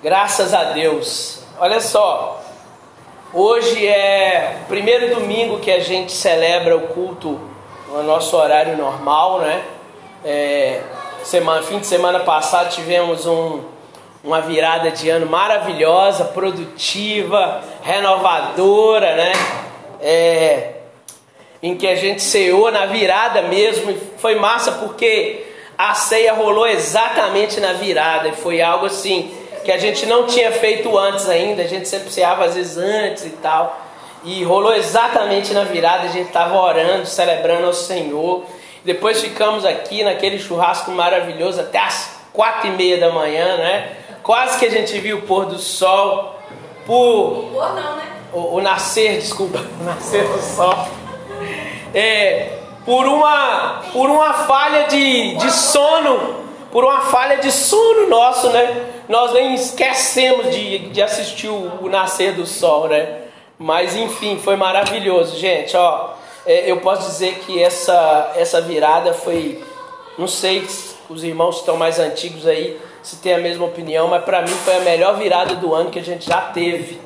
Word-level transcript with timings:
Graças 0.00 0.54
a 0.54 0.62
Deus. 0.62 1.40
Olha 1.58 1.80
só, 1.80 2.40
hoje 3.34 3.84
é 3.84 4.58
o 4.62 4.68
primeiro 4.68 5.12
domingo 5.12 5.58
que 5.58 5.72
a 5.72 5.80
gente 5.80 6.12
celebra 6.12 6.76
o 6.76 6.82
culto 6.86 7.40
no 7.88 8.04
nosso 8.04 8.36
horário 8.36 8.76
normal, 8.76 9.40
né? 9.40 9.60
É, 10.24 10.82
semana, 11.24 11.62
fim 11.62 11.80
de 11.80 11.86
semana 11.88 12.20
passado 12.20 12.70
tivemos 12.70 13.26
um, 13.26 13.60
uma 14.22 14.40
virada 14.40 14.92
de 14.92 15.10
ano 15.10 15.26
maravilhosa, 15.26 16.26
produtiva, 16.26 17.60
renovadora, 17.82 19.16
né? 19.16 19.32
É, 20.00 20.74
em 21.60 21.76
que 21.76 21.88
a 21.88 21.96
gente 21.96 22.22
ceou 22.22 22.70
na 22.70 22.86
virada 22.86 23.42
mesmo, 23.42 23.98
foi 24.18 24.36
massa 24.36 24.70
porque 24.70 25.44
a 25.76 25.92
ceia 25.94 26.34
rolou 26.34 26.68
exatamente 26.68 27.58
na 27.58 27.72
virada, 27.72 28.28
e 28.28 28.32
foi 28.36 28.62
algo 28.62 28.86
assim 28.86 29.36
que 29.68 29.72
a 29.72 29.76
gente 29.76 30.06
não 30.06 30.24
tinha 30.24 30.50
feito 30.50 30.96
antes 30.96 31.28
ainda, 31.28 31.62
a 31.62 31.66
gente 31.66 31.86
sempre 31.86 32.10
ceava 32.10 32.46
às 32.46 32.54
vezes 32.54 32.78
antes 32.78 33.26
e 33.26 33.30
tal, 33.42 33.78
e 34.24 34.42
rolou 34.42 34.72
exatamente 34.72 35.52
na 35.52 35.62
virada, 35.62 36.04
a 36.04 36.10
gente 36.10 36.28
estava 36.28 36.56
orando, 36.56 37.04
celebrando 37.04 37.66
ao 37.66 37.74
Senhor, 37.74 38.44
depois 38.82 39.20
ficamos 39.20 39.66
aqui 39.66 40.02
naquele 40.02 40.38
churrasco 40.38 40.90
maravilhoso 40.92 41.60
até 41.60 41.80
as 41.80 42.18
quatro 42.32 42.68
e 42.68 42.70
meia 42.70 42.96
da 42.96 43.10
manhã, 43.12 43.58
né? 43.58 43.92
Quase 44.22 44.58
que 44.58 44.64
a 44.64 44.70
gente 44.70 44.98
viu 45.00 45.18
o 45.18 45.22
pôr 45.24 45.44
do 45.44 45.58
sol, 45.58 46.40
por... 46.86 47.50
Pôr 47.52 47.74
não, 47.74 47.96
né? 47.96 48.06
O, 48.32 48.54
o 48.56 48.62
nascer, 48.62 49.18
desculpa, 49.18 49.58
o 49.78 49.84
nascer 49.84 50.26
do 50.26 50.40
sol 50.40 50.88
é, 51.94 52.58
por, 52.86 53.04
uma, 53.04 53.82
por 53.92 54.08
uma 54.08 54.32
falha 54.32 54.86
de, 54.86 55.34
de 55.34 55.50
sono, 55.52 56.36
por 56.72 56.84
uma 56.84 57.02
falha 57.02 57.36
de 57.36 57.52
sono 57.52 58.08
nosso, 58.08 58.48
né? 58.48 58.94
Nós 59.08 59.32
nem 59.32 59.54
esquecemos 59.54 60.54
de, 60.54 60.90
de 60.90 61.02
assistir 61.02 61.48
o, 61.48 61.84
o 61.84 61.88
nascer 61.88 62.34
do 62.34 62.46
sol, 62.46 62.88
né? 62.88 63.22
Mas 63.58 63.96
enfim, 63.96 64.38
foi 64.38 64.56
maravilhoso, 64.56 65.36
gente. 65.36 65.76
Ó, 65.76 66.10
é, 66.46 66.70
eu 66.70 66.78
posso 66.80 67.08
dizer 67.08 67.40
que 67.46 67.62
essa, 67.62 68.32
essa 68.36 68.60
virada 68.60 69.12
foi. 69.12 69.64
Não 70.16 70.28
sei 70.28 70.66
se 70.66 70.96
os 71.08 71.24
irmãos 71.24 71.56
que 71.56 71.60
estão 71.60 71.76
mais 71.76 71.98
antigos 71.98 72.46
aí 72.46 72.78
se 73.02 73.16
tem 73.16 73.34
a 73.34 73.38
mesma 73.38 73.64
opinião, 73.64 74.08
mas 74.08 74.22
para 74.24 74.42
mim 74.42 74.54
foi 74.64 74.76
a 74.76 74.80
melhor 74.80 75.16
virada 75.16 75.54
do 75.54 75.74
ano 75.74 75.90
que 75.90 75.98
a 75.98 76.04
gente 76.04 76.26
já 76.26 76.40
teve. 76.40 77.00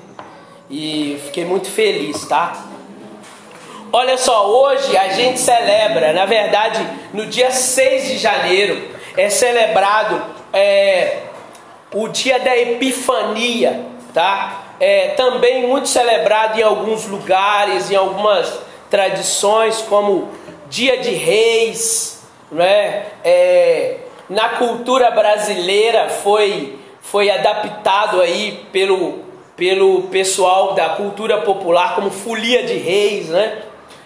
E 0.68 1.20
fiquei 1.26 1.44
muito 1.44 1.70
feliz, 1.70 2.24
tá? 2.26 2.66
Olha 3.92 4.16
só, 4.16 4.48
hoje 4.48 4.96
a 4.96 5.10
gente 5.10 5.38
celebra, 5.38 6.12
na 6.12 6.24
verdade, 6.24 6.84
no 7.12 7.26
dia 7.26 7.50
6 7.50 8.08
de 8.08 8.18
janeiro, 8.18 8.90
é 9.16 9.28
celebrado 9.28 10.22
é, 10.52 11.18
o 11.92 12.08
dia 12.08 12.38
da 12.38 12.56
Epifania, 12.56 13.84
tá? 14.12 14.74
É 14.80 15.08
também 15.08 15.66
muito 15.66 15.88
celebrado 15.88 16.58
em 16.58 16.62
alguns 16.62 17.06
lugares, 17.06 17.90
em 17.90 17.96
algumas 17.96 18.58
tradições, 18.90 19.82
como 19.82 20.28
Dia 20.68 20.98
de 20.98 21.10
Reis, 21.10 22.22
né? 22.50 23.06
É, 23.22 23.96
na 24.28 24.50
cultura 24.50 25.10
brasileira 25.10 26.08
foi, 26.08 26.78
foi 27.00 27.30
adaptado 27.30 28.20
aí 28.20 28.66
pelo, 28.72 29.20
pelo 29.56 30.02
pessoal 30.04 30.74
da 30.74 30.90
cultura 30.90 31.42
popular 31.42 31.94
como 31.94 32.10
Folia 32.10 32.62
de 32.62 32.74
Reis, 32.74 33.28
né? 33.28 33.62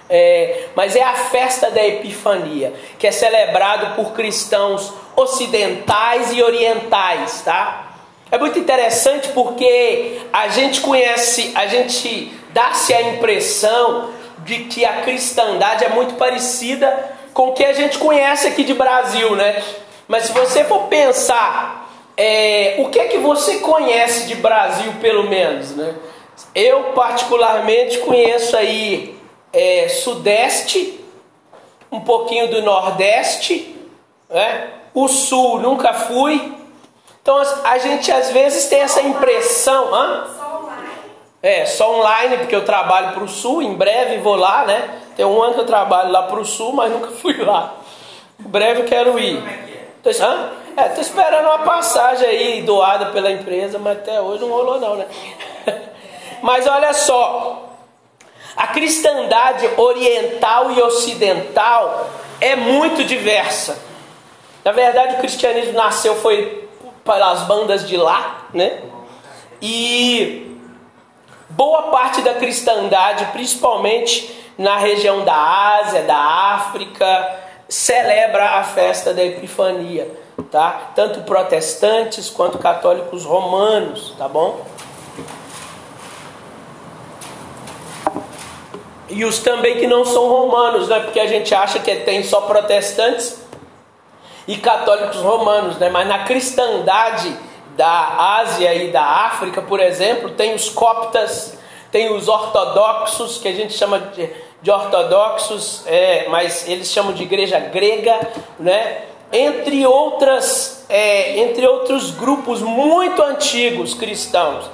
É, 0.09 0.67
mas 0.77 0.95
é 0.95 1.03
a 1.03 1.15
festa 1.15 1.71
da 1.71 1.85
Epifania, 1.85 2.73
que 2.99 3.07
é 3.07 3.11
celebrado 3.11 3.97
por 3.97 4.13
cristãos 4.13 4.93
ocidentais 5.17 6.33
e 6.33 6.43
orientais, 6.43 7.43
tá? 7.45 7.97
É 8.31 8.39
muito 8.39 8.59
interessante 8.59 9.29
porque 9.29 10.21
a 10.33 10.49
gente 10.49 10.81
conhece, 10.81 11.53
a 11.55 11.67
gente 11.67 12.33
dá-se 12.53 12.95
a 12.95 13.03
impressão 13.03 14.11
de 14.39 14.65
que 14.65 14.85
a 14.85 15.03
cristandade 15.03 15.85
é 15.85 15.89
muito 15.89 16.15
parecida 16.15 17.17
com 17.35 17.49
o 17.49 17.53
que 17.53 17.65
a 17.65 17.73
gente 17.73 17.99
conhece 17.99 18.47
aqui 18.47 18.65
de 18.65 18.75
Brasil, 18.75 19.35
né? 19.35 19.63
Mas 20.07 20.25
se 20.25 20.33
você 20.33 20.65
for 20.65 20.85
pensar, 20.85 21.91
é, 22.17 22.77
o 22.79 22.89
que 22.89 22.99
é 22.99 23.07
que 23.07 23.19
você 23.19 23.59
conhece 23.59 24.27
de 24.27 24.37
Brasil, 24.37 24.93
pelo 25.01 25.25
menos, 25.25 25.71
né? 25.77 25.95
Eu 26.55 26.93
particularmente 26.95 27.99
conheço 27.99 28.57
aí 28.57 29.16
é, 29.57 29.89
Sudeste, 29.89 31.03
um 31.91 32.01
pouquinho 32.01 32.49
do 32.49 32.61
Nordeste, 32.61 33.75
né? 34.29 34.69
o 34.93 35.09
Sul 35.09 35.61
nunca 35.61 35.95
fui. 35.95 36.55
Então 37.23 37.41
a 37.65 37.79
gente 37.79 38.13
às 38.13 38.31
vezes 38.31 38.67
tem 38.67 38.81
essa 38.81 39.01
impressão. 39.01 39.95
Hã? 39.95 40.27
Só 40.37 40.61
online. 40.63 40.89
É, 41.43 41.65
só 41.65 41.99
online, 41.99 42.37
porque 42.37 42.55
eu 42.55 42.67
trabalho 42.67 43.15
para 43.15 43.25
o 43.25 43.29
Sul, 43.29 43.63
em 43.63 43.75
breve 43.75 44.19
vou 44.19 44.37
lá, 44.37 44.67
né? 44.67 45.01
Tem 45.17 45.25
um 45.25 45.43
ano 45.43 45.55
que 45.55 45.61
eu 45.61 45.67
trabalho 45.67 46.13
lá 46.13 46.25
para 46.25 46.39
o 46.39 46.45
Sul, 46.45 46.75
mas 46.75 46.93
nunca 46.93 47.09
fui 47.17 47.43
lá. 47.43 47.77
Em 48.39 48.49
breve 48.49 48.83
eu 48.83 48.87
quero 48.87 49.19
ir. 49.19 49.43
Tô, 50.03 50.11
hã? 50.11 50.51
É, 50.77 50.91
tô 50.91 51.01
esperando 51.01 51.47
uma 51.47 51.61
passagem 51.61 52.29
aí 52.29 52.63
doada 52.63 53.07
pela 53.07 53.31
empresa, 53.31 53.79
mas 53.79 53.97
até 53.97 54.21
hoje 54.21 54.43
não 54.43 54.51
rolou 54.51 54.79
não, 54.79 54.97
né? 54.97 55.07
Mas 56.43 56.67
olha 56.67 56.93
só, 56.93 57.76
a 58.57 58.67
cristandade 58.69 59.69
oriental 59.77 60.73
e 60.73 60.81
ocidental 60.81 62.09
é 62.41 62.57
muito 62.57 63.05
diversa. 63.05 63.79
Na 64.65 64.73
verdade, 64.73 65.15
o 65.15 65.19
cristianismo 65.19 65.75
nasceu 65.75 66.17
foi 66.17 66.69
pelas 67.05 67.43
bandas 67.43 67.87
de 67.87 67.97
lá, 67.97 68.47
né? 68.53 68.83
E 69.61 70.59
boa 71.51 71.85
parte 71.85 72.23
da 72.23 72.35
cristandade, 72.35 73.27
principalmente 73.27 74.35
na 74.59 74.77
região 74.77 75.25
da 75.25 75.37
Ásia, 75.81 76.03
da 76.03 76.17
África, 76.17 77.39
celebra 77.69 78.59
a 78.59 78.65
festa 78.65 79.13
da 79.13 79.23
Epifania, 79.23 80.11
tá? 80.51 80.93
Tanto 80.95 81.21
protestantes 81.23 82.31
quanto 82.31 82.59
católicos 82.59 83.25
romanos, 83.25 84.15
tá 84.19 84.29
bom? 84.29 84.65
E 89.09 89.25
os 89.25 89.39
também 89.39 89.79
que 89.79 89.87
não 89.87 90.05
são 90.05 90.29
romanos, 90.29 90.89
né? 90.89 91.01
Porque 91.01 91.21
a 91.21 91.27
gente 91.27 91.55
acha 91.55 91.79
que 91.79 91.95
tem 91.97 92.23
só 92.25 92.43
protestantes 92.43 93.41
e 94.49 94.57
católicos 94.57 95.21
romanos, 95.21 95.77
né? 95.79 95.89
Mas 95.89 96.09
na 96.09 96.25
cristandade 96.25 97.37
da 97.77 98.39
Ásia 98.41 98.75
e 98.75 98.91
da 98.91 99.03
África, 99.03 99.63
por 99.63 99.81
exemplo, 99.81 100.31
tem 100.31 100.55
os 100.55 100.69
coptas, 100.69 101.59
tem 101.93 102.13
os 102.13 102.27
ortodoxos, 102.27 103.39
que 103.39 103.49
a 103.49 103.53
gente 103.53 103.75
chama 103.75 103.99
de, 103.99 104.29
de 104.61 104.71
ortodoxos, 104.71 105.85
é, 105.87 106.27
mas 106.29 106.69
eles 106.69 106.91
chamam 106.91 107.13
de 107.13 107.23
igreja 107.23 107.59
grega, 107.61 108.19
né? 108.59 109.03
Entre 109.33 109.87
outras, 109.87 110.85
é, 110.89 111.39
entre 111.41 111.67
outros 111.67 112.11
grupos 112.11 112.63
muito 112.63 113.23
antigos 113.23 113.95
cristãos. 113.95 114.71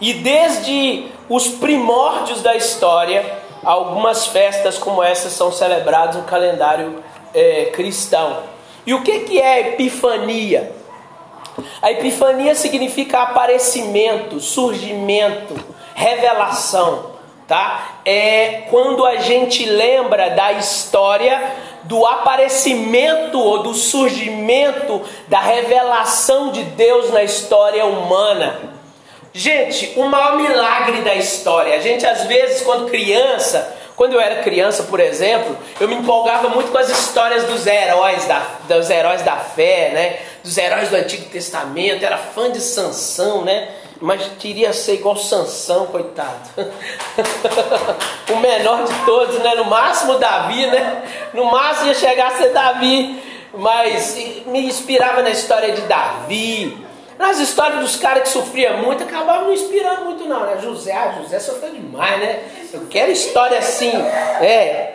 E 0.00 0.14
desde 0.14 1.06
os 1.28 1.48
primórdios 1.48 2.42
da 2.42 2.56
história, 2.56 3.38
algumas 3.64 4.26
festas 4.26 4.78
como 4.78 5.02
essas 5.02 5.32
são 5.32 5.52
celebradas 5.52 6.16
no 6.16 6.22
calendário 6.22 7.02
é, 7.34 7.66
cristão. 7.66 8.38
E 8.86 8.94
o 8.94 9.02
que, 9.02 9.20
que 9.20 9.40
é 9.40 9.72
epifania? 9.72 10.72
A 11.82 11.90
epifania 11.90 12.54
significa 12.54 13.22
aparecimento, 13.22 14.40
surgimento, 14.40 15.54
revelação, 15.94 17.10
tá? 17.46 18.00
É 18.04 18.62
quando 18.70 19.04
a 19.04 19.16
gente 19.16 19.66
lembra 19.66 20.30
da 20.30 20.52
história 20.52 21.56
do 21.84 22.06
aparecimento 22.06 23.38
ou 23.38 23.62
do 23.62 23.74
surgimento 23.74 25.02
da 25.28 25.40
revelação 25.40 26.50
de 26.52 26.62
Deus 26.62 27.10
na 27.10 27.22
história 27.22 27.84
humana. 27.84 28.79
Gente, 29.32 29.92
o 29.96 30.04
maior 30.04 30.36
milagre 30.36 31.02
da 31.02 31.14
história. 31.14 31.74
A 31.76 31.80
gente, 31.80 32.04
às 32.04 32.24
vezes, 32.24 32.62
quando 32.62 32.90
criança, 32.90 33.76
quando 33.94 34.14
eu 34.14 34.20
era 34.20 34.42
criança, 34.42 34.84
por 34.84 34.98
exemplo, 34.98 35.56
eu 35.78 35.86
me 35.86 35.94
empolgava 35.94 36.48
muito 36.48 36.72
com 36.72 36.78
as 36.78 36.88
histórias 36.88 37.44
dos 37.44 37.66
heróis 37.66 38.24
da, 38.24 38.42
dos 38.66 38.90
heróis 38.90 39.22
da 39.22 39.36
fé, 39.36 39.90
né? 39.92 40.18
Dos 40.42 40.56
heróis 40.58 40.88
do 40.88 40.96
Antigo 40.96 41.26
Testamento. 41.26 42.04
Era 42.04 42.18
fã 42.18 42.50
de 42.50 42.60
Sansão, 42.60 43.44
né? 43.44 43.68
Mas 44.00 44.22
queria 44.38 44.72
ser 44.72 44.94
igual 44.94 45.16
Sansão, 45.16 45.86
coitado. 45.86 46.48
o 48.32 48.36
menor 48.36 48.84
de 48.84 48.94
todos, 49.04 49.38
né? 49.40 49.54
No 49.54 49.66
máximo 49.66 50.18
Davi, 50.18 50.66
né? 50.66 51.02
No 51.34 51.44
máximo 51.44 51.88
ia 51.88 51.94
chegar 51.94 52.32
a 52.32 52.36
ser 52.36 52.48
Davi. 52.52 53.22
Mas 53.52 54.16
me 54.46 54.60
inspirava 54.66 55.22
na 55.22 55.30
história 55.30 55.72
de 55.72 55.82
Davi, 55.82 56.86
nas 57.20 57.38
histórias 57.38 57.80
dos 57.80 57.96
caras 57.96 58.22
que 58.22 58.30
sofriam 58.30 58.78
muito, 58.78 59.04
acabavam 59.04 59.44
não 59.44 59.52
inspirando 59.52 60.06
muito 60.06 60.24
não, 60.24 60.40
né? 60.46 60.58
José, 60.58 60.90
ah, 60.90 61.20
José 61.20 61.38
sofreu 61.38 61.70
demais, 61.70 62.18
né? 62.18 62.42
Eu 62.72 62.86
quero 62.88 63.12
história 63.12 63.58
assim, 63.58 63.92
é. 64.40 64.94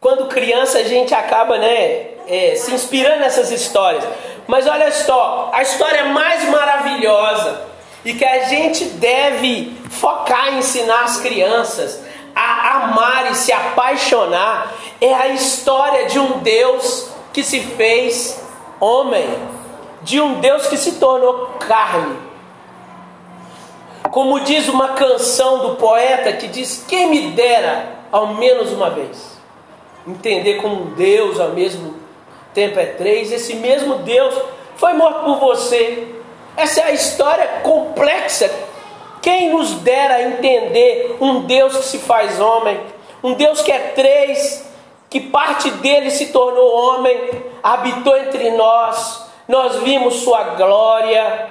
Quando 0.00 0.26
criança 0.26 0.78
a 0.78 0.82
gente 0.82 1.14
acaba, 1.14 1.56
né, 1.56 2.08
é, 2.26 2.54
se 2.56 2.74
inspirando 2.74 3.20
nessas 3.20 3.52
histórias. 3.52 4.04
Mas 4.48 4.66
olha 4.66 4.90
só, 4.90 5.50
a 5.54 5.62
história 5.62 6.06
mais 6.06 6.42
maravilhosa 6.48 7.62
e 8.04 8.14
que 8.14 8.24
a 8.24 8.44
gente 8.44 8.84
deve 8.84 9.76
focar 9.90 10.54
em 10.54 10.58
ensinar 10.58 11.04
as 11.04 11.20
crianças 11.20 12.00
a 12.34 12.84
amar 12.84 13.30
e 13.30 13.34
se 13.36 13.52
apaixonar 13.52 14.74
é 15.00 15.14
a 15.14 15.28
história 15.28 16.06
de 16.06 16.18
um 16.18 16.38
Deus 16.38 17.08
que 17.32 17.44
se 17.44 17.60
fez 17.60 18.40
homem, 18.80 19.26
de 20.02 20.20
um 20.20 20.40
Deus 20.40 20.66
que 20.66 20.76
se 20.76 20.92
tornou 20.92 21.54
carne. 21.58 22.16
Como 24.10 24.40
diz 24.40 24.68
uma 24.68 24.90
canção 24.90 25.58
do 25.58 25.76
poeta 25.76 26.32
que 26.32 26.48
diz: 26.48 26.84
Quem 26.88 27.08
me 27.08 27.30
dera 27.32 27.98
ao 28.10 28.34
menos 28.34 28.72
uma 28.72 28.90
vez 28.90 29.38
entender 30.06 30.54
como 30.54 30.82
um 30.82 30.94
Deus 30.94 31.38
ao 31.38 31.50
mesmo 31.50 31.94
tempo 32.54 32.80
é 32.80 32.86
três, 32.86 33.30
esse 33.30 33.54
mesmo 33.56 33.96
Deus 33.96 34.34
foi 34.76 34.94
morto 34.94 35.24
por 35.24 35.38
você. 35.38 36.08
Essa 36.56 36.80
é 36.80 36.84
a 36.84 36.92
história 36.92 37.46
complexa. 37.62 38.50
Quem 39.20 39.50
nos 39.50 39.74
dera 39.74 40.22
entender 40.22 41.16
um 41.20 41.42
Deus 41.42 41.76
que 41.76 41.84
se 41.84 41.98
faz 41.98 42.40
homem, 42.40 42.80
um 43.22 43.34
Deus 43.34 43.60
que 43.60 43.70
é 43.70 43.78
três, 43.78 44.66
que 45.10 45.20
parte 45.20 45.70
dele 45.70 46.10
se 46.10 46.26
tornou 46.26 46.74
homem, 46.74 47.30
habitou 47.62 48.16
entre 48.16 48.50
nós, 48.52 49.27
nós 49.48 49.76
vimos 49.82 50.16
sua 50.16 50.54
glória, 50.54 51.48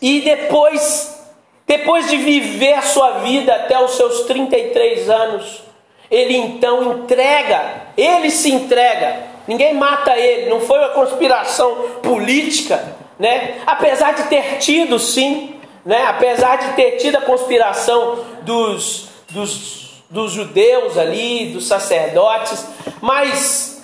e 0.00 0.20
depois, 0.20 1.20
depois 1.66 2.08
de 2.08 2.16
viver 2.16 2.74
a 2.74 2.82
sua 2.82 3.10
vida 3.18 3.54
até 3.54 3.78
os 3.82 3.96
seus 3.96 4.20
33 4.22 5.10
anos, 5.10 5.62
ele 6.10 6.36
então 6.36 6.92
entrega, 6.92 7.88
ele 7.96 8.30
se 8.30 8.52
entrega, 8.52 9.24
ninguém 9.48 9.74
mata 9.74 10.16
ele, 10.16 10.48
não 10.48 10.60
foi 10.60 10.78
uma 10.78 10.90
conspiração 10.90 11.74
política, 12.02 12.96
né? 13.18 13.60
Apesar 13.66 14.14
de 14.14 14.24
ter 14.24 14.58
tido, 14.58 14.98
sim, 14.98 15.58
né? 15.84 16.04
Apesar 16.06 16.56
de 16.56 16.72
ter 16.74 16.92
tido 16.92 17.16
a 17.16 17.22
conspiração 17.22 18.24
dos, 18.42 19.08
dos, 19.30 20.02
dos 20.08 20.32
judeus 20.32 20.96
ali, 20.96 21.46
dos 21.46 21.66
sacerdotes, 21.66 22.64
mas 23.00 23.75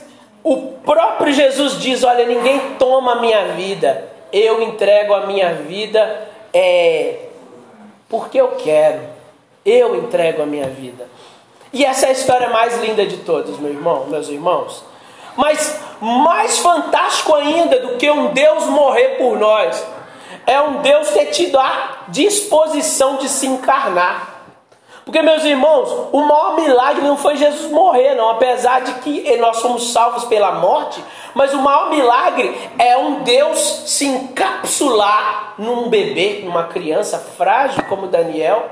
o 0.42 0.72
próprio 0.84 1.32
Jesus 1.32 1.78
diz: 1.78 2.02
Olha, 2.02 2.26
ninguém 2.26 2.74
toma 2.78 3.12
a 3.12 3.20
minha 3.20 3.48
vida, 3.48 4.08
eu 4.32 4.62
entrego 4.62 5.14
a 5.14 5.26
minha 5.26 5.54
vida 5.54 6.28
é, 6.52 7.26
porque 8.08 8.40
eu 8.40 8.48
quero, 8.56 9.00
eu 9.64 9.96
entrego 9.96 10.42
a 10.42 10.46
minha 10.46 10.66
vida. 10.66 11.06
E 11.72 11.84
essa 11.84 12.06
é 12.06 12.08
a 12.10 12.12
história 12.12 12.50
mais 12.50 12.78
linda 12.80 13.06
de 13.06 13.18
todas, 13.18 13.58
meu 13.58 13.70
irmão, 13.70 14.06
meus 14.06 14.28
irmãos. 14.28 14.84
Mas 15.36 15.80
mais 16.00 16.58
fantástico 16.58 17.34
ainda 17.34 17.78
do 17.78 17.96
que 17.96 18.10
um 18.10 18.32
Deus 18.32 18.66
morrer 18.66 19.16
por 19.16 19.38
nós, 19.38 19.82
é 20.46 20.60
um 20.60 20.82
Deus 20.82 21.10
ter 21.10 21.26
tido 21.26 21.58
a 21.58 22.04
disposição 22.08 23.16
de 23.16 23.28
se 23.28 23.46
encarnar. 23.46 24.31
Porque, 25.04 25.20
meus 25.20 25.44
irmãos, 25.44 26.08
o 26.12 26.20
maior 26.20 26.54
milagre 26.54 27.02
não 27.02 27.16
foi 27.16 27.36
Jesus 27.36 27.72
morrer, 27.72 28.14
não, 28.14 28.30
apesar 28.30 28.82
de 28.82 28.92
que 29.00 29.36
nós 29.38 29.56
somos 29.56 29.92
salvos 29.92 30.24
pela 30.24 30.52
morte, 30.52 31.02
mas 31.34 31.52
o 31.52 31.58
maior 31.58 31.90
milagre 31.90 32.56
é 32.78 32.96
um 32.96 33.22
Deus 33.22 33.58
se 33.86 34.06
encapsular 34.06 35.54
num 35.58 35.88
bebê, 35.88 36.42
numa 36.44 36.64
criança 36.64 37.18
frágil 37.18 37.82
como 37.88 38.06
Daniel. 38.06 38.68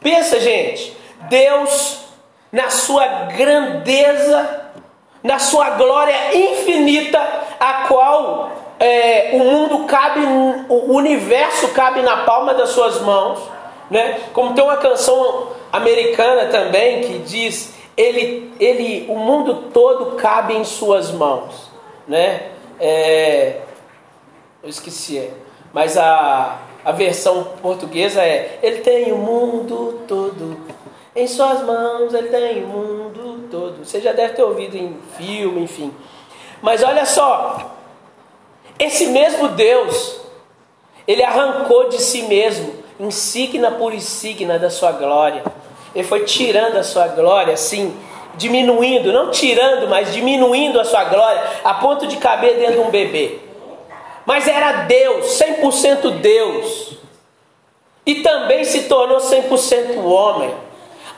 Pensa, 0.00 0.40
gente, 0.40 0.96
Deus 1.28 2.08
na 2.50 2.70
sua 2.70 3.06
grandeza, 3.36 4.70
na 5.22 5.38
sua 5.38 5.70
glória 5.70 6.36
infinita, 6.36 7.20
a 7.60 7.86
qual 7.86 8.50
é, 8.80 9.30
o 9.34 9.38
mundo 9.38 9.84
cabe, 9.84 10.20
o 10.68 10.94
universo 10.94 11.68
cabe 11.68 12.00
na 12.02 12.18
palma 12.18 12.54
das 12.54 12.70
suas 12.70 13.00
mãos, 13.00 13.38
né? 13.90 14.20
Como 14.32 14.54
tem 14.54 14.62
uma 14.62 14.76
canção 14.76 15.52
americana 15.72 16.46
também 16.46 17.02
que 17.02 17.18
diz 17.18 17.74
ele, 17.96 18.52
ele, 18.60 19.06
o 19.08 19.16
mundo 19.16 19.70
todo 19.72 20.16
cabe 20.16 20.54
em 20.54 20.64
suas 20.64 21.10
mãos, 21.10 21.70
né? 22.06 22.50
É, 22.78 23.60
eu 24.62 24.68
esqueci, 24.68 25.18
é, 25.18 25.30
mas 25.72 25.96
a, 25.96 26.58
a 26.84 26.92
versão 26.92 27.44
portuguesa 27.60 28.22
é 28.22 28.60
ele 28.62 28.80
tem 28.80 29.12
o 29.12 29.18
mundo 29.18 30.04
todo 30.06 30.56
em 31.18 31.26
suas 31.26 31.62
mãos 31.62 32.14
ele 32.14 32.28
tem 32.28 32.62
o 32.62 32.68
mundo 32.68 33.48
todo. 33.50 33.84
Você 33.84 34.00
já 34.00 34.12
deve 34.12 34.34
ter 34.34 34.42
ouvido 34.44 34.76
em 34.76 34.96
filme, 35.16 35.62
enfim. 35.62 35.92
Mas 36.62 36.84
olha 36.84 37.04
só, 37.04 37.74
esse 38.78 39.08
mesmo 39.08 39.48
Deus, 39.48 40.20
ele 41.08 41.24
arrancou 41.24 41.88
de 41.88 42.00
si 42.00 42.22
mesmo, 42.22 42.72
insígnia 42.98 43.70
por 43.70 43.94
insígnia 43.94 44.58
da 44.58 44.70
sua 44.70 44.92
glória. 44.92 45.42
Ele 45.94 46.06
foi 46.06 46.24
tirando 46.24 46.76
a 46.76 46.82
sua 46.82 47.08
glória, 47.08 47.54
assim, 47.54 47.96
diminuindo, 48.36 49.12
não 49.12 49.30
tirando, 49.30 49.88
mas 49.88 50.12
diminuindo 50.12 50.80
a 50.80 50.84
sua 50.84 51.04
glória, 51.04 51.42
a 51.64 51.74
ponto 51.74 52.06
de 52.06 52.16
caber 52.16 52.56
dentro 52.56 52.74
de 52.74 52.80
um 52.80 52.90
bebê. 52.90 53.38
Mas 54.26 54.46
era 54.46 54.84
Deus, 54.84 55.26
100% 55.38 56.20
Deus. 56.20 56.98
E 58.04 58.16
também 58.16 58.64
se 58.64 58.84
tornou 58.84 59.18
100% 59.18 60.02
homem 60.04 60.54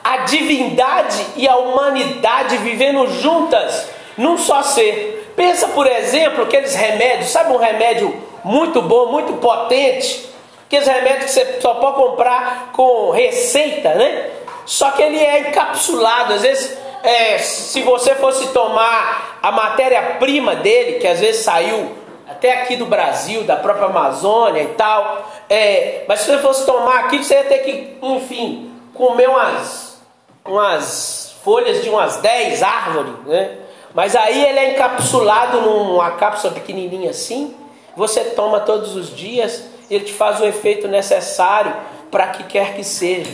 a 0.03 0.17
divindade 0.17 1.25
e 1.35 1.47
a 1.47 1.55
humanidade 1.57 2.57
vivendo 2.57 3.07
juntas 3.21 3.87
num 4.17 4.37
só 4.37 4.63
ser. 4.63 5.31
Pensa, 5.35 5.69
por 5.69 5.87
exemplo, 5.87 6.43
aqueles 6.43 6.75
remédios, 6.75 7.29
sabe 7.29 7.53
um 7.53 7.57
remédio 7.57 8.15
muito 8.43 8.81
bom, 8.81 9.11
muito 9.11 9.33
potente? 9.33 10.30
Aqueles 10.71 10.87
remédios 10.87 11.25
que 11.25 11.31
você 11.31 11.59
só 11.59 11.73
pode 11.73 11.97
comprar 11.97 12.71
com 12.71 13.09
receita, 13.09 13.93
né? 13.93 14.29
Só 14.65 14.91
que 14.91 15.03
ele 15.03 15.19
é 15.19 15.49
encapsulado, 15.49 16.31
às 16.31 16.43
vezes, 16.43 16.77
é, 17.03 17.37
se 17.39 17.81
você 17.81 18.15
fosse 18.15 18.47
tomar 18.53 19.37
a 19.43 19.51
matéria-prima 19.51 20.55
dele, 20.55 20.99
que 20.99 21.07
às 21.07 21.19
vezes 21.19 21.41
saiu 21.41 21.91
até 22.25 22.61
aqui 22.61 22.77
do 22.77 22.85
Brasil, 22.85 23.43
da 23.43 23.57
própria 23.57 23.87
Amazônia 23.87 24.63
e 24.63 24.67
tal, 24.67 25.29
é, 25.49 26.05
mas 26.07 26.21
se 26.21 26.31
você 26.31 26.37
fosse 26.37 26.65
tomar 26.65 26.99
aquilo, 26.99 27.25
você 27.25 27.33
ia 27.33 27.43
ter 27.43 27.57
que, 27.57 27.97
enfim, 28.01 28.71
comer 28.93 29.27
umas 29.27 29.99
umas 30.45 31.35
folhas 31.43 31.83
de 31.83 31.89
umas 31.89 32.15
10 32.15 32.63
árvores, 32.63 33.13
né? 33.25 33.57
Mas 33.93 34.15
aí 34.15 34.41
ele 34.41 34.57
é 34.57 34.71
encapsulado 34.71 35.59
numa 35.59 36.11
cápsula 36.11 36.53
pequenininha 36.53 37.09
assim, 37.09 37.53
você 37.93 38.23
toma 38.23 38.61
todos 38.61 38.95
os 38.95 39.13
dias, 39.13 39.65
ele 39.95 40.05
te 40.05 40.13
faz 40.13 40.39
o 40.39 40.45
efeito 40.45 40.87
necessário 40.87 41.75
para 42.09 42.27
que 42.27 42.43
quer 42.43 42.75
que 42.75 42.83
seja. 42.83 43.33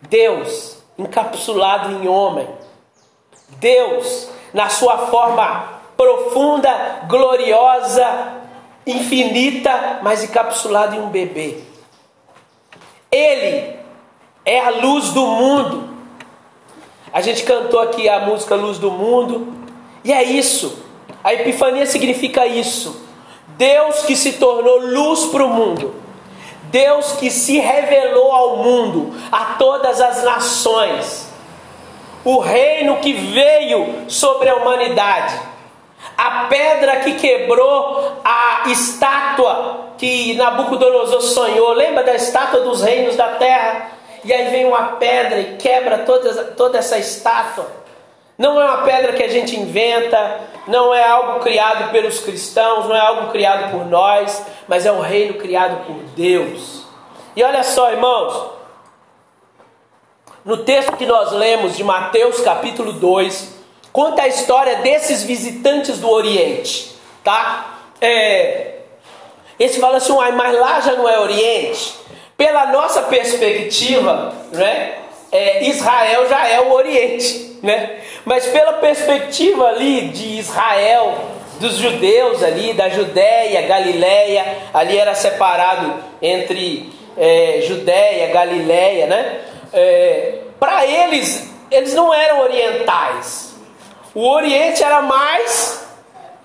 Deus 0.00 0.78
encapsulado 0.98 1.92
em 1.92 2.08
homem. 2.08 2.48
Deus 3.58 4.28
na 4.52 4.68
sua 4.68 5.06
forma 5.06 5.80
profunda, 5.96 7.02
gloriosa, 7.08 8.40
infinita, 8.86 10.00
mas 10.02 10.24
encapsulado 10.24 10.96
em 10.96 11.00
um 11.00 11.08
bebê. 11.08 11.58
Ele 13.10 13.76
é 14.44 14.60
a 14.60 14.70
luz 14.70 15.10
do 15.10 15.26
mundo. 15.26 15.90
A 17.12 17.20
gente 17.20 17.44
cantou 17.44 17.80
aqui 17.80 18.08
a 18.08 18.20
música 18.20 18.54
Luz 18.54 18.78
do 18.78 18.90
Mundo, 18.90 19.52
e 20.02 20.12
é 20.12 20.22
isso. 20.22 20.82
A 21.22 21.34
epifania 21.34 21.84
significa 21.84 22.46
isso. 22.46 23.06
Deus 23.48 24.02
que 24.02 24.16
se 24.16 24.34
tornou 24.34 24.78
luz 24.78 25.26
para 25.26 25.44
o 25.44 25.48
mundo. 25.48 25.94
Deus 26.64 27.12
que 27.12 27.30
se 27.30 27.58
revelou 27.58 28.32
ao 28.32 28.56
mundo, 28.58 29.14
a 29.30 29.56
todas 29.58 30.00
as 30.00 30.22
nações. 30.24 31.30
O 32.24 32.38
reino 32.38 32.96
que 32.98 33.12
veio 33.12 34.04
sobre 34.08 34.48
a 34.48 34.56
humanidade. 34.56 35.38
A 36.16 36.44
pedra 36.44 37.00
que 37.00 37.14
quebrou 37.14 38.20
a 38.24 38.64
estátua 38.68 39.92
que 39.98 40.34
Nabucodonosor 40.34 41.20
sonhou. 41.20 41.72
Lembra 41.72 42.04
da 42.04 42.14
estátua 42.14 42.60
dos 42.60 42.82
reinos 42.82 43.16
da 43.16 43.28
terra? 43.34 43.92
e 44.24 44.32
aí 44.32 44.50
vem 44.50 44.64
uma 44.66 44.96
pedra 44.96 45.40
e 45.40 45.56
quebra 45.56 45.98
toda, 45.98 46.44
toda 46.44 46.78
essa 46.78 46.98
estátua. 46.98 47.66
Não 48.42 48.60
é 48.60 48.64
uma 48.64 48.82
pedra 48.82 49.12
que 49.12 49.22
a 49.22 49.28
gente 49.28 49.54
inventa, 49.54 50.40
não 50.66 50.92
é 50.92 51.08
algo 51.08 51.38
criado 51.38 51.92
pelos 51.92 52.18
cristãos, 52.18 52.88
não 52.88 52.96
é 52.96 52.98
algo 52.98 53.30
criado 53.30 53.70
por 53.70 53.86
nós, 53.86 54.44
mas 54.66 54.84
é 54.84 54.90
um 54.90 55.00
reino 55.00 55.34
criado 55.34 55.86
por 55.86 55.94
Deus. 56.16 56.82
E 57.36 57.44
olha 57.44 57.62
só, 57.62 57.92
irmãos, 57.92 58.50
no 60.44 60.56
texto 60.56 60.96
que 60.96 61.06
nós 61.06 61.30
lemos 61.30 61.76
de 61.76 61.84
Mateus 61.84 62.40
capítulo 62.40 62.94
2, 62.94 63.60
conta 63.92 64.22
a 64.22 64.26
história 64.26 64.78
desses 64.78 65.22
visitantes 65.22 66.00
do 66.00 66.10
Oriente, 66.10 66.96
tá? 67.22 67.76
É, 68.00 68.78
esse 69.56 69.78
fala 69.78 69.98
assim, 69.98 70.14
mas 70.34 70.58
lá 70.58 70.80
já 70.80 70.94
não 70.94 71.08
é 71.08 71.16
Oriente. 71.20 71.94
Pela 72.36 72.66
nossa 72.72 73.02
perspectiva, 73.02 74.34
né, 74.50 75.01
é, 75.32 75.64
Israel 75.64 76.28
já 76.28 76.46
é 76.46 76.60
o 76.60 76.72
Oriente, 76.72 77.58
né? 77.62 77.96
Mas 78.24 78.46
pela 78.46 78.74
perspectiva 78.74 79.66
ali 79.68 80.08
de 80.08 80.38
Israel, 80.38 81.18
dos 81.58 81.76
judeus 81.78 82.42
ali, 82.42 82.74
da 82.74 82.90
Judéia, 82.90 83.62
Galiléia, 83.62 84.58
ali 84.74 84.98
era 84.98 85.14
separado 85.14 85.94
entre 86.20 86.92
é, 87.16 87.62
Judéia, 87.66 88.32
Galiléia, 88.32 89.06
né? 89.06 89.40
É, 89.72 90.34
Para 90.60 90.84
eles, 90.84 91.50
eles 91.70 91.94
não 91.94 92.12
eram 92.12 92.40
orientais. 92.42 93.56
O 94.14 94.28
Oriente 94.28 94.84
era 94.84 95.00
mais, 95.00 95.88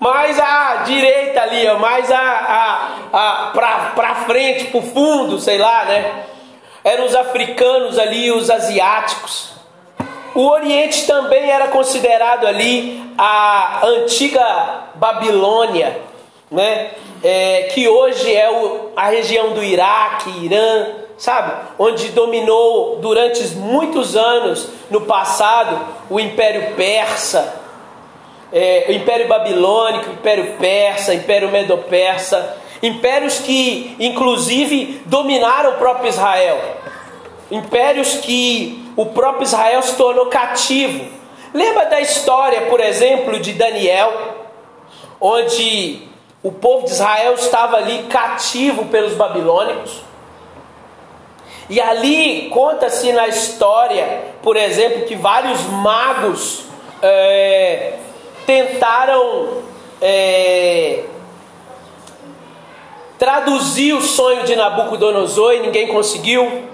mais 0.00 0.40
à 0.40 0.84
direita 0.86 1.42
ali, 1.42 1.70
mais 1.78 2.10
a, 2.10 2.18
a, 2.18 2.88
a 3.12 3.50
para 3.94 4.14
frente, 4.26 4.64
para 4.66 4.78
o 4.78 4.82
fundo, 4.82 5.38
sei 5.38 5.58
lá, 5.58 5.84
né? 5.84 6.24
Eram 6.84 7.06
os 7.06 7.14
africanos 7.14 7.98
ali, 7.98 8.30
os 8.30 8.50
asiáticos. 8.50 9.52
O 10.34 10.46
Oriente 10.48 11.06
também 11.06 11.50
era 11.50 11.68
considerado 11.68 12.46
ali 12.46 13.02
a 13.16 13.80
antiga 13.84 14.84
Babilônia, 14.94 15.98
né? 16.50 16.92
É, 17.24 17.70
que 17.74 17.88
hoje 17.88 18.32
é 18.32 18.48
o, 18.48 18.90
a 18.94 19.08
região 19.08 19.52
do 19.52 19.64
Iraque, 19.64 20.30
Irã, 20.44 20.86
sabe? 21.16 21.52
Onde 21.76 22.10
dominou 22.10 22.98
durante 23.00 23.44
muitos 23.56 24.16
anos 24.16 24.68
no 24.88 25.00
passado 25.00 25.80
o 26.08 26.20
Império 26.20 26.76
Persa, 26.76 27.54
é, 28.52 28.86
o 28.88 28.92
Império 28.92 29.26
Babilônico, 29.26 30.10
o 30.10 30.12
Império 30.14 30.56
Persa, 30.58 31.10
o 31.10 31.14
Império 31.14 31.50
Medo-Persa, 31.50 32.56
impérios 32.82 33.38
que 33.40 33.96
inclusive 33.98 35.02
dominaram 35.06 35.72
o 35.72 35.78
próprio 35.78 36.08
Israel, 36.08 36.58
impérios 37.50 38.14
que 38.14 38.92
o 38.96 39.06
próprio 39.06 39.44
Israel 39.44 39.82
se 39.82 39.96
tornou 39.96 40.26
cativo. 40.26 41.04
Lembra 41.54 41.86
da 41.86 42.00
história, 42.00 42.62
por 42.62 42.80
exemplo, 42.80 43.38
de 43.40 43.52
Daniel, 43.52 44.12
onde 45.20 46.02
o 46.42 46.52
povo 46.52 46.84
de 46.84 46.92
Israel 46.92 47.34
estava 47.34 47.78
ali 47.78 48.04
cativo 48.04 48.86
pelos 48.86 49.14
babilônicos? 49.14 50.02
E 51.70 51.80
ali 51.80 52.48
conta-se 52.50 53.12
na 53.12 53.28
história, 53.28 54.22
por 54.42 54.56
exemplo, 54.56 55.02
que 55.02 55.14
vários 55.14 55.62
magos 55.64 56.64
é, 57.02 57.94
tentaram 58.46 59.62
é, 60.00 61.04
traduzir 63.18 63.92
o 63.94 64.00
sonho 64.00 64.44
de 64.44 64.54
Nabucodonosor 64.54 65.54
e 65.54 65.60
ninguém 65.60 65.88
conseguiu. 65.88 66.68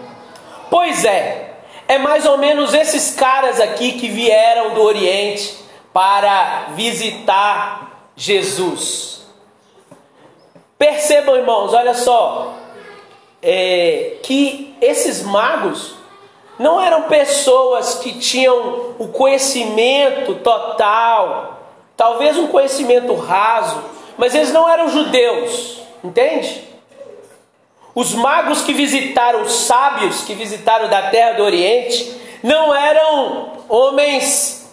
Pois 0.70 1.04
é, 1.04 1.54
é 1.88 1.98
mais 1.98 2.26
ou 2.26 2.38
menos 2.38 2.74
esses 2.74 3.14
caras 3.14 3.60
aqui 3.60 3.92
que 3.92 4.08
vieram 4.08 4.74
do 4.74 4.82
Oriente 4.82 5.56
para 5.92 6.68
visitar 6.74 8.10
Jesus. 8.16 9.22
Percebam, 10.78 11.36
irmãos, 11.36 11.72
olha 11.72 11.94
só, 11.94 12.54
é, 13.42 14.16
que 14.22 14.76
esses 14.80 15.22
magos 15.22 15.94
não 16.58 16.80
eram 16.80 17.04
pessoas 17.04 17.96
que 17.96 18.18
tinham 18.18 18.94
o 18.98 19.08
conhecimento 19.08 20.34
total, 20.36 21.60
talvez 21.96 22.36
um 22.38 22.48
conhecimento 22.48 23.14
raso, 23.14 23.82
mas 24.16 24.34
eles 24.34 24.52
não 24.52 24.68
eram 24.68 24.88
judeus, 24.88 25.83
entende? 26.04 26.62
Os 27.94 28.12
magos 28.14 28.62
que 28.62 28.72
visitaram, 28.72 29.42
os 29.42 29.52
sábios 29.66 30.22
que 30.24 30.34
visitaram 30.34 30.88
da 30.88 31.10
terra 31.10 31.32
do 31.32 31.44
Oriente, 31.44 32.14
não 32.42 32.74
eram 32.74 33.52
homens 33.68 34.68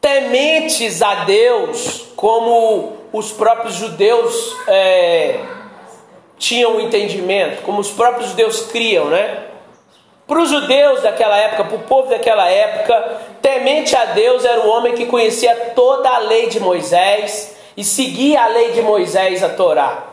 tementes 0.00 1.02
a 1.02 1.24
Deus, 1.24 2.06
como 2.14 2.96
os 3.12 3.32
próprios 3.32 3.74
judeus 3.74 4.56
é, 4.68 5.40
tinham 6.38 6.76
o 6.76 6.80
entendimento, 6.80 7.62
como 7.62 7.80
os 7.80 7.90
próprios 7.90 8.30
judeus 8.30 8.66
criam, 8.66 9.06
né? 9.06 9.44
Para 10.26 10.40
os 10.40 10.50
judeus 10.50 11.02
daquela 11.02 11.36
época, 11.36 11.64
para 11.64 11.76
o 11.76 11.82
povo 11.82 12.10
daquela 12.10 12.48
época, 12.48 13.20
temente 13.40 13.96
a 13.96 14.06
Deus 14.06 14.44
era 14.44 14.60
o 14.60 14.68
homem 14.68 14.94
que 14.94 15.06
conhecia 15.06 15.54
toda 15.74 16.08
a 16.10 16.18
lei 16.18 16.48
de 16.48 16.60
Moisés 16.60 17.56
e 17.76 17.84
seguia 17.84 18.42
a 18.42 18.48
lei 18.48 18.72
de 18.72 18.82
Moisés, 18.82 19.42
a 19.42 19.48
Torá. 19.48 20.05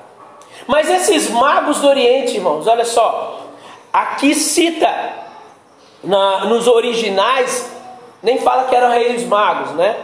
Mas 0.68 0.90
esses 0.90 1.30
magos 1.30 1.80
do 1.80 1.88
Oriente, 1.88 2.36
irmãos, 2.36 2.68
olha 2.68 2.86
só, 2.86 3.48
aqui 3.92 4.34
cita 4.34 5.14
na, 6.04 6.46
nos 6.46 6.68
originais, 6.68 7.72
nem 8.22 8.40
fala 8.40 8.66
que 8.66 8.76
eram 8.76 8.90
reis 8.90 9.24
magos, 9.26 9.72
né? 9.72 9.98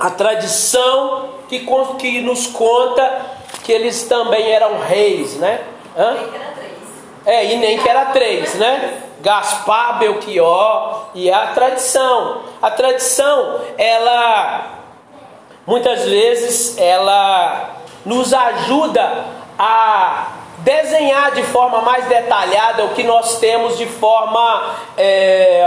A 0.00 0.10
tradição 0.10 1.30
que, 1.48 1.66
que 1.98 2.20
nos 2.20 2.46
conta 2.46 3.26
que 3.62 3.72
eles 3.72 4.04
também 4.04 4.50
eram 4.50 4.78
reis, 4.80 5.36
né? 5.36 5.62
Hã? 5.96 6.16
É, 7.24 7.52
e 7.52 7.56
nem 7.56 7.78
que 7.78 7.88
era 7.88 8.06
três, 8.06 8.54
né? 8.54 9.02
Gaspar, 9.20 9.98
Belchior 9.98 11.10
e 11.14 11.30
a 11.30 11.48
tradição. 11.48 12.42
A 12.60 12.70
tradição, 12.70 13.60
ela 13.78 14.78
muitas 15.64 16.04
vezes 16.04 16.76
ela 16.76 17.81
nos 18.04 18.32
ajuda 18.32 19.24
a 19.58 20.26
desenhar 20.58 21.32
de 21.32 21.42
forma 21.44 21.80
mais 21.82 22.06
detalhada 22.06 22.84
o 22.84 22.90
que 22.90 23.02
nós 23.02 23.38
temos 23.38 23.76
de 23.76 23.86
forma, 23.86 24.74
é, 24.96 25.66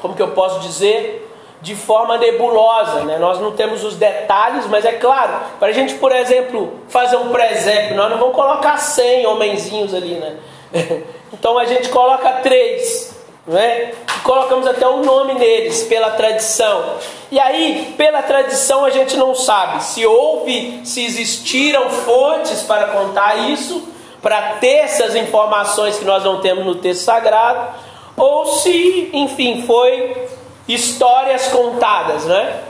como 0.00 0.14
que 0.14 0.22
eu 0.22 0.28
posso 0.28 0.60
dizer? 0.60 1.24
De 1.60 1.74
forma 1.74 2.16
nebulosa, 2.18 3.02
né? 3.02 3.18
Nós 3.18 3.40
não 3.40 3.52
temos 3.52 3.82
os 3.82 3.96
detalhes, 3.96 4.66
mas 4.68 4.84
é 4.84 4.92
claro, 4.92 5.40
para 5.58 5.68
a 5.68 5.72
gente, 5.72 5.94
por 5.94 6.12
exemplo, 6.12 6.74
fazer 6.88 7.16
um 7.16 7.30
presépio, 7.30 7.96
nós 7.96 8.10
não 8.10 8.18
vamos 8.18 8.36
colocar 8.36 8.76
100 8.76 9.26
homenzinhos 9.26 9.94
ali, 9.94 10.14
né? 10.14 10.36
Então 11.30 11.58
a 11.58 11.66
gente 11.66 11.90
coloca 11.90 12.40
três, 12.42 13.17
né? 13.48 13.92
E 14.16 14.20
colocamos 14.20 14.66
até 14.66 14.86
um 14.86 15.02
nome 15.02 15.34
neles 15.34 15.82
pela 15.84 16.10
tradição. 16.10 16.96
E 17.30 17.40
aí, 17.40 17.94
pela 17.96 18.22
tradição, 18.22 18.84
a 18.84 18.90
gente 18.90 19.16
não 19.16 19.34
sabe 19.34 19.82
se 19.82 20.04
houve, 20.04 20.82
se 20.84 21.04
existiram 21.04 21.88
fontes 21.88 22.62
para 22.62 22.88
contar 22.88 23.50
isso, 23.50 23.88
para 24.20 24.56
ter 24.60 24.76
essas 24.76 25.16
informações 25.16 25.98
que 25.98 26.04
nós 26.04 26.22
não 26.22 26.40
temos 26.40 26.64
no 26.64 26.74
texto 26.74 27.02
sagrado, 27.02 27.74
ou 28.16 28.46
se, 28.46 29.10
enfim, 29.12 29.62
foi 29.66 30.28
histórias 30.68 31.48
contadas, 31.48 32.24
né? 32.24 32.60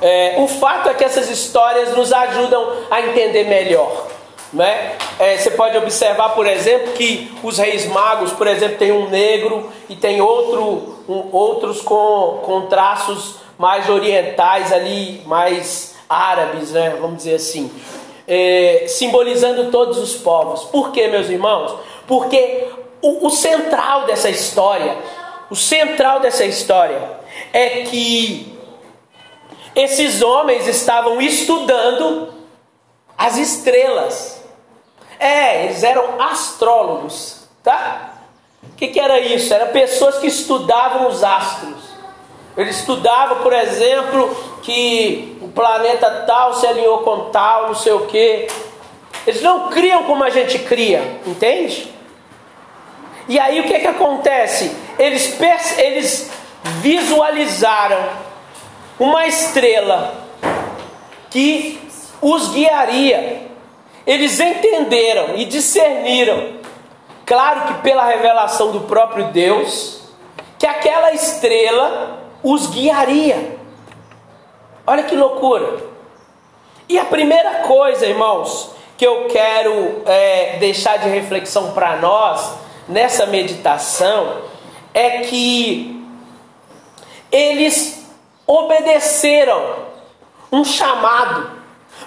É, 0.00 0.34
o 0.38 0.48
fato 0.48 0.88
é 0.88 0.94
que 0.94 1.04
essas 1.04 1.30
histórias 1.30 1.96
nos 1.96 2.12
ajudam 2.12 2.72
a 2.90 3.00
entender 3.00 3.44
melhor. 3.44 4.11
Né? 4.52 4.96
É, 5.18 5.38
você 5.38 5.50
pode 5.52 5.78
observar, 5.78 6.30
por 6.30 6.46
exemplo, 6.46 6.92
que 6.92 7.32
os 7.42 7.56
reis 7.58 7.86
magos, 7.86 8.32
por 8.32 8.46
exemplo, 8.46 8.76
tem 8.76 8.92
um 8.92 9.08
negro 9.08 9.72
e 9.88 9.96
tem 9.96 10.20
outro, 10.20 10.98
um, 11.08 11.28
outros 11.32 11.80
com, 11.80 12.40
com 12.44 12.66
traços 12.66 13.36
mais 13.56 13.88
orientais 13.88 14.70
ali, 14.70 15.22
mais 15.24 15.94
árabes, 16.08 16.72
né? 16.72 16.96
vamos 17.00 17.18
dizer 17.18 17.36
assim, 17.36 17.70
é, 18.28 18.84
simbolizando 18.88 19.70
todos 19.70 19.96
os 19.98 20.14
povos. 20.14 20.64
Por 20.64 20.92
quê, 20.92 21.08
meus 21.08 21.30
irmãos? 21.30 21.74
Porque 22.06 22.68
o, 23.00 23.26
o 23.26 23.30
central 23.30 24.04
dessa 24.04 24.28
história, 24.28 24.96
o 25.50 25.56
central 25.56 26.20
dessa 26.20 26.44
história 26.44 27.00
é 27.52 27.82
que 27.82 28.52
esses 29.74 30.20
homens 30.20 30.68
estavam 30.68 31.20
estudando 31.20 32.32
as 33.16 33.36
estrelas. 33.38 34.41
É, 35.22 35.66
eles 35.66 35.84
eram 35.84 36.20
astrólogos, 36.20 37.46
tá? 37.62 38.14
O 38.60 38.74
que, 38.74 38.88
que 38.88 38.98
era 38.98 39.20
isso? 39.20 39.54
Eram 39.54 39.68
pessoas 39.68 40.18
que 40.18 40.26
estudavam 40.26 41.06
os 41.06 41.22
astros. 41.22 41.76
Ele 42.56 42.70
estudava, 42.70 43.36
por 43.36 43.52
exemplo, 43.52 44.36
que 44.62 45.38
o 45.40 45.46
planeta 45.46 46.24
tal 46.26 46.54
se 46.54 46.66
alinhou 46.66 46.98
com 47.04 47.30
tal, 47.30 47.68
não 47.68 47.74
sei 47.76 47.92
o 47.92 48.06
que. 48.06 48.48
Eles 49.24 49.40
não 49.42 49.68
criam 49.68 50.02
como 50.02 50.24
a 50.24 50.30
gente 50.30 50.58
cria, 50.58 51.20
entende? 51.24 51.88
E 53.28 53.38
aí 53.38 53.60
o 53.60 53.64
que, 53.68 53.78
que 53.78 53.86
acontece? 53.86 54.76
Eles, 54.98 55.38
eles 55.78 56.32
visualizaram 56.80 58.08
uma 58.98 59.24
estrela 59.24 60.14
que 61.30 61.80
os 62.20 62.48
guiaria 62.48 63.51
eles 64.06 64.40
entenderam 64.40 65.36
e 65.36 65.44
discerniram, 65.44 66.54
claro 67.24 67.68
que 67.68 67.82
pela 67.82 68.04
revelação 68.04 68.72
do 68.72 68.80
próprio 68.82 69.26
Deus, 69.26 70.02
que 70.58 70.66
aquela 70.66 71.12
estrela 71.12 72.20
os 72.42 72.66
guiaria. 72.68 73.58
Olha 74.86 75.04
que 75.04 75.14
loucura! 75.14 75.92
E 76.88 76.98
a 76.98 77.04
primeira 77.04 77.62
coisa, 77.62 78.06
irmãos, 78.06 78.70
que 78.98 79.06
eu 79.06 79.26
quero 79.28 80.02
é, 80.04 80.58
deixar 80.58 80.98
de 80.98 81.08
reflexão 81.08 81.72
para 81.72 81.96
nós 81.96 82.54
nessa 82.88 83.26
meditação 83.26 84.42
é 84.92 85.20
que 85.20 86.04
eles 87.30 88.06
obedeceram 88.46 89.76
um 90.52 90.64
chamado. 90.64 91.51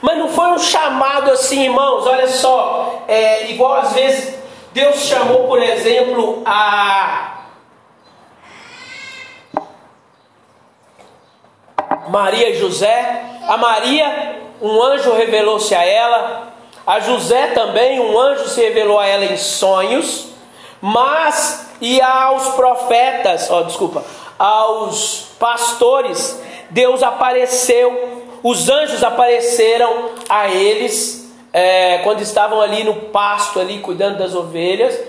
Mas 0.01 0.17
não 0.17 0.29
foi 0.29 0.47
um 0.47 0.59
chamado 0.59 1.31
assim, 1.31 1.63
irmãos, 1.63 2.05
olha 2.05 2.27
só, 2.27 3.03
é, 3.07 3.49
igual 3.51 3.73
às 3.73 3.93
vezes 3.93 4.35
Deus 4.73 4.97
chamou, 4.97 5.47
por 5.47 5.61
exemplo, 5.61 6.41
a 6.45 7.35
Maria 12.09 12.49
e 12.49 12.55
José. 12.55 13.23
A 13.47 13.57
Maria, 13.57 14.41
um 14.61 14.81
anjo 14.81 15.13
revelou-se 15.13 15.73
a 15.73 15.83
ela. 15.83 16.53
A 16.85 16.99
José 16.99 17.47
também, 17.47 17.99
um 17.99 18.19
anjo 18.19 18.47
se 18.47 18.61
revelou 18.61 18.99
a 18.99 19.05
ela 19.05 19.25
em 19.25 19.37
sonhos. 19.37 20.27
Mas 20.81 21.69
e 21.81 21.99
aos 22.01 22.49
profetas, 22.49 23.49
ó, 23.49 23.59
oh, 23.59 23.63
desculpa, 23.63 24.03
aos 24.37 25.27
pastores, 25.39 26.41
Deus 26.69 27.03
apareceu, 27.03 28.24
os 28.47 28.69
anjos 28.69 29.03
apareceram 29.03 30.11
a 30.29 30.47
eles 30.47 31.33
é, 31.51 31.97
quando 32.03 32.21
estavam 32.21 32.61
ali 32.61 32.83
no 32.83 32.93
pasto, 33.09 33.59
ali 33.59 33.79
cuidando 33.79 34.19
das 34.19 34.35
ovelhas, 34.35 35.01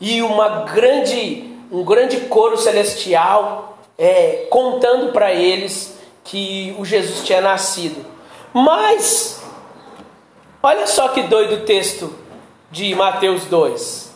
e 0.00 0.22
uma 0.22 0.62
grande, 0.62 1.56
um 1.72 1.82
grande 1.82 2.18
coro 2.28 2.56
celestial 2.56 3.78
é, 3.98 4.46
contando 4.48 5.10
para 5.10 5.32
eles 5.34 5.98
que 6.22 6.72
o 6.78 6.84
Jesus 6.84 7.26
tinha 7.26 7.40
nascido. 7.40 8.06
Mas, 8.54 9.42
olha 10.62 10.86
só 10.86 11.08
que 11.08 11.22
doido 11.22 11.56
o 11.56 11.64
texto 11.66 12.16
de 12.70 12.94
Mateus 12.94 13.44
2. 13.46 14.14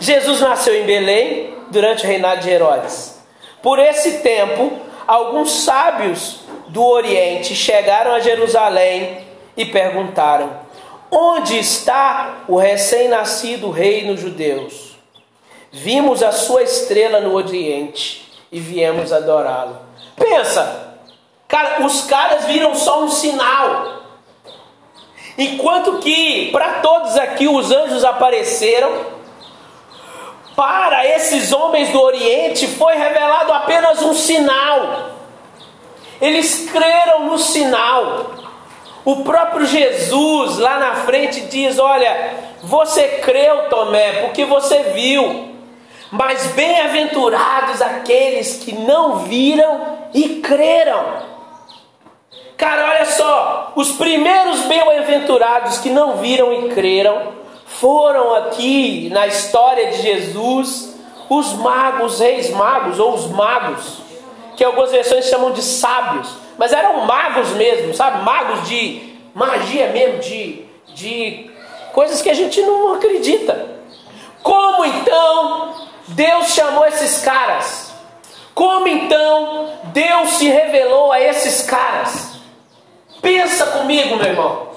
Jesus 0.00 0.42
nasceu 0.42 0.76
em 0.76 0.84
Belém 0.84 1.54
durante 1.70 2.04
o 2.04 2.06
reinado 2.06 2.42
de 2.42 2.50
Herodes. 2.50 3.18
Por 3.62 3.78
esse 3.78 4.18
tempo, 4.18 4.70
alguns 5.06 5.50
sábios 5.64 6.44
do 6.68 6.84
Oriente 6.84 7.54
chegaram 7.54 8.12
a 8.12 8.20
Jerusalém 8.20 9.18
e 9.56 9.64
perguntaram: 9.64 10.50
Onde 11.10 11.58
está 11.58 12.44
o 12.48 12.56
recém-nascido 12.56 13.70
rei 13.70 14.06
nos 14.06 14.20
judeus? 14.20 14.96
Vimos 15.72 16.22
a 16.22 16.32
sua 16.32 16.62
estrela 16.62 17.20
no 17.20 17.34
Oriente 17.34 18.32
e 18.50 18.58
viemos 18.60 19.12
adorá-lo. 19.12 19.78
Pensa, 20.16 20.86
Cara, 21.48 21.84
os 21.86 22.02
caras 22.02 22.44
viram 22.46 22.74
só 22.74 23.02
um 23.04 23.10
sinal. 23.10 24.02
Enquanto 25.38 25.98
que 25.98 26.50
para 26.50 26.80
todos 26.80 27.16
aqui 27.16 27.46
os 27.46 27.70
anjos 27.70 28.04
apareceram, 28.04 29.16
para 30.56 31.06
esses 31.06 31.52
homens 31.52 31.90
do 31.90 32.00
Oriente 32.00 32.66
foi 32.66 32.96
revelado 32.96 33.52
apenas 33.52 34.02
um 34.02 34.14
sinal. 34.14 35.15
Eles 36.20 36.70
creram 36.70 37.26
no 37.26 37.38
sinal. 37.38 38.30
O 39.04 39.16
próprio 39.22 39.66
Jesus 39.66 40.58
lá 40.58 40.78
na 40.78 40.94
frente 40.96 41.42
diz: 41.42 41.78
Olha, 41.78 42.34
você 42.62 43.20
creu, 43.22 43.68
Tomé, 43.68 44.22
porque 44.22 44.44
você 44.44 44.92
viu. 44.94 45.54
Mas 46.10 46.46
bem-aventurados 46.52 47.82
aqueles 47.82 48.58
que 48.58 48.72
não 48.72 49.18
viram 49.20 49.98
e 50.14 50.40
creram. 50.40 51.04
Cara, 52.56 52.88
olha 52.88 53.04
só, 53.04 53.72
os 53.76 53.92
primeiros 53.92 54.62
bem-aventurados 54.62 55.78
que 55.78 55.90
não 55.90 56.16
viram 56.16 56.52
e 56.52 56.68
creram 56.70 57.34
foram 57.66 58.34
aqui 58.34 59.10
na 59.12 59.26
história 59.26 59.88
de 59.88 60.00
Jesus 60.00 60.96
os 61.28 61.52
magos, 61.54 62.20
reis 62.20 62.50
magos 62.50 62.98
ou 62.98 63.14
os 63.14 63.26
magos, 63.26 63.98
que 64.56 64.64
algumas 64.64 64.90
versões 64.90 65.26
chamam 65.26 65.52
de 65.52 65.62
sábios, 65.62 66.28
mas 66.56 66.72
eram 66.72 67.04
magos 67.04 67.50
mesmo, 67.50 67.94
sabe? 67.94 68.24
Magos 68.24 68.66
de 68.68 69.14
magia 69.34 69.88
mesmo, 69.88 70.18
de, 70.20 70.64
de 70.94 71.50
coisas 71.92 72.22
que 72.22 72.30
a 72.30 72.34
gente 72.34 72.60
não 72.62 72.94
acredita. 72.94 73.76
Como 74.42 74.84
então 74.84 75.74
Deus 76.08 76.48
chamou 76.54 76.86
esses 76.86 77.20
caras? 77.22 77.92
Como 78.54 78.88
então 78.88 79.72
Deus 79.92 80.30
se 80.30 80.48
revelou 80.48 81.12
a 81.12 81.20
esses 81.20 81.62
caras? 81.62 82.36
Pensa 83.20 83.66
comigo, 83.66 84.16
meu 84.16 84.26
irmão. 84.26 84.68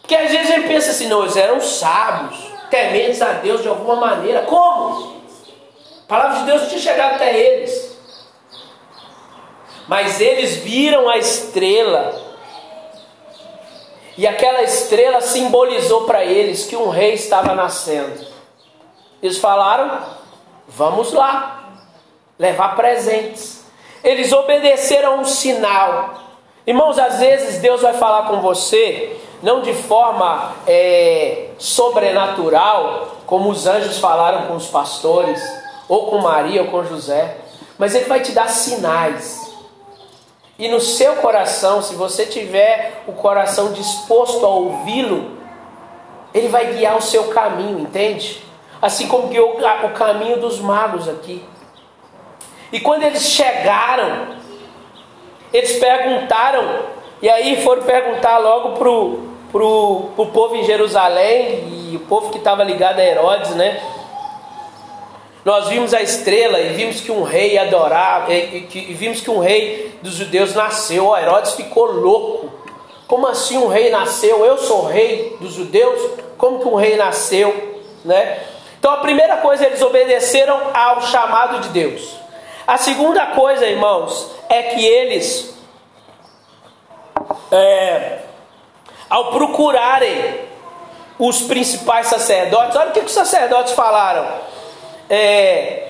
Porque 0.00 0.14
às 0.14 0.30
vezes 0.30 0.52
a 0.52 0.54
gente 0.54 0.68
pensa 0.68 0.90
assim, 0.90 1.08
não, 1.08 1.22
eles 1.22 1.36
eram 1.36 1.60
sábios, 1.60 2.38
tementes 2.70 3.20
a 3.20 3.32
Deus 3.32 3.62
de 3.62 3.68
alguma 3.68 3.96
maneira. 3.96 4.42
Como? 4.42 5.15
A 6.06 6.08
palavra 6.08 6.38
de 6.38 6.44
Deus 6.44 6.62
não 6.62 6.68
tinha 6.68 6.80
chegado 6.80 7.14
até 7.16 7.36
eles. 7.36 7.96
Mas 9.88 10.20
eles 10.20 10.54
viram 10.54 11.08
a 11.08 11.18
estrela. 11.18 12.14
E 14.16 14.24
aquela 14.24 14.62
estrela 14.62 15.20
simbolizou 15.20 16.04
para 16.04 16.24
eles 16.24 16.64
que 16.64 16.76
um 16.76 16.90
rei 16.90 17.14
estava 17.14 17.56
nascendo. 17.56 18.24
Eles 19.20 19.38
falaram: 19.38 20.00
vamos 20.68 21.12
lá, 21.12 21.72
levar 22.38 22.76
presentes. 22.76 23.64
Eles 24.04 24.32
obedeceram 24.32 25.18
um 25.18 25.24
sinal. 25.24 26.20
Irmãos, 26.64 27.00
às 27.00 27.18
vezes 27.18 27.58
Deus 27.58 27.82
vai 27.82 27.94
falar 27.94 28.28
com 28.28 28.40
você, 28.40 29.16
não 29.42 29.60
de 29.60 29.74
forma 29.74 30.54
é, 30.68 31.48
sobrenatural, 31.58 33.16
como 33.26 33.50
os 33.50 33.66
anjos 33.66 33.98
falaram 33.98 34.46
com 34.46 34.54
os 34.54 34.68
pastores, 34.68 35.65
ou 35.88 36.06
com 36.06 36.18
Maria 36.18 36.62
ou 36.62 36.68
com 36.68 36.84
José, 36.84 37.38
mas 37.78 37.94
Ele 37.94 38.06
vai 38.06 38.20
te 38.20 38.32
dar 38.32 38.48
sinais. 38.48 39.46
E 40.58 40.68
no 40.68 40.80
seu 40.80 41.16
coração, 41.16 41.82
se 41.82 41.94
você 41.94 42.24
tiver 42.24 43.02
o 43.06 43.12
coração 43.12 43.72
disposto 43.72 44.44
a 44.44 44.48
ouvi-lo, 44.48 45.36
Ele 46.32 46.48
vai 46.48 46.74
guiar 46.74 46.96
o 46.96 47.02
seu 47.02 47.28
caminho, 47.28 47.80
entende? 47.80 48.42
Assim 48.80 49.06
como 49.06 49.28
guiou 49.28 49.58
o 49.84 49.90
caminho 49.90 50.40
dos 50.40 50.58
magos 50.58 51.08
aqui. 51.08 51.44
E 52.72 52.80
quando 52.80 53.02
eles 53.04 53.22
chegaram, 53.22 54.36
eles 55.52 55.78
perguntaram, 55.78 56.80
e 57.22 57.28
aí 57.28 57.62
foram 57.62 57.82
perguntar 57.82 58.38
logo 58.38 58.72
pro, 58.72 59.28
pro, 59.52 60.10
pro 60.16 60.26
povo 60.26 60.56
em 60.56 60.64
Jerusalém, 60.64 61.90
e 61.90 61.96
o 61.96 62.00
povo 62.00 62.30
que 62.30 62.38
estava 62.38 62.64
ligado 62.64 62.98
a 62.98 63.04
Herodes, 63.04 63.50
né? 63.54 63.80
Nós 65.46 65.68
vimos 65.68 65.94
a 65.94 66.02
estrela 66.02 66.58
e 66.58 66.70
vimos 66.70 67.00
que 67.00 67.12
um 67.12 67.22
rei 67.22 67.56
adorava, 67.56 68.34
e, 68.34 68.68
e, 68.74 68.90
e 68.90 68.94
vimos 68.94 69.20
que 69.20 69.30
um 69.30 69.38
rei 69.38 69.96
dos 70.02 70.14
judeus 70.14 70.52
nasceu. 70.56 71.06
O 71.06 71.16
Herodes 71.16 71.52
ficou 71.52 71.84
louco. 71.84 72.52
Como 73.06 73.28
assim 73.28 73.56
um 73.56 73.68
rei 73.68 73.88
nasceu? 73.88 74.44
Eu 74.44 74.58
sou 74.58 74.86
rei 74.86 75.36
dos 75.40 75.52
judeus? 75.52 76.20
Como 76.36 76.58
que 76.58 76.66
um 76.66 76.74
rei 76.74 76.96
nasceu? 76.96 77.78
Né? 78.04 78.40
Então 78.80 78.90
a 78.90 78.96
primeira 78.96 79.36
coisa, 79.36 79.64
eles 79.64 79.80
obedeceram 79.82 80.60
ao 80.74 81.02
chamado 81.02 81.60
de 81.60 81.68
Deus. 81.68 82.16
A 82.66 82.76
segunda 82.76 83.26
coisa, 83.26 83.64
irmãos, 83.66 84.28
é 84.48 84.64
que 84.64 84.84
eles, 84.84 85.56
é, 87.52 88.18
ao 89.08 89.30
procurarem 89.30 90.40
os 91.20 91.42
principais 91.42 92.08
sacerdotes, 92.08 92.74
olha 92.76 92.90
o 92.90 92.92
que, 92.92 92.98
os 92.98 93.12
sacerdotes 93.12 93.74
falaram. 93.74 94.55
É, 95.08 95.88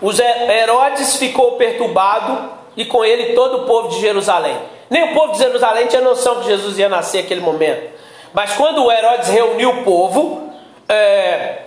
os 0.00 0.18
Herodes 0.18 1.16
ficou 1.16 1.52
perturbado 1.52 2.50
e 2.76 2.84
com 2.84 3.04
ele 3.04 3.34
todo 3.34 3.58
o 3.58 3.66
povo 3.66 3.88
de 3.88 4.00
Jerusalém. 4.00 4.58
Nem 4.90 5.10
o 5.10 5.14
povo 5.14 5.32
de 5.32 5.38
Jerusalém 5.38 5.86
tinha 5.86 6.02
noção 6.02 6.40
que 6.40 6.46
Jesus 6.46 6.78
ia 6.78 6.88
nascer 6.88 7.22
naquele 7.22 7.40
momento. 7.40 7.92
Mas 8.32 8.52
quando 8.54 8.84
o 8.84 8.90
Herodes 8.90 9.28
reuniu 9.28 9.70
o 9.70 9.84
povo, 9.84 10.52
é, 10.88 11.58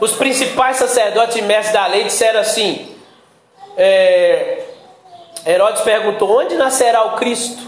os 0.00 0.12
principais 0.12 0.76
sacerdotes 0.76 1.36
e 1.36 1.42
mestres 1.42 1.72
da 1.72 1.86
lei 1.86 2.04
disseram 2.04 2.40
assim: 2.40 2.94
é, 3.76 4.64
Herodes 5.46 5.82
perguntou: 5.82 6.40
onde 6.40 6.56
nascerá 6.56 7.04
o 7.04 7.16
Cristo? 7.16 7.67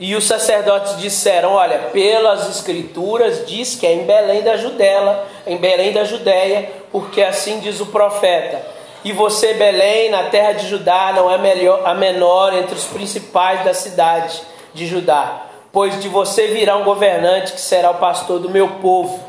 E 0.00 0.16
os 0.16 0.26
sacerdotes 0.26 0.96
disseram: 0.96 1.52
Olha, 1.52 1.78
pelas 1.92 2.48
escrituras 2.48 3.46
diz 3.46 3.76
que 3.76 3.86
é 3.86 3.92
em 3.92 4.06
Belém 4.06 4.42
da 4.42 4.56
Judéia, 4.56 5.24
em 5.46 5.58
Belém 5.58 5.92
da 5.92 6.04
Judéia, 6.04 6.72
porque 6.90 7.22
assim 7.22 7.60
diz 7.60 7.80
o 7.80 7.86
profeta. 7.86 8.80
E 9.04 9.12
você, 9.12 9.54
Belém, 9.54 10.10
na 10.10 10.24
terra 10.24 10.52
de 10.52 10.66
Judá, 10.66 11.12
não 11.14 11.30
é 11.30 11.36
melhor, 11.36 11.86
a 11.86 11.94
menor 11.94 12.54
entre 12.54 12.74
os 12.74 12.84
principais 12.84 13.62
da 13.62 13.74
cidade 13.74 14.40
de 14.72 14.86
Judá, 14.86 15.42
pois 15.70 16.00
de 16.00 16.08
você 16.08 16.48
virá 16.48 16.76
um 16.76 16.84
governante 16.84 17.52
que 17.52 17.60
será 17.60 17.90
o 17.90 17.94
pastor 17.94 18.38
do 18.38 18.48
meu 18.48 18.68
povo. 18.68 19.20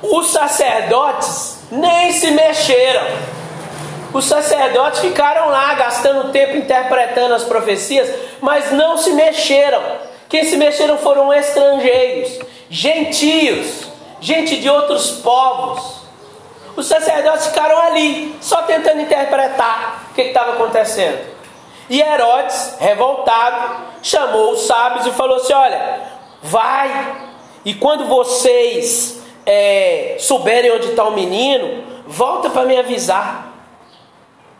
Os 0.00 0.28
sacerdotes 0.28 1.58
nem 1.72 2.12
se 2.12 2.30
mexeram. 2.30 3.37
Os 4.12 4.24
sacerdotes 4.24 5.00
ficaram 5.00 5.48
lá 5.48 5.74
gastando 5.74 6.32
tempo 6.32 6.56
interpretando 6.56 7.34
as 7.34 7.44
profecias, 7.44 8.08
mas 8.40 8.72
não 8.72 8.96
se 8.96 9.12
mexeram. 9.12 9.82
Quem 10.28 10.44
se 10.44 10.56
mexeram 10.56 10.96
foram 10.98 11.32
estrangeiros, 11.32 12.38
gentios, 12.70 13.86
gente 14.20 14.56
de 14.56 14.68
outros 14.68 15.10
povos. 15.10 15.98
Os 16.76 16.86
sacerdotes 16.86 17.46
ficaram 17.48 17.78
ali, 17.78 18.36
só 18.40 18.62
tentando 18.62 19.00
interpretar 19.00 20.08
o 20.10 20.14
que 20.14 20.22
estava 20.22 20.52
acontecendo. 20.52 21.18
E 21.90 22.00
Herodes, 22.00 22.76
revoltado, 22.78 23.84
chamou 24.02 24.52
os 24.52 24.66
sábios 24.66 25.06
e 25.06 25.10
falou 25.12 25.36
assim: 25.38 25.52
Olha, 25.54 26.00
vai, 26.42 27.16
e 27.64 27.74
quando 27.74 28.04
vocês 28.06 29.22
é, 29.44 30.16
souberem 30.18 30.72
onde 30.72 30.88
está 30.88 31.04
o 31.04 31.12
menino, 31.12 31.84
volta 32.06 32.50
para 32.50 32.64
me 32.64 32.78
avisar. 32.78 33.47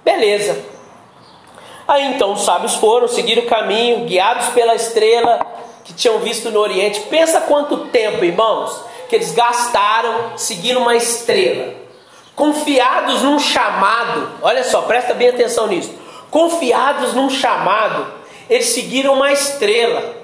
Beleza. 0.05 0.59
Aí 1.87 2.13
então 2.13 2.33
os 2.33 2.45
sábios 2.45 2.75
foram, 2.75 3.09
seguiram 3.09 3.45
o 3.45 3.47
caminho, 3.47 4.05
guiados 4.05 4.49
pela 4.49 4.75
estrela 4.75 5.41
que 5.85 5.95
tinham 5.95 6.19
visto 6.19 6.51
no 6.51 6.61
Oriente. 6.61 7.01
Pensa 7.09 7.41
quanto 7.41 7.87
tempo, 7.87 8.23
irmãos, 8.23 8.79
que 9.09 9.17
eles 9.17 9.33
gastaram 9.33 10.37
seguindo 10.37 10.81
uma 10.81 10.95
estrela. 10.95 11.75
Confiados 12.37 13.23
num 13.23 13.39
chamado, 13.39 14.31
olha 14.43 14.63
só, 14.65 14.83
presta 14.83 15.15
bem 15.15 15.31
atenção 15.31 15.67
nisso. 15.67 15.91
Confiados 16.31 17.15
num 17.15 17.31
chamado, 17.31 18.07
eles 18.51 18.67
seguiram 18.67 19.15
uma 19.15 19.33
estrela. 19.33 20.15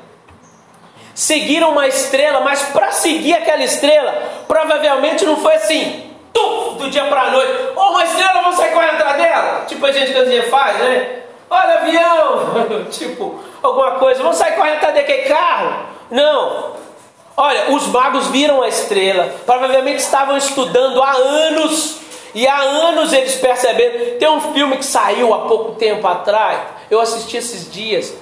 Seguiram 1.14 1.70
uma 1.70 1.88
estrela, 1.88 2.40
mas 2.40 2.62
para 2.64 2.92
seguir 2.92 3.32
aquela 3.32 3.64
estrela, 3.64 4.12
provavelmente 4.46 5.24
não 5.24 5.38
foi 5.38 5.54
assim, 5.54 6.03
do 6.78 6.90
dia 6.90 7.04
para 7.04 7.22
a 7.22 7.30
noite. 7.30 7.52
Ou 7.74 7.82
oh, 7.82 7.90
uma 7.90 8.04
estrela, 8.04 8.42
vamos 8.42 8.56
sair 8.56 8.72
correndo 8.72 8.94
atrás 8.94 9.16
dela. 9.16 9.64
Tipo 9.66 9.86
a 9.86 9.92
gente 9.92 10.12
que 10.12 10.18
a 10.18 10.24
gente 10.24 10.50
faz, 10.50 10.78
né? 10.78 11.20
Olha 11.48 11.74
avião, 11.74 12.84
tipo, 12.90 13.40
alguma 13.62 13.92
coisa, 13.92 14.22
vamos 14.22 14.36
sair 14.36 14.56
correndo 14.56 14.76
atrás 14.76 14.94
daquele 14.94 15.28
carro? 15.28 15.86
Não. 16.10 16.74
Olha, 17.36 17.70
os 17.72 17.86
magos 17.88 18.28
viram 18.28 18.62
a 18.62 18.68
estrela, 18.68 19.34
provavelmente 19.44 19.98
estavam 19.98 20.36
estudando 20.36 21.02
há 21.02 21.12
anos, 21.12 21.98
e 22.34 22.46
há 22.46 22.60
anos 22.60 23.12
eles 23.12 23.34
perceberam. 23.36 24.18
Tem 24.18 24.28
um 24.28 24.52
filme 24.52 24.76
que 24.76 24.84
saiu 24.84 25.34
há 25.34 25.40
pouco 25.40 25.72
tempo 25.72 26.06
atrás, 26.06 26.60
eu 26.90 27.00
assisti 27.00 27.36
esses 27.36 27.70
dias, 27.72 28.14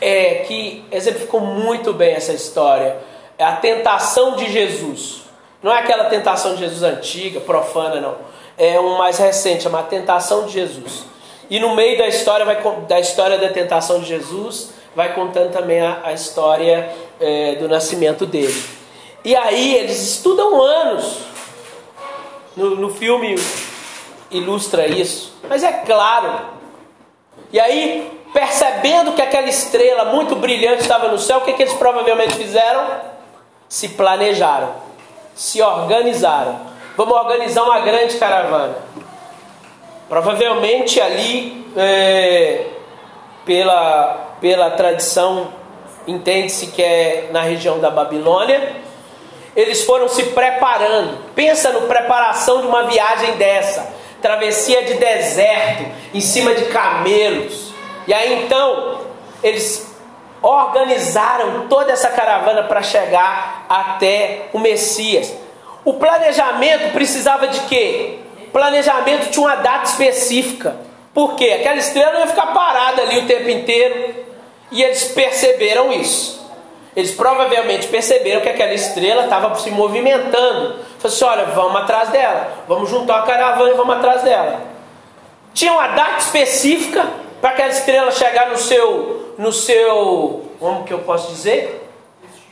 é, 0.00 0.44
que 0.46 0.84
exemplificou 0.90 1.40
muito 1.40 1.92
bem 1.92 2.14
essa 2.14 2.32
história. 2.32 2.96
É 3.38 3.44
a 3.44 3.56
tentação 3.56 4.36
de 4.36 4.50
Jesus. 4.50 5.25
Não 5.62 5.72
é 5.72 5.78
aquela 5.78 6.04
tentação 6.04 6.54
de 6.54 6.60
Jesus 6.60 6.82
antiga, 6.82 7.40
profana, 7.40 8.00
não. 8.00 8.16
É 8.58 8.78
um 8.80 8.96
mais 8.96 9.18
recente, 9.18 9.64
chama 9.64 9.80
a 9.80 9.82
tentação 9.82 10.46
de 10.46 10.52
Jesus. 10.52 11.04
E 11.48 11.60
no 11.60 11.74
meio 11.74 11.98
da 11.98 12.08
história, 12.08 12.44
vai, 12.44 12.60
da 12.88 12.98
história 12.98 13.38
da 13.38 13.48
tentação 13.48 14.00
de 14.00 14.06
Jesus, 14.06 14.70
vai 14.94 15.14
contando 15.14 15.52
também 15.52 15.80
a, 15.80 16.00
a 16.04 16.12
história 16.12 16.90
é, 17.20 17.56
do 17.56 17.68
nascimento 17.68 18.26
dele. 18.26 18.64
E 19.24 19.34
aí 19.34 19.74
eles 19.74 20.00
estudam 20.00 20.62
anos. 20.62 21.18
No, 22.56 22.74
no 22.76 22.94
filme 22.94 23.36
ilustra 24.30 24.86
isso. 24.86 25.34
Mas 25.48 25.62
é 25.62 25.72
claro. 25.72 26.46
E 27.52 27.60
aí, 27.60 28.10
percebendo 28.32 29.12
que 29.12 29.22
aquela 29.22 29.48
estrela 29.48 30.06
muito 30.06 30.34
brilhante 30.36 30.82
estava 30.82 31.08
no 31.08 31.18
céu, 31.18 31.38
o 31.38 31.40
que, 31.42 31.52
que 31.52 31.62
eles 31.62 31.74
provavelmente 31.74 32.34
fizeram? 32.34 32.86
Se 33.68 33.90
planejaram, 33.90 34.74
se 35.36 35.60
organizaram. 35.62 36.58
Vamos 36.96 37.14
organizar 37.14 37.62
uma 37.62 37.80
grande 37.80 38.16
caravana. 38.16 38.74
Provavelmente 40.08 40.98
ali, 40.98 41.70
é, 41.76 42.64
pela, 43.44 44.36
pela 44.40 44.70
tradição, 44.70 45.52
entende-se 46.06 46.68
que 46.68 46.82
é 46.82 47.28
na 47.30 47.42
região 47.42 47.78
da 47.78 47.90
Babilônia, 47.90 48.76
eles 49.54 49.84
foram 49.84 50.08
se 50.08 50.22
preparando. 50.24 51.18
Pensa 51.34 51.70
no 51.70 51.82
preparação 51.82 52.62
de 52.62 52.66
uma 52.66 52.84
viagem 52.84 53.36
dessa, 53.36 53.94
travessia 54.22 54.84
de 54.84 54.94
deserto, 54.94 55.84
em 56.14 56.20
cima 56.20 56.54
de 56.54 56.64
camelos. 56.66 57.74
E 58.06 58.14
aí 58.14 58.44
então, 58.44 59.00
eles 59.42 59.95
organizaram 60.42 61.66
toda 61.68 61.92
essa 61.92 62.10
caravana 62.10 62.64
para 62.64 62.82
chegar 62.82 63.66
até 63.68 64.48
o 64.52 64.58
Messias. 64.58 65.32
O 65.84 65.94
planejamento 65.94 66.92
precisava 66.92 67.48
de 67.48 67.60
quê? 67.60 68.18
planejamento 68.56 69.28
tinha 69.28 69.46
uma 69.46 69.56
data 69.56 69.84
específica. 69.84 70.74
Por 71.12 71.34
quê? 71.34 71.58
Aquela 71.60 71.76
estrela 71.76 72.12
não 72.12 72.20
ia 72.20 72.26
ficar 72.26 72.54
parada 72.54 73.02
ali 73.02 73.18
o 73.18 73.26
tempo 73.26 73.50
inteiro. 73.50 74.14
E 74.72 74.82
eles 74.82 75.04
perceberam 75.04 75.92
isso. 75.92 76.42
Eles 76.96 77.10
provavelmente 77.10 77.86
perceberam 77.88 78.40
que 78.40 78.48
aquela 78.48 78.72
estrela 78.72 79.24
estava 79.24 79.54
se 79.56 79.70
movimentando. 79.70 80.76
Falaram 80.98 81.04
assim: 81.04 81.24
olha, 81.26 81.44
vamos 81.54 81.82
atrás 81.82 82.08
dela. 82.08 82.48
Vamos 82.66 82.88
juntar 82.88 83.18
a 83.18 83.22
caravana 83.22 83.72
e 83.72 83.74
vamos 83.74 83.94
atrás 83.94 84.22
dela. 84.22 84.62
Tinha 85.52 85.74
uma 85.74 85.88
data 85.88 86.20
específica 86.20 87.06
para 87.40 87.50
aquela 87.50 87.68
estrela 87.68 88.10
chegar 88.10 88.50
no 88.50 88.56
seu, 88.56 89.34
no 89.38 89.52
seu, 89.52 90.50
como 90.58 90.84
que 90.84 90.92
eu 90.92 91.00
posso 91.00 91.32
dizer? 91.32 91.88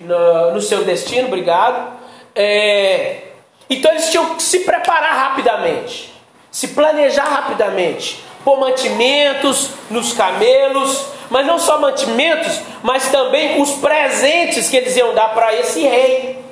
No, 0.01 0.53
no 0.53 0.61
seu 0.61 0.85
destino, 0.85 1.29
obrigado. 1.29 1.93
É, 2.35 3.23
então 3.69 3.91
eles 3.93 4.11
tinham 4.11 4.35
que 4.35 4.43
se 4.43 4.61
preparar 4.61 5.15
rapidamente, 5.15 6.13
se 6.51 6.69
planejar 6.69 7.25
rapidamente, 7.25 8.23
pôr 8.45 8.59
mantimentos 8.59 9.71
nos 9.91 10.13
camelos, 10.13 11.07
mas 11.31 11.47
não 11.47 11.59
só 11.59 11.79
mantimentos, 11.79 12.61
mas 12.83 13.09
também 13.09 13.61
os 13.61 13.73
presentes 13.73 14.69
que 14.69 14.77
eles 14.77 14.97
iam 14.97 15.15
dar 15.15 15.35
para 15.35 15.55
esse 15.55 15.81
rei. 15.81 16.45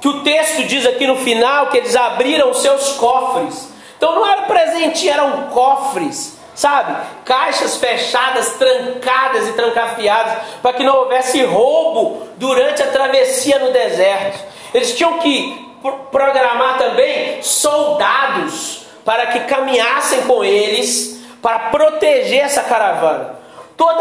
Que 0.00 0.08
o 0.08 0.22
texto 0.22 0.64
diz 0.64 0.86
aqui 0.86 1.06
no 1.06 1.16
final 1.16 1.68
que 1.68 1.76
eles 1.78 1.96
abriram 1.96 2.54
seus 2.54 2.92
cofres. 2.92 3.68
Então 3.96 4.14
não 4.14 4.26
era 4.26 4.42
presente, 4.42 5.08
eram 5.08 5.48
cofres, 5.48 6.35
sabe? 6.56 6.96
Caixas 7.24 7.76
fechadas, 7.76 8.54
trancadas 8.54 9.46
e 9.46 9.52
trancafiadas, 9.52 10.38
para 10.62 10.72
que 10.72 10.82
não 10.82 10.96
houvesse 10.96 11.44
roubo 11.44 12.26
durante 12.38 12.82
a 12.82 12.86
travessia 12.86 13.58
no 13.58 13.70
deserto. 13.70 14.42
Eles 14.74 14.96
tinham 14.96 15.18
que 15.18 15.76
programar 16.10 16.78
também 16.78 17.42
soldados 17.42 18.86
para 19.04 19.26
que 19.26 19.40
caminhassem 19.40 20.22
com 20.22 20.42
eles 20.42 21.22
para 21.42 21.58
proteger 21.70 22.40
essa 22.40 22.62
caravana. 22.62 23.36
Todo 23.76 24.00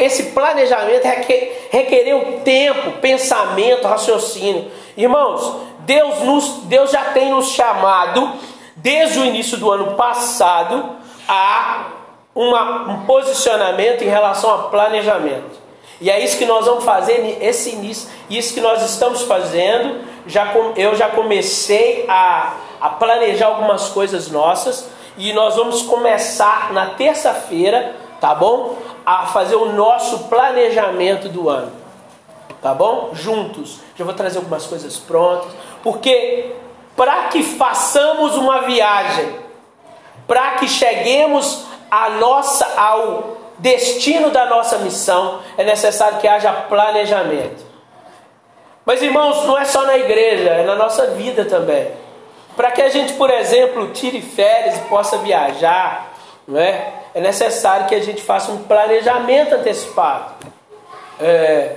esse 0.00 0.24
planejamento 0.32 1.04
requer, 1.04 1.68
requereu 1.70 2.40
tempo, 2.44 2.98
pensamento, 3.00 3.86
raciocínio. 3.86 4.70
Irmãos, 4.96 5.56
Deus, 5.80 6.20
nos, 6.22 6.48
Deus 6.64 6.90
já 6.90 7.04
tem 7.12 7.30
nos 7.30 7.50
chamado, 7.52 8.32
desde 8.74 9.20
o 9.20 9.24
início 9.24 9.56
do 9.56 9.70
ano 9.70 9.94
passado, 9.94 10.96
a 11.28 11.86
uma, 12.34 12.90
um 12.90 13.06
posicionamento 13.06 14.02
em 14.02 14.08
relação 14.08 14.52
a 14.52 14.58
planejamento. 14.64 15.64
E 16.00 16.10
é 16.10 16.22
isso 16.22 16.36
que 16.36 16.44
nós 16.44 16.66
vamos 16.66 16.84
fazer 16.84 17.38
esse 17.40 17.70
início, 17.70 18.08
isso 18.28 18.52
que 18.52 18.60
nós 18.60 18.82
estamos 18.82 19.22
fazendo. 19.22 20.04
Já, 20.26 20.52
eu 20.76 20.96
já 20.96 21.08
comecei 21.08 22.04
a, 22.08 22.54
a 22.80 22.88
planejar 22.88 23.46
algumas 23.46 23.88
coisas 23.88 24.30
nossas 24.30 24.88
e 25.16 25.32
nós 25.32 25.54
vamos 25.56 25.82
começar 25.82 26.72
na 26.72 26.86
terça-feira, 26.86 27.94
tá 28.20 28.34
bom? 28.34 28.76
A 29.06 29.26
fazer 29.26 29.54
o 29.54 29.72
nosso 29.72 30.24
planejamento 30.24 31.28
do 31.28 31.48
ano, 31.48 31.72
tá 32.60 32.74
bom? 32.74 33.10
Juntos. 33.12 33.78
Já 33.96 34.04
vou 34.04 34.14
trazer 34.14 34.38
algumas 34.38 34.66
coisas 34.66 34.96
prontas, 34.96 35.52
porque 35.82 36.52
para 36.96 37.28
que 37.28 37.42
façamos 37.42 38.36
uma 38.36 38.62
viagem, 38.62 39.43
para 40.26 40.52
que 40.52 40.68
cheguemos 40.68 41.64
nossa 42.18 42.66
ao 42.76 43.36
destino 43.58 44.30
da 44.30 44.46
nossa 44.46 44.78
missão, 44.78 45.40
é 45.56 45.64
necessário 45.64 46.18
que 46.18 46.26
haja 46.26 46.52
planejamento. 46.52 47.64
Mas 48.84 49.00
irmãos, 49.00 49.44
não 49.46 49.56
é 49.56 49.64
só 49.64 49.84
na 49.86 49.96
igreja, 49.96 50.50
é 50.50 50.64
na 50.64 50.74
nossa 50.74 51.08
vida 51.08 51.44
também. 51.44 51.88
Para 52.56 52.70
que 52.70 52.82
a 52.82 52.88
gente, 52.88 53.14
por 53.14 53.30
exemplo, 53.30 53.88
tire 53.88 54.20
férias 54.20 54.76
e 54.76 54.80
possa 54.82 55.18
viajar, 55.18 56.12
não 56.46 56.60
é? 56.60 56.92
é 57.14 57.20
necessário 57.20 57.86
que 57.86 57.94
a 57.94 58.00
gente 58.00 58.22
faça 58.22 58.52
um 58.52 58.64
planejamento 58.64 59.54
antecipado. 59.54 60.34
É, 61.20 61.76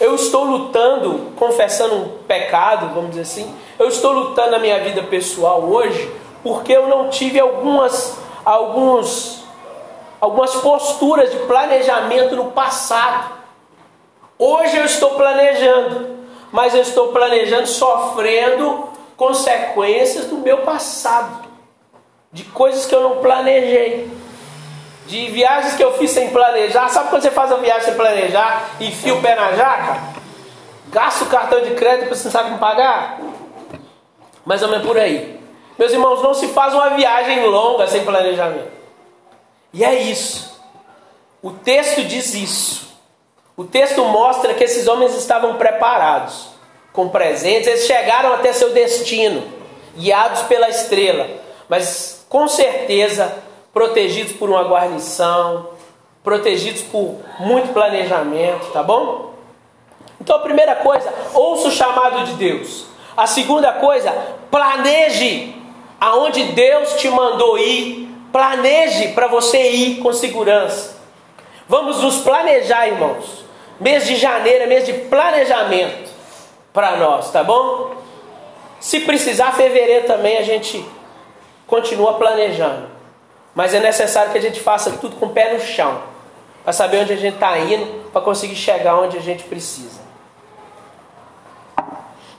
eu 0.00 0.14
estou 0.14 0.44
lutando, 0.44 1.32
confessando 1.36 1.94
um 1.94 2.08
pecado, 2.26 2.94
vamos 2.94 3.10
dizer 3.10 3.22
assim, 3.22 3.54
eu 3.78 3.88
estou 3.88 4.12
lutando 4.12 4.52
na 4.52 4.58
minha 4.58 4.78
vida 4.80 5.02
pessoal 5.02 5.62
hoje 5.62 6.10
porque 6.44 6.72
eu 6.74 6.86
não 6.86 7.08
tive 7.08 7.40
algumas, 7.40 8.18
alguns 8.44 9.42
algumas 10.20 10.54
posturas 10.56 11.30
de 11.30 11.38
planejamento 11.40 12.36
no 12.36 12.52
passado. 12.52 13.32
Hoje 14.38 14.76
eu 14.76 14.84
estou 14.84 15.10
planejando, 15.16 16.18
mas 16.52 16.74
eu 16.74 16.82
estou 16.82 17.08
planejando 17.08 17.66
sofrendo 17.66 18.88
consequências 19.16 20.26
do 20.26 20.38
meu 20.38 20.58
passado, 20.58 21.46
de 22.32 22.44
coisas 22.44 22.86
que 22.86 22.94
eu 22.94 23.02
não 23.02 23.16
planejei, 23.16 24.10
de 25.06 25.26
viagens 25.28 25.74
que 25.74 25.84
eu 25.84 25.92
fiz 25.94 26.10
sem 26.10 26.30
planejar. 26.30 26.88
Sabe 26.88 27.10
quando 27.10 27.22
você 27.22 27.30
faz 27.30 27.50
uma 27.50 27.60
viagem 27.60 27.84
sem 27.84 27.94
planejar 27.94 28.70
e 28.80 28.88
enfia 28.88 29.14
o 29.14 29.20
pé 29.22 29.34
na 29.34 29.52
jaca? 29.52 29.98
Gasta 30.88 31.24
o 31.24 31.28
cartão 31.28 31.60
de 31.60 31.70
crédito 31.72 32.06
para 32.06 32.16
você 32.16 32.24
não 32.24 32.32
sabe 32.32 32.48
como 32.48 32.58
pagar? 32.58 33.18
Mais 34.44 34.62
ou 34.62 34.68
menos 34.68 34.86
por 34.86 34.98
aí. 34.98 35.43
Meus 35.78 35.92
irmãos, 35.92 36.22
não 36.22 36.34
se 36.34 36.48
faz 36.48 36.72
uma 36.72 36.90
viagem 36.90 37.44
longa 37.46 37.86
sem 37.86 38.04
planejamento. 38.04 38.72
E 39.72 39.84
é 39.84 39.94
isso. 39.94 40.60
O 41.42 41.50
texto 41.50 42.04
diz 42.04 42.32
isso. 42.34 42.94
O 43.56 43.64
texto 43.64 44.04
mostra 44.04 44.54
que 44.54 44.64
esses 44.64 44.88
homens 44.88 45.14
estavam 45.14 45.56
preparados 45.56 46.48
com 46.92 47.08
presentes, 47.08 47.66
eles 47.66 47.86
chegaram 47.86 48.32
até 48.34 48.52
seu 48.52 48.72
destino, 48.72 49.42
guiados 49.96 50.42
pela 50.42 50.68
estrela, 50.68 51.28
mas 51.68 52.24
com 52.28 52.46
certeza 52.46 53.34
protegidos 53.72 54.32
por 54.32 54.48
uma 54.48 54.62
guarnição, 54.62 55.70
protegidos 56.22 56.82
por 56.82 57.18
muito 57.40 57.72
planejamento, 57.72 58.70
tá 58.72 58.82
bom? 58.82 59.34
Então 60.20 60.36
a 60.36 60.40
primeira 60.40 60.76
coisa, 60.76 61.12
ouça 61.34 61.68
o 61.68 61.72
chamado 61.72 62.24
de 62.24 62.34
Deus. 62.34 62.86
A 63.16 63.26
segunda 63.26 63.72
coisa, 63.72 64.12
planeje 64.50 65.54
aonde 66.04 66.44
Deus 66.52 66.96
te 66.96 67.08
mandou 67.08 67.56
ir, 67.56 68.06
planeje 68.30 69.12
para 69.12 69.26
você 69.26 69.70
ir 69.70 70.02
com 70.02 70.12
segurança. 70.12 70.98
Vamos 71.66 72.02
nos 72.02 72.18
planejar, 72.18 72.88
irmãos. 72.88 73.42
Mês 73.80 74.06
de 74.06 74.16
janeiro 74.16 74.64
é 74.64 74.66
mês 74.66 74.84
de 74.84 74.92
planejamento 74.92 76.10
para 76.74 76.98
nós, 76.98 77.30
tá 77.32 77.42
bom? 77.42 77.94
Se 78.78 79.00
precisar, 79.00 79.52
fevereiro 79.52 80.06
também 80.06 80.36
a 80.36 80.42
gente 80.42 80.84
continua 81.66 82.14
planejando. 82.14 82.86
Mas 83.54 83.72
é 83.72 83.80
necessário 83.80 84.30
que 84.30 84.36
a 84.36 84.42
gente 84.42 84.60
faça 84.60 84.90
tudo 85.00 85.16
com 85.16 85.26
o 85.26 85.30
pé 85.30 85.54
no 85.54 85.60
chão, 85.60 86.02
para 86.62 86.74
saber 86.74 86.98
onde 86.98 87.14
a 87.14 87.16
gente 87.16 87.34
está 87.34 87.58
indo, 87.58 88.10
para 88.10 88.20
conseguir 88.20 88.56
chegar 88.56 89.00
onde 89.00 89.16
a 89.16 89.22
gente 89.22 89.44
precisa. 89.44 90.02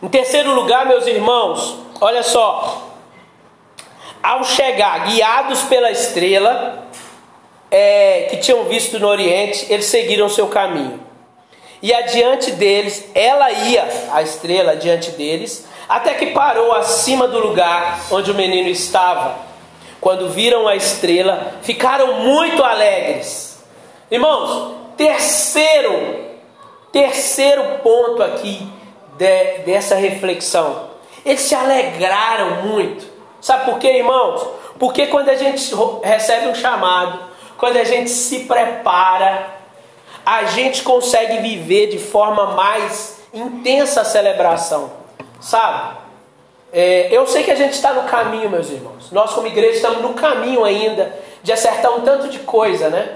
Em 0.04 0.08
terceiro 0.08 0.54
lugar, 0.54 0.86
meus 0.86 1.08
irmãos, 1.08 1.80
olha 2.00 2.22
só. 2.22 2.92
Ao 4.26 4.44
chegar, 4.44 5.06
guiados 5.06 5.62
pela 5.66 5.92
estrela 5.92 6.88
é, 7.70 8.26
que 8.28 8.38
tinham 8.38 8.64
visto 8.64 9.00
no 9.00 9.08
Oriente, 9.08 9.68
eles 9.72 9.86
seguiram 9.86 10.28
seu 10.28 10.48
caminho. 10.48 11.00
E 11.80 11.94
adiante 11.94 12.50
deles, 12.54 13.06
ela 13.14 13.52
ia, 13.52 13.88
a 14.12 14.24
estrela 14.24 14.72
adiante 14.72 15.12
deles, 15.12 15.68
até 15.88 16.16
que 16.16 16.32
parou 16.32 16.72
acima 16.72 17.28
do 17.28 17.38
lugar 17.38 18.00
onde 18.10 18.32
o 18.32 18.34
menino 18.34 18.68
estava. 18.68 19.38
Quando 20.02 20.32
viram 20.32 20.68
a 20.68 20.76
estrela, 20.76 21.60
ficaram 21.62 22.22
muito 22.22 22.64
alegres. 22.64 23.64
Irmãos, 24.10 24.74
terceiro, 24.98 26.26
terceiro 26.92 27.64
ponto 27.84 28.24
aqui 28.24 28.68
de, 29.20 29.60
dessa 29.60 29.94
reflexão. 29.94 30.90
Eles 31.24 31.42
se 31.42 31.54
alegraram 31.54 32.64
muito. 32.64 33.15
Sabe 33.46 33.66
por 33.66 33.78
quê, 33.78 33.98
irmãos? 33.98 34.42
Porque 34.80 35.06
quando 35.06 35.30
a 35.30 35.36
gente 35.36 35.72
recebe 36.02 36.48
um 36.48 36.56
chamado, 36.56 37.20
quando 37.60 37.78
a 37.78 37.84
gente 37.84 38.10
se 38.10 38.46
prepara, 38.46 39.52
a 40.26 40.46
gente 40.46 40.82
consegue 40.82 41.38
viver 41.38 41.92
de 41.92 42.00
forma 42.00 42.56
mais 42.56 43.20
intensa 43.32 44.02
a 44.02 44.04
celebração. 44.04 44.92
Sabe? 45.40 45.96
É, 46.74 47.10
eu 47.12 47.28
sei 47.28 47.44
que 47.44 47.52
a 47.52 47.56
gente 47.56 47.74
está 47.74 47.94
no 47.94 48.10
caminho, 48.10 48.50
meus 48.50 48.72
irmãos. 48.72 49.12
Nós, 49.12 49.32
como 49.34 49.46
igreja, 49.46 49.76
estamos 49.76 50.02
no 50.02 50.16
caminho 50.16 50.64
ainda 50.66 51.16
de 51.44 51.54
acertar 51.54 51.94
um 51.94 52.02
tanto 52.02 52.30
de 52.30 52.40
coisa, 52.40 52.90
né? 52.90 53.14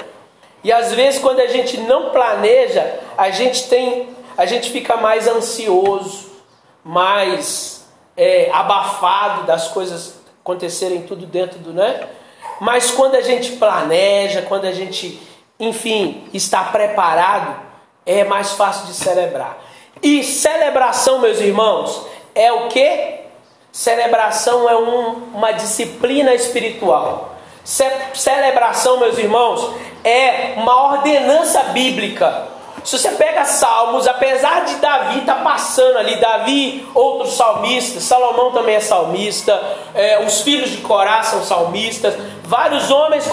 E 0.63 0.71
às 0.71 0.93
vezes, 0.93 1.19
quando 1.19 1.39
a 1.39 1.47
gente 1.47 1.75
não 1.79 2.11
planeja, 2.11 2.99
a 3.17 3.31
gente 3.31 3.67
tem 3.67 4.09
a 4.37 4.45
gente 4.45 4.69
fica 4.69 4.95
mais 4.95 5.27
ansioso, 5.27 6.29
mais 6.83 7.83
é, 8.15 8.51
abafado 8.53 9.47
das 9.47 9.69
coisas 9.69 10.18
acontecerem 10.49 11.03
tudo 11.03 11.27
dentro 11.27 11.59
do, 11.59 11.71
né? 11.71 12.07
Mas 12.59 12.91
quando 12.91 13.15
a 13.15 13.21
gente 13.21 13.53
planeja, 13.53 14.41
quando 14.41 14.65
a 14.65 14.71
gente, 14.71 15.21
enfim, 15.59 16.27
está 16.33 16.63
preparado, 16.63 17.55
é 18.05 18.23
mais 18.23 18.51
fácil 18.53 18.87
de 18.87 18.93
celebrar. 18.93 19.57
E 20.01 20.23
celebração, 20.23 21.19
meus 21.19 21.39
irmãos, 21.39 22.05
é 22.33 22.51
o 22.51 22.67
que? 22.67 23.19
Celebração 23.71 24.67
é 24.67 24.75
um, 24.75 25.09
uma 25.35 25.51
disciplina 25.51 26.33
espiritual. 26.33 27.35
Ce 27.63 27.85
celebração, 28.15 28.99
meus 28.99 29.17
irmãos, 29.17 29.71
é 30.03 30.53
uma 30.57 30.93
ordenança 30.95 31.63
bíblica. 31.65 32.47
Se 32.83 32.97
você 32.97 33.11
pega 33.11 33.45
Salmos, 33.45 34.07
apesar 34.07 34.65
de 34.65 34.75
Davi 34.75 35.19
estar 35.19 35.35
tá 35.35 35.43
passando 35.43 35.97
ali, 35.97 36.15
Davi, 36.17 36.87
outros 36.93 37.35
salmistas, 37.35 38.03
Salomão 38.03 38.51
também 38.51 38.75
é 38.75 38.79
salmista, 38.79 39.61
é, 39.93 40.23
os 40.25 40.41
filhos 40.41 40.71
de 40.71 40.77
Corá 40.77 41.23
são 41.23 41.43
salmistas, 41.43 42.15
vários 42.43 42.89
homens 42.89 43.29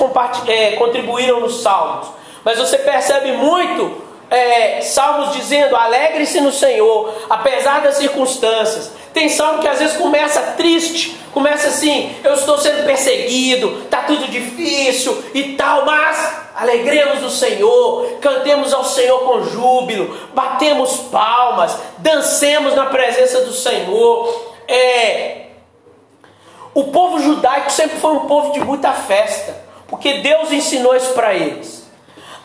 é, 0.46 0.72
contribuíram 0.72 1.40
nos 1.40 1.62
Salmos. 1.62 2.08
Mas 2.44 2.58
você 2.58 2.78
percebe 2.78 3.32
muito 3.32 4.05
é, 4.30 4.80
salmos 4.80 5.36
dizendo: 5.36 5.76
alegre-se 5.76 6.40
no 6.40 6.52
Senhor, 6.52 7.14
apesar 7.28 7.80
das 7.80 7.96
circunstâncias. 7.96 8.90
Tem 9.12 9.28
salmo 9.28 9.60
que 9.60 9.68
às 9.68 9.78
vezes 9.78 9.96
começa 9.96 10.40
triste, 10.56 11.16
começa 11.32 11.68
assim: 11.68 12.14
eu 12.22 12.34
estou 12.34 12.58
sendo 12.58 12.84
perseguido, 12.84 13.82
está 13.84 14.02
tudo 14.02 14.28
difícil 14.28 15.24
e 15.32 15.54
tal, 15.54 15.84
mas 15.84 16.46
alegremos 16.54 17.22
o 17.22 17.30
Senhor, 17.30 18.18
cantemos 18.20 18.72
ao 18.74 18.84
Senhor 18.84 19.20
com 19.20 19.44
júbilo, 19.44 20.16
batemos 20.34 20.96
palmas, 21.10 21.76
dancemos 21.98 22.74
na 22.74 22.86
presença 22.86 23.42
do 23.42 23.52
Senhor. 23.52 24.54
É, 24.68 25.46
o 26.74 26.84
povo 26.84 27.18
judaico 27.20 27.70
sempre 27.70 27.98
foi 27.98 28.12
um 28.12 28.26
povo 28.26 28.52
de 28.52 28.60
muita 28.60 28.92
festa, 28.92 29.56
porque 29.88 30.14
Deus 30.14 30.52
ensinou 30.52 30.94
isso 30.94 31.14
para 31.14 31.32
eles. 31.32 31.75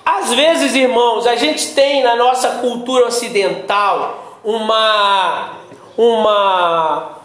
Às 0.05 0.33
vezes, 0.33 0.75
irmãos, 0.75 1.27
a 1.27 1.35
gente 1.35 1.73
tem 1.73 2.03
na 2.03 2.15
nossa 2.15 2.49
cultura 2.59 3.07
ocidental 3.07 4.39
uma 4.43 5.57
uma 5.97 7.17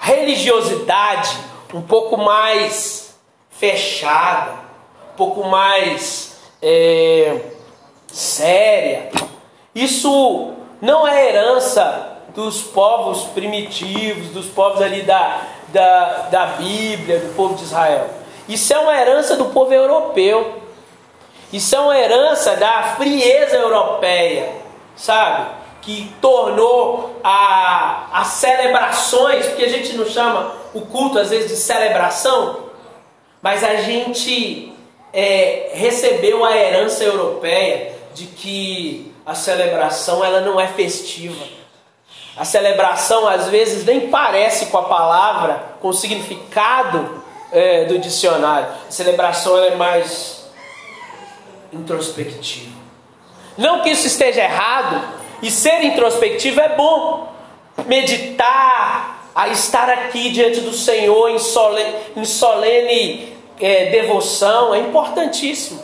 religiosidade 0.00 1.36
um 1.72 1.80
pouco 1.80 2.16
mais 2.16 3.14
fechada, 3.50 4.52
um 5.12 5.16
pouco 5.16 5.44
mais 5.44 6.40
é, 6.60 7.36
séria. 8.08 9.10
Isso 9.74 10.52
não 10.80 11.06
é 11.06 11.28
herança 11.28 12.18
dos 12.34 12.62
povos 12.62 13.24
primitivos, 13.24 14.28
dos 14.28 14.46
povos 14.46 14.80
ali 14.82 15.02
da, 15.02 15.42
da, 15.68 16.28
da 16.30 16.46
Bíblia, 16.46 17.18
do 17.20 17.34
povo 17.34 17.54
de 17.54 17.64
Israel. 17.64 18.08
Isso 18.48 18.72
é 18.72 18.78
uma 18.78 18.96
herança 18.96 19.36
do 19.36 19.46
povo 19.46 19.72
europeu. 19.72 20.59
É 21.52 21.80
uma 21.80 21.98
herança 21.98 22.54
da 22.56 22.94
frieza 22.96 23.56
europeia, 23.56 24.52
sabe? 24.94 25.48
Que 25.82 26.12
tornou 26.20 27.18
a, 27.24 28.08
as 28.12 28.28
celebrações, 28.28 29.46
porque 29.46 29.64
a 29.64 29.68
gente 29.68 29.94
não 29.96 30.06
chama 30.06 30.52
o 30.72 30.82
culto 30.82 31.18
às 31.18 31.30
vezes 31.30 31.50
de 31.50 31.56
celebração, 31.56 32.70
mas 33.42 33.64
a 33.64 33.76
gente 33.76 34.72
é, 35.12 35.70
recebeu 35.74 36.44
a 36.44 36.56
herança 36.56 37.02
europeia 37.02 37.94
de 38.14 38.26
que 38.26 39.12
a 39.26 39.34
celebração 39.34 40.24
ela 40.24 40.40
não 40.40 40.60
é 40.60 40.68
festiva. 40.68 41.44
A 42.36 42.44
celebração 42.44 43.26
às 43.26 43.48
vezes 43.48 43.84
nem 43.84 44.08
parece 44.08 44.66
com 44.66 44.78
a 44.78 44.84
palavra, 44.84 45.62
com 45.80 45.88
o 45.88 45.92
significado 45.92 47.22
é, 47.50 47.84
do 47.86 47.98
dicionário. 47.98 48.68
A 48.88 48.90
celebração 48.90 49.58
é 49.58 49.74
mais 49.74 50.39
introspectivo. 51.72 52.78
Não 53.56 53.82
que 53.82 53.90
isso 53.90 54.06
esteja 54.06 54.42
errado, 54.42 55.02
e 55.42 55.50
ser 55.50 55.82
introspectivo 55.84 56.60
é 56.60 56.76
bom. 56.76 57.30
Meditar, 57.86 59.30
a 59.34 59.48
estar 59.48 59.88
aqui 59.88 60.30
diante 60.30 60.60
do 60.60 60.72
Senhor 60.72 61.30
em 61.30 61.38
solene, 61.38 61.94
em 62.16 62.24
solene 62.24 63.32
é, 63.60 63.86
devoção 63.86 64.74
é 64.74 64.80
importantíssimo. 64.80 65.82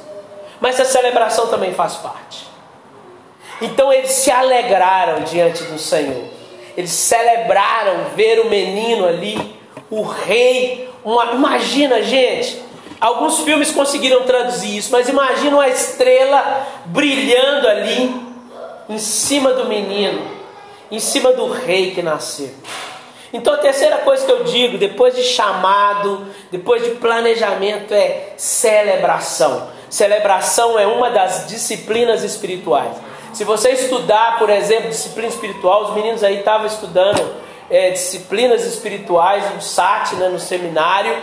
Mas 0.60 0.80
a 0.80 0.84
celebração 0.84 1.48
também 1.48 1.72
faz 1.72 1.94
parte. 1.96 2.46
Então 3.60 3.92
eles 3.92 4.10
se 4.10 4.30
alegraram 4.30 5.22
diante 5.22 5.62
do 5.64 5.78
Senhor. 5.78 6.24
Eles 6.76 6.90
celebraram 6.90 8.10
ver 8.14 8.40
o 8.40 8.50
menino 8.50 9.06
ali, 9.06 9.56
o 9.90 10.02
rei. 10.02 10.90
Uma, 11.04 11.32
imagina, 11.32 12.02
gente, 12.02 12.62
Alguns 13.00 13.40
filmes 13.40 13.70
conseguiram 13.70 14.22
traduzir 14.22 14.76
isso, 14.76 14.90
mas 14.90 15.08
imagina 15.08 15.56
uma 15.56 15.68
estrela 15.68 16.66
brilhando 16.86 17.68
ali 17.68 18.14
em 18.88 18.98
cima 18.98 19.52
do 19.52 19.66
menino, 19.66 20.22
em 20.90 20.98
cima 20.98 21.32
do 21.32 21.50
rei 21.50 21.90
que 21.90 22.02
nasceu. 22.02 22.50
Então 23.32 23.52
a 23.52 23.58
terceira 23.58 23.98
coisa 23.98 24.24
que 24.24 24.32
eu 24.32 24.44
digo, 24.44 24.78
depois 24.78 25.14
de 25.14 25.22
chamado, 25.22 26.26
depois 26.50 26.82
de 26.84 26.90
planejamento, 26.92 27.92
é 27.92 28.32
celebração. 28.36 29.68
Celebração 29.90 30.78
é 30.78 30.86
uma 30.86 31.10
das 31.10 31.46
disciplinas 31.46 32.22
espirituais. 32.22 32.96
Se 33.32 33.44
você 33.44 33.72
estudar, 33.72 34.38
por 34.38 34.48
exemplo, 34.48 34.88
disciplina 34.88 35.28
espiritual, 35.28 35.84
os 35.84 35.94
meninos 35.94 36.24
aí 36.24 36.38
estavam 36.38 36.66
estudando 36.66 37.22
é, 37.68 37.90
disciplinas 37.90 38.64
espirituais 38.64 39.54
no 39.54 39.60
SAT, 39.60 40.14
né, 40.14 40.28
no 40.28 40.40
seminário. 40.40 41.14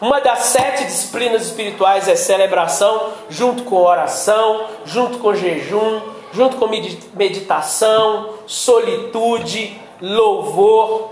Uma 0.00 0.18
das 0.18 0.38
sete 0.44 0.84
disciplinas 0.84 1.42
espirituais 1.42 2.08
é 2.08 2.16
celebração, 2.16 3.12
junto 3.28 3.64
com 3.64 3.76
oração, 3.76 4.66
junto 4.86 5.18
com 5.18 5.34
jejum, 5.34 6.00
junto 6.32 6.56
com 6.56 6.66
meditação, 7.14 8.30
solitude, 8.46 9.78
louvor, 10.00 11.10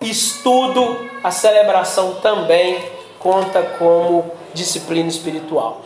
estudo. 0.00 1.10
A 1.22 1.30
celebração 1.30 2.14
também 2.22 2.82
conta 3.18 3.62
como 3.78 4.32
disciplina 4.54 5.10
espiritual. 5.10 5.82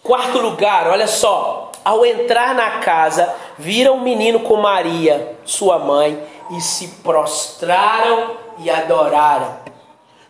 Quarto 0.00 0.38
lugar, 0.38 0.86
olha 0.86 1.08
só. 1.08 1.72
Ao 1.84 2.04
entrar 2.04 2.54
na 2.54 2.78
casa, 2.80 3.34
viram 3.58 3.96
um 3.96 4.00
menino 4.00 4.40
com 4.40 4.56
Maria, 4.56 5.36
sua 5.44 5.78
mãe, 5.78 6.22
e 6.50 6.60
se 6.60 6.88
prostraram 7.02 8.36
e 8.58 8.70
adoraram. 8.70 9.56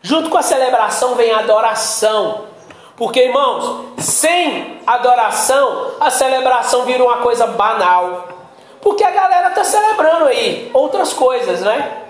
Junto 0.02 0.30
com 0.30 0.38
a 0.38 0.42
celebração 0.42 1.14
vem 1.14 1.32
a 1.32 1.40
adoração. 1.40 2.44
Porque, 2.96 3.20
irmãos, 3.20 3.84
sem 3.98 4.80
adoração, 4.86 5.92
a 6.00 6.10
celebração 6.10 6.84
vira 6.84 7.02
uma 7.02 7.18
coisa 7.18 7.46
banal. 7.46 8.28
Porque 8.80 9.04
a 9.04 9.10
galera 9.10 9.48
está 9.48 9.64
celebrando 9.64 10.26
aí 10.26 10.70
outras 10.72 11.12
coisas, 11.12 11.60
né? 11.60 12.02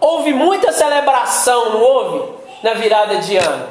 Houve 0.00 0.32
muita 0.32 0.72
celebração, 0.72 1.70
não 1.70 1.80
houve? 1.80 2.34
Na 2.62 2.74
virada 2.74 3.16
de 3.18 3.36
ano. 3.36 3.68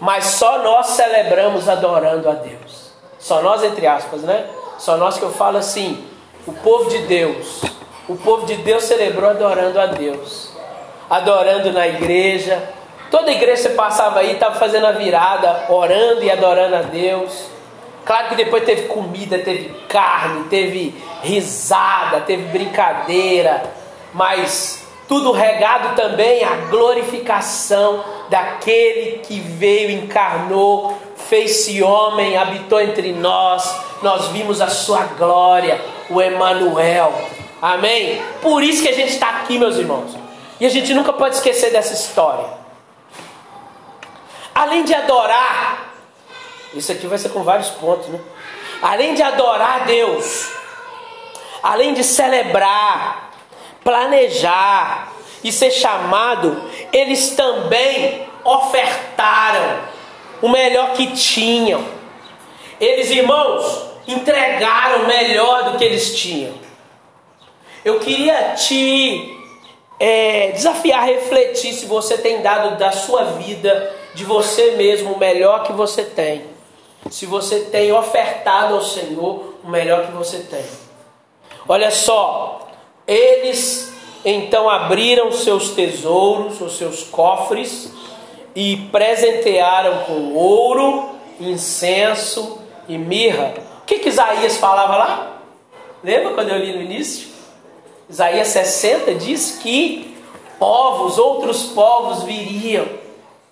Mas 0.00 0.24
só 0.24 0.58
nós 0.58 0.88
celebramos 0.88 1.68
adorando 1.68 2.28
a 2.28 2.32
Deus. 2.32 2.90
Só 3.18 3.42
nós, 3.42 3.62
entre 3.62 3.86
aspas, 3.86 4.22
né? 4.22 4.46
Só 4.78 4.96
nós 4.96 5.18
que 5.18 5.22
eu 5.22 5.32
falo 5.32 5.58
assim, 5.58 6.06
o 6.46 6.52
povo 6.52 6.88
de 6.88 6.98
Deus 7.00 7.62
o 8.10 8.16
povo 8.16 8.44
de 8.44 8.56
Deus 8.56 8.82
celebrou 8.82 9.30
adorando 9.30 9.80
a 9.80 9.86
Deus, 9.86 10.50
adorando 11.08 11.72
na 11.72 11.86
igreja. 11.86 12.60
Toda 13.08 13.30
igreja 13.30 13.70
passava 13.70 14.18
aí 14.18 14.32
estava 14.32 14.56
fazendo 14.56 14.86
a 14.86 14.90
virada, 14.90 15.66
orando 15.68 16.24
e 16.24 16.28
adorando 16.28 16.74
a 16.74 16.82
Deus. 16.82 17.46
Claro 18.04 18.30
que 18.30 18.34
depois 18.34 18.64
teve 18.64 18.88
comida, 18.88 19.38
teve 19.38 19.68
carne, 19.88 20.48
teve 20.48 20.92
risada, 21.22 22.22
teve 22.22 22.42
brincadeira, 22.48 23.62
mas 24.12 24.84
tudo 25.06 25.30
regado 25.30 25.94
também 25.94 26.42
à 26.42 26.56
glorificação 26.68 28.04
daquele 28.28 29.18
que 29.18 29.38
veio, 29.38 29.88
encarnou, 29.92 30.98
fez-se 31.14 31.80
homem, 31.80 32.36
habitou 32.36 32.80
entre 32.80 33.12
nós. 33.12 33.72
Nós 34.02 34.28
vimos 34.28 34.60
a 34.60 34.68
sua 34.68 35.04
glória, 35.16 35.80
o 36.08 36.20
Emanuel. 36.20 37.12
Amém? 37.60 38.22
Por 38.40 38.62
isso 38.62 38.82
que 38.82 38.88
a 38.88 38.94
gente 38.94 39.12
está 39.12 39.28
aqui, 39.28 39.58
meus 39.58 39.76
irmãos. 39.76 40.16
E 40.58 40.66
a 40.66 40.68
gente 40.68 40.94
nunca 40.94 41.12
pode 41.12 41.36
esquecer 41.36 41.70
dessa 41.70 41.94
história. 41.94 42.46
Além 44.54 44.84
de 44.84 44.94
adorar, 44.94 45.94
isso 46.74 46.92
aqui 46.92 47.06
vai 47.06 47.18
ser 47.18 47.30
com 47.30 47.42
vários 47.42 47.68
pontos, 47.68 48.08
né? 48.08 48.20
Além 48.82 49.14
de 49.14 49.22
adorar 49.22 49.84
Deus, 49.84 50.50
além 51.62 51.92
de 51.92 52.02
celebrar, 52.02 53.30
planejar 53.84 55.12
e 55.44 55.52
ser 55.52 55.70
chamado, 55.70 56.62
eles 56.92 57.30
também 57.30 58.26
ofertaram 58.44 59.80
o 60.40 60.48
melhor 60.48 60.92
que 60.92 61.08
tinham. 61.08 61.84
Eles, 62.80 63.10
irmãos, 63.10 63.86
entregaram 64.06 65.04
o 65.04 65.06
melhor 65.06 65.64
do 65.70 65.78
que 65.78 65.84
eles 65.84 66.16
tinham. 66.18 66.69
Eu 67.84 67.98
queria 67.98 68.54
te 68.54 69.38
é, 69.98 70.52
desafiar 70.52 71.04
refletir 71.06 71.72
se 71.72 71.86
você 71.86 72.18
tem 72.18 72.42
dado 72.42 72.76
da 72.78 72.92
sua 72.92 73.24
vida, 73.24 73.94
de 74.14 74.24
você 74.24 74.72
mesmo, 74.72 75.12
o 75.12 75.18
melhor 75.18 75.62
que 75.62 75.72
você 75.72 76.04
tem. 76.04 76.44
Se 77.10 77.24
você 77.24 77.60
tem 77.60 77.92
ofertado 77.92 78.74
ao 78.74 78.82
Senhor 78.82 79.54
o 79.64 79.68
melhor 79.68 80.06
que 80.06 80.12
você 80.12 80.40
tem. 80.40 80.64
Olha 81.66 81.90
só, 81.90 82.68
eles 83.06 83.92
então 84.24 84.68
abriram 84.68 85.32
seus 85.32 85.70
tesouros, 85.70 86.60
os 86.60 86.76
seus 86.76 87.04
cofres, 87.04 87.90
e 88.54 88.76
presentearam 88.92 90.04
com 90.04 90.34
ouro, 90.34 91.10
incenso 91.40 92.58
e 92.88 92.98
mirra. 92.98 93.54
O 93.82 93.86
que, 93.86 93.98
que 93.98 94.08
Isaías 94.08 94.58
falava 94.58 94.96
lá? 94.96 95.40
Lembra 96.02 96.34
quando 96.34 96.50
eu 96.50 96.58
li 96.58 96.72
no 96.74 96.82
início? 96.82 97.29
Isaías 98.10 98.48
60 98.48 99.14
diz 99.14 99.58
que 99.62 100.16
povos, 100.58 101.16
outros 101.16 101.66
povos 101.66 102.24
viriam 102.24 102.86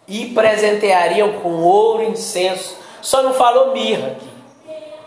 e 0.09 0.27
presenteariam 0.27 1.35
com 1.41 1.63
ouro 1.63 2.03
incenso. 2.03 2.77
Só 3.01 3.23
não 3.23 3.35
falou 3.35 3.73
mirra 3.73 4.09
aqui. 4.09 4.29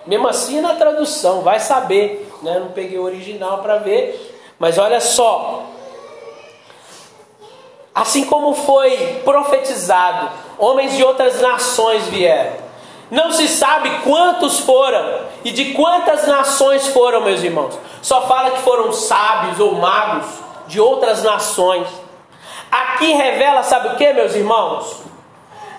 Mesmo 0.08 0.28
assim 0.28 0.62
na 0.62 0.76
tradução, 0.76 1.42
vai 1.42 1.60
saber. 1.60 2.32
Né? 2.42 2.60
Não 2.60 2.70
peguei 2.70 2.98
o 2.98 3.04
original 3.04 3.62
para 3.62 3.78
ver. 3.78 4.40
Mas 4.58 4.78
olha 4.78 5.02
só. 5.02 5.66
Assim 7.94 8.24
como 8.24 8.56
foi 8.56 9.22
profetizado, 9.26 10.32
homens 10.58 10.96
de 10.96 11.04
outras 11.04 11.42
nações 11.42 12.08
vieram. 12.08 12.71
Não 13.12 13.30
se 13.34 13.50
sabe 13.50 13.90
quantos 14.06 14.62
foram 14.62 15.26
e 15.44 15.52
de 15.52 15.74
quantas 15.74 16.26
nações 16.26 16.88
foram, 16.88 17.20
meus 17.20 17.44
irmãos. 17.44 17.78
Só 18.02 18.26
fala 18.26 18.52
que 18.52 18.62
foram 18.62 18.94
sábios 18.94 19.60
ou 19.60 19.76
magos 19.76 20.28
de 20.68 20.80
outras 20.80 21.22
nações. 21.22 21.90
Aqui 22.72 23.12
revela, 23.12 23.64
sabe 23.64 23.90
o 23.90 23.96
que, 23.98 24.14
meus 24.14 24.34
irmãos? 24.34 25.02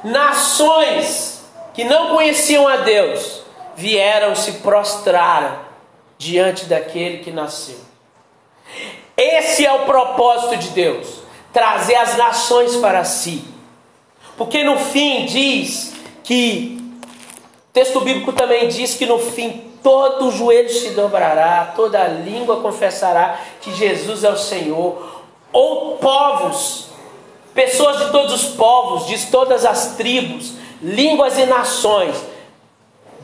Nações 0.05 1.43
que 1.73 1.85
não 1.85 2.11
conheciam 2.11 2.69
a 2.69 2.77
Deus 2.77 3.43
vieram 3.75 4.35
se 4.35 4.53
prostraram 4.61 5.59
diante 6.19 6.67
daquele 6.67 7.25
que 7.25 7.31
nasceu. 7.31 7.79
Esse 9.17 9.65
é 9.65 9.73
o 9.73 9.87
propósito 9.87 10.59
de 10.59 10.69
Deus: 10.69 11.23
trazer 11.51 11.95
as 11.95 12.15
nações 12.19 12.77
para 12.77 13.05
si. 13.05 13.43
Porque 14.37 14.63
no 14.63 14.79
fim 14.79 15.25
diz 15.25 15.95
que 16.23 16.82
o 17.73 17.81
texto 17.81 18.03
bíblico 18.03 18.35
também 18.35 18.69
diz 18.69 18.97
que 18.97 19.07
no 19.07 19.19
fim 19.19 19.65
todo 19.83 20.31
joelho 20.31 20.69
se 20.69 20.91
dobrará, 20.91 21.73
toda 21.75 22.07
língua 22.07 22.61
confessará 22.61 23.41
que 23.63 23.75
Jesus 23.75 24.25
é 24.25 24.31
o 24.31 24.37
Senhor. 24.37 25.23
Ou 25.51 25.97
povos, 25.97 26.89
pessoas 27.55 27.97
de 27.97 28.13
todos 28.13 28.35
os 28.35 28.55
povos, 28.57 29.07
de 29.07 29.27
todas 29.29 29.65
as 29.65 29.97
tribos, 29.97 30.53
línguas 30.83 31.39
e 31.39 31.47
nações, 31.47 32.15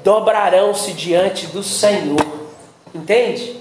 dobrarão-se 0.03 0.95
diante 0.95 1.49
do 1.49 1.63
Senhor. 1.63 2.25
Entende? 2.95 3.61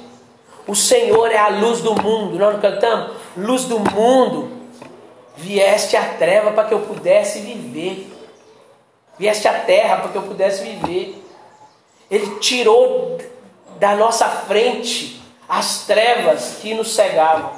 O 0.65 0.73
Senhor 0.73 1.30
é 1.30 1.38
a 1.38 1.50
luz 1.50 1.82
do 1.82 2.02
mundo. 2.02 2.39
Nós 2.39 2.54
não 2.54 2.62
cantamos? 2.62 3.12
Luz 3.36 3.65
do 3.65 3.78
mundo. 3.78 4.52
Vieste 5.36 5.97
a 5.97 6.13
treva 6.13 6.52
para 6.52 6.63
que 6.63 6.73
eu 6.73 6.80
pudesse 6.80 7.39
viver 7.39 8.17
vieste 9.18 9.48
à 9.48 9.54
terra 9.54 9.98
para 9.98 10.10
que 10.10 10.18
eu 10.18 10.24
pudesse 10.24 10.64
viver. 10.64 11.24
Ele 12.10 12.40
tirou 12.40 13.18
da 13.80 13.96
nossa 13.96 14.28
frente 14.28 15.22
as 15.48 15.86
trevas 15.86 16.58
que 16.62 16.74
nos 16.74 16.94
cegavam. 16.94 17.52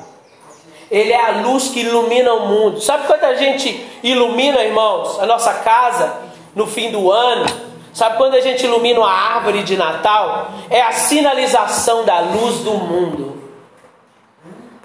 Ele 0.89 1.11
é 1.11 1.23
a 1.23 1.41
luz 1.41 1.69
que 1.69 1.81
ilumina 1.81 2.33
o 2.33 2.47
mundo. 2.47 2.81
Sabe 2.81 3.05
quando 3.05 3.23
a 3.23 3.35
gente 3.35 3.87
ilumina, 4.01 4.63
irmãos, 4.63 5.19
a 5.19 5.25
nossa 5.25 5.53
casa 5.53 6.17
no 6.55 6.65
fim 6.65 6.91
do 6.91 7.11
ano? 7.11 7.45
Sabe 7.93 8.17
quando 8.17 8.35
a 8.35 8.41
gente 8.41 8.65
ilumina 8.65 8.99
uma 8.99 9.11
árvore 9.11 9.63
de 9.63 9.77
Natal? 9.77 10.51
É 10.69 10.81
a 10.81 10.91
sinalização 10.91 12.05
da 12.05 12.19
luz 12.19 12.59
do 12.59 12.73
mundo. 12.73 13.43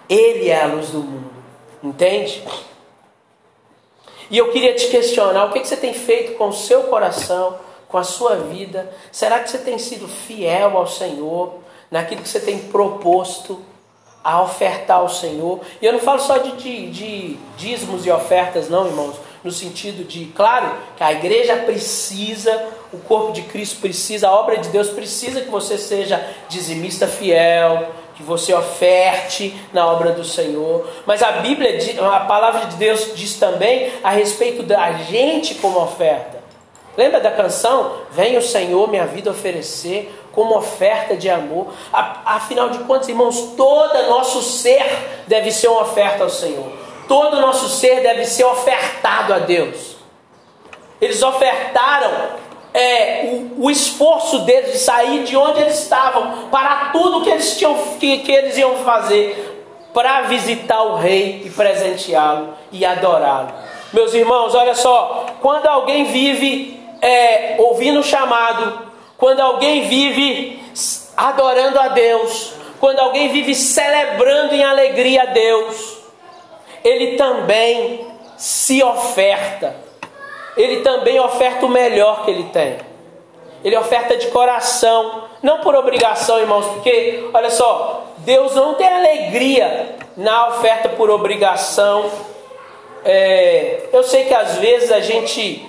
Ele 0.09 0.49
é 0.49 0.63
a 0.63 0.67
luz 0.67 0.91
do 0.91 0.99
mundo. 0.99 1.31
Entende? 1.83 2.43
E 4.31 4.39
eu 4.39 4.51
queria 4.51 4.75
te 4.75 4.89
questionar: 4.89 5.47
o 5.47 5.53
que 5.53 5.64
você 5.64 5.77
tem 5.77 5.95
feito 5.95 6.37
com 6.37 6.49
o 6.49 6.53
seu 6.53 6.85
coração, 6.85 7.57
com 7.89 7.99
a 7.99 8.05
sua 8.05 8.37
vida? 8.37 8.91
Será 9.12 9.41
que 9.41 9.51
você 9.51 9.59
tem 9.59 9.79
sido 9.79 10.09
fiel 10.09 10.77
ao 10.77 10.87
Senhor 10.87 11.55
naquilo 11.91 12.22
que 12.22 12.29
você 12.29 12.41
tem 12.41 12.59
proposto 12.59 13.61
a 14.22 14.43
ofertar 14.43 14.99
ao 14.99 15.09
Senhor? 15.09 15.61
E 15.81 15.87
eu 15.87 15.93
não 15.93 16.01
falo 16.01 16.20
só 16.20 16.39
de, 16.39 16.53
de, 16.53 16.91
de 16.91 17.39
dízimos 17.57 18.07
e 18.07 18.11
ofertas, 18.11 18.68
não, 18.68 18.87
irmãos. 18.87 19.16
No 19.45 19.53
sentido 19.53 20.05
de, 20.05 20.25
claro, 20.35 20.75
que 20.97 21.05
a 21.05 21.12
igreja 21.12 21.55
precisa, 21.57 22.66
o 22.91 22.97
corpo 22.99 23.31
de 23.31 23.43
Cristo 23.43 23.79
precisa, 23.79 24.29
a 24.29 24.33
obra 24.33 24.57
de 24.57 24.70
Deus 24.70 24.89
precisa 24.89 25.43
que 25.43 25.51
você 25.51 25.77
seja 25.77 26.27
dizimista 26.49 27.07
fiel, 27.07 27.93
que 28.15 28.23
você 28.23 28.55
oferte 28.55 29.55
na 29.73 29.87
obra 29.87 30.12
do 30.12 30.25
Senhor. 30.25 30.89
Mas 31.05 31.23
a 31.23 31.33
Bíblia, 31.33 31.79
a 32.15 32.21
palavra 32.21 32.67
de 32.67 32.77
Deus 32.77 33.12
diz 33.15 33.35
também 33.39 33.93
a 34.03 34.11
respeito 34.11 34.62
da 34.62 34.93
gente 34.93 35.57
como 35.57 35.81
oferta. 35.81 36.43
Lembra 36.97 37.21
da 37.21 37.31
canção? 37.31 37.97
Vem 38.12 38.37
o 38.37 38.43
Senhor 38.43 38.89
minha 38.89 39.07
vida 39.07 39.31
oferecer 39.31 40.15
como 40.33 40.57
oferta 40.57 41.17
de 41.17 41.29
amor. 41.29 41.73
Afinal 41.93 42.69
de 42.71 42.79
contas, 42.81 43.09
irmãos, 43.09 43.55
todo 43.57 44.09
nosso 44.09 44.43
ser 44.43 44.85
deve 45.27 45.51
ser 45.51 45.69
uma 45.69 45.83
oferta 45.83 46.25
ao 46.25 46.31
Senhor. 46.31 46.85
todo 47.09 47.41
nosso 47.41 47.69
ser 47.69 48.01
deve 48.01 48.25
ser 48.25 48.45
ofertado 48.45 49.35
a 49.35 49.39
Deus. 49.39 49.97
Eles 51.01 51.23
ofertaram 51.23 52.11
é, 52.75 53.27
o, 53.27 53.66
o, 53.66 53.70
esforço 53.70 54.41
deles 54.41 54.72
de 54.72 54.79
sair 54.79 55.22
de 55.22 55.37
onde 55.37 55.61
eles 55.61 55.79
estavam 55.79 56.49
para 56.51 56.91
tudo 56.93 57.22
que 57.22 57.31
eles 57.31 57.57
tinham 57.57 57.77
que, 58.01 58.18
que 58.18 58.33
eles 58.33 58.59
iam 58.59 58.75
fazer 58.79 59.53
para 59.95 60.22
visitar 60.22 60.83
o 60.83 60.97
rei 60.97 61.43
e 61.45 61.51
presenteá-lo 61.51 62.55
e 62.72 62.85
adorá-lo. 62.85 63.53
Meus 63.93 64.12
irmãos, 64.12 64.57
olha 64.57 64.75
só, 64.75 65.27
quando 65.41 65.68
alguém 65.68 66.07
vive 66.07 66.81
é, 67.01 67.55
ouvindo 67.59 68.01
o 68.01 68.03
chamado, 68.03 68.91
quando 69.16 69.39
alguém 69.39 69.83
vive 69.83 70.61
adorando 71.16 71.79
a 71.79 71.89
Deus, 71.89 72.55
quando 72.81 72.99
alguém 72.99 73.29
vive 73.29 73.55
celebrando 73.55 74.53
em 74.53 74.64
alegria 74.64 75.22
a 75.22 75.27
Deus, 75.27 75.99
ele 76.83 77.16
também 77.16 78.05
se 78.37 78.83
oferta, 78.83 79.77
ele 80.57 80.80
também 80.82 81.18
oferta 81.20 81.66
o 81.66 81.68
melhor 81.68 82.24
que 82.24 82.30
ele 82.30 82.44
tem. 82.44 82.76
Ele 83.64 83.76
oferta 83.76 84.16
de 84.16 84.26
coração, 84.28 85.24
não 85.42 85.61
por 85.61 85.74
obrigação, 85.74 86.38
irmãos, 86.38 86.66
porque, 86.66 87.28
olha 87.32 87.50
só, 87.50 88.05
Deus 88.18 88.55
não 88.55 88.74
tem 88.74 88.86
alegria 88.86 89.96
na 90.16 90.48
oferta 90.48 90.88
por 90.90 91.11
obrigação. 91.11 92.11
É, 93.05 93.88
eu 93.92 94.02
sei 94.02 94.24
que 94.24 94.34
às 94.34 94.57
vezes 94.57 94.92
a 94.92 95.00
gente 95.00 95.66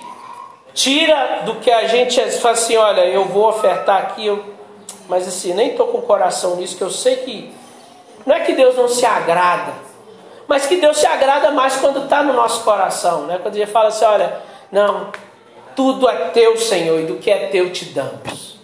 tira 0.74 1.42
do 1.44 1.56
que 1.56 1.70
a 1.70 1.86
gente 1.86 2.20
fala 2.32 2.54
assim: 2.54 2.76
olha, 2.76 3.06
eu 3.06 3.24
vou 3.24 3.48
ofertar 3.48 4.02
aqui, 4.02 4.26
eu, 4.26 4.44
mas 5.08 5.26
assim, 5.26 5.54
nem 5.54 5.70
estou 5.70 5.86
com 5.88 5.98
o 5.98 6.02
coração 6.02 6.56
nisso, 6.56 6.76
que 6.76 6.84
eu 6.84 6.90
sei 6.90 7.16
que 7.16 7.52
não 8.26 8.36
é 8.36 8.40
que 8.40 8.52
Deus 8.52 8.76
não 8.76 8.88
se 8.88 9.06
agrada, 9.06 9.72
mas 10.46 10.66
que 10.66 10.76
Deus 10.76 10.98
se 10.98 11.06
agrada 11.06 11.50
mais 11.50 11.76
quando 11.76 12.04
está 12.04 12.22
no 12.22 12.32
nosso 12.32 12.62
coração, 12.62 13.22
né? 13.22 13.38
quando 13.42 13.56
ele 13.56 13.66
fala 13.66 13.88
assim: 13.88 14.04
olha, 14.04 14.38
não, 14.70 15.10
tudo 15.74 16.08
é 16.08 16.30
teu, 16.30 16.56
Senhor, 16.56 17.00
e 17.00 17.06
do 17.06 17.16
que 17.16 17.30
é 17.30 17.48
teu 17.48 17.70
te 17.72 17.86
damos. 17.86 18.56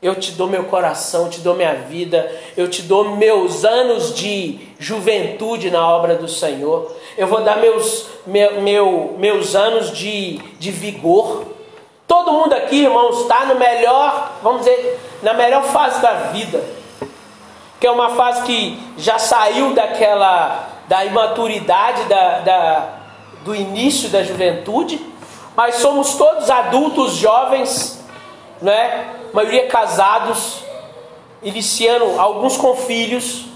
Eu 0.00 0.14
te 0.14 0.32
dou 0.32 0.46
meu 0.46 0.64
coração, 0.64 1.24
eu 1.24 1.30
te 1.30 1.40
dou 1.40 1.56
minha 1.56 1.74
vida, 1.74 2.30
eu 2.56 2.68
te 2.68 2.82
dou 2.82 3.16
meus 3.16 3.64
anos 3.64 4.14
de 4.14 4.60
juventude 4.78 5.70
na 5.70 5.88
obra 5.88 6.14
do 6.14 6.28
Senhor. 6.28 6.92
Eu 7.16 7.26
vou 7.26 7.40
dar 7.40 7.56
meus, 7.56 8.06
meu, 8.24 8.60
meu, 8.60 9.16
meus 9.18 9.56
anos 9.56 9.92
de, 9.92 10.38
de 10.58 10.70
vigor. 10.70 11.46
Todo 12.06 12.32
mundo 12.32 12.52
aqui, 12.52 12.84
irmãos, 12.84 13.22
está 13.22 13.46
no 13.46 13.56
melhor, 13.56 14.38
vamos 14.40 14.60
dizer, 14.60 15.00
na 15.20 15.34
melhor 15.34 15.64
fase 15.64 16.00
da 16.00 16.12
vida. 16.30 16.62
Que 17.80 17.86
é 17.86 17.90
uma 17.90 18.10
fase 18.10 18.42
que 18.42 18.78
já 18.96 19.18
saiu 19.18 19.74
daquela 19.74 20.68
da 20.88 21.04
imaturidade 21.04 22.04
da, 22.04 22.38
da, 22.38 22.97
do 23.44 23.54
início 23.54 24.08
da 24.08 24.22
juventude 24.22 25.00
mas 25.58 25.74
somos 25.74 26.14
todos 26.14 26.48
adultos 26.48 27.14
jovens, 27.14 28.00
né? 28.62 29.08
A 29.32 29.34
maioria 29.36 29.66
casados, 29.66 30.62
iniciando 31.42 32.20
alguns 32.20 32.56
com 32.56 32.76
filhos. 32.76 33.46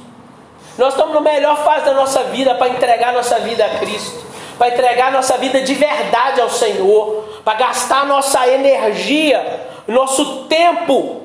Nós 0.76 0.94
estamos 0.94 1.14
na 1.14 1.20
melhor 1.20 1.62
fase 1.62 1.84
da 1.84 1.94
nossa 1.94 2.24
vida 2.24 2.56
para 2.56 2.70
entregar 2.70 3.12
nossa 3.12 3.38
vida 3.38 3.64
a 3.64 3.78
Cristo, 3.78 4.20
para 4.58 4.74
entregar 4.74 5.12
nossa 5.12 5.38
vida 5.38 5.60
de 5.60 5.74
verdade 5.74 6.40
ao 6.40 6.50
Senhor, 6.50 7.22
para 7.44 7.54
gastar 7.54 8.04
nossa 8.04 8.48
energia, 8.48 9.68
nosso 9.86 10.46
tempo 10.46 11.22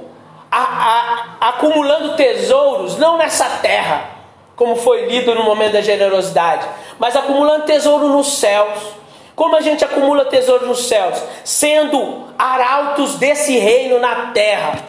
a, 0.52 0.62
a, 0.62 1.50
acumulando 1.50 2.16
tesouros, 2.16 3.00
não 3.00 3.18
nessa 3.18 3.46
terra, 3.64 4.12
como 4.58 4.76
foi 4.76 5.06
lido 5.06 5.34
no 5.34 5.44
momento 5.44 5.74
da 5.74 5.82
generosidade, 5.82 6.68
mas 7.00 7.16
acumulando 7.16 7.64
tesouro 7.64 8.10
nos 8.10 8.40
céus 8.40 8.98
como 9.38 9.56
a 9.56 9.62
gente 9.62 9.86
acumula 9.86 10.26
tesouro 10.26 10.66
nos 10.66 10.88
céus? 10.88 11.22
Sendo 11.44 12.26
arautos 12.40 13.18
desse 13.20 13.56
reino 13.56 14.00
na 14.00 14.32
terra, 14.32 14.84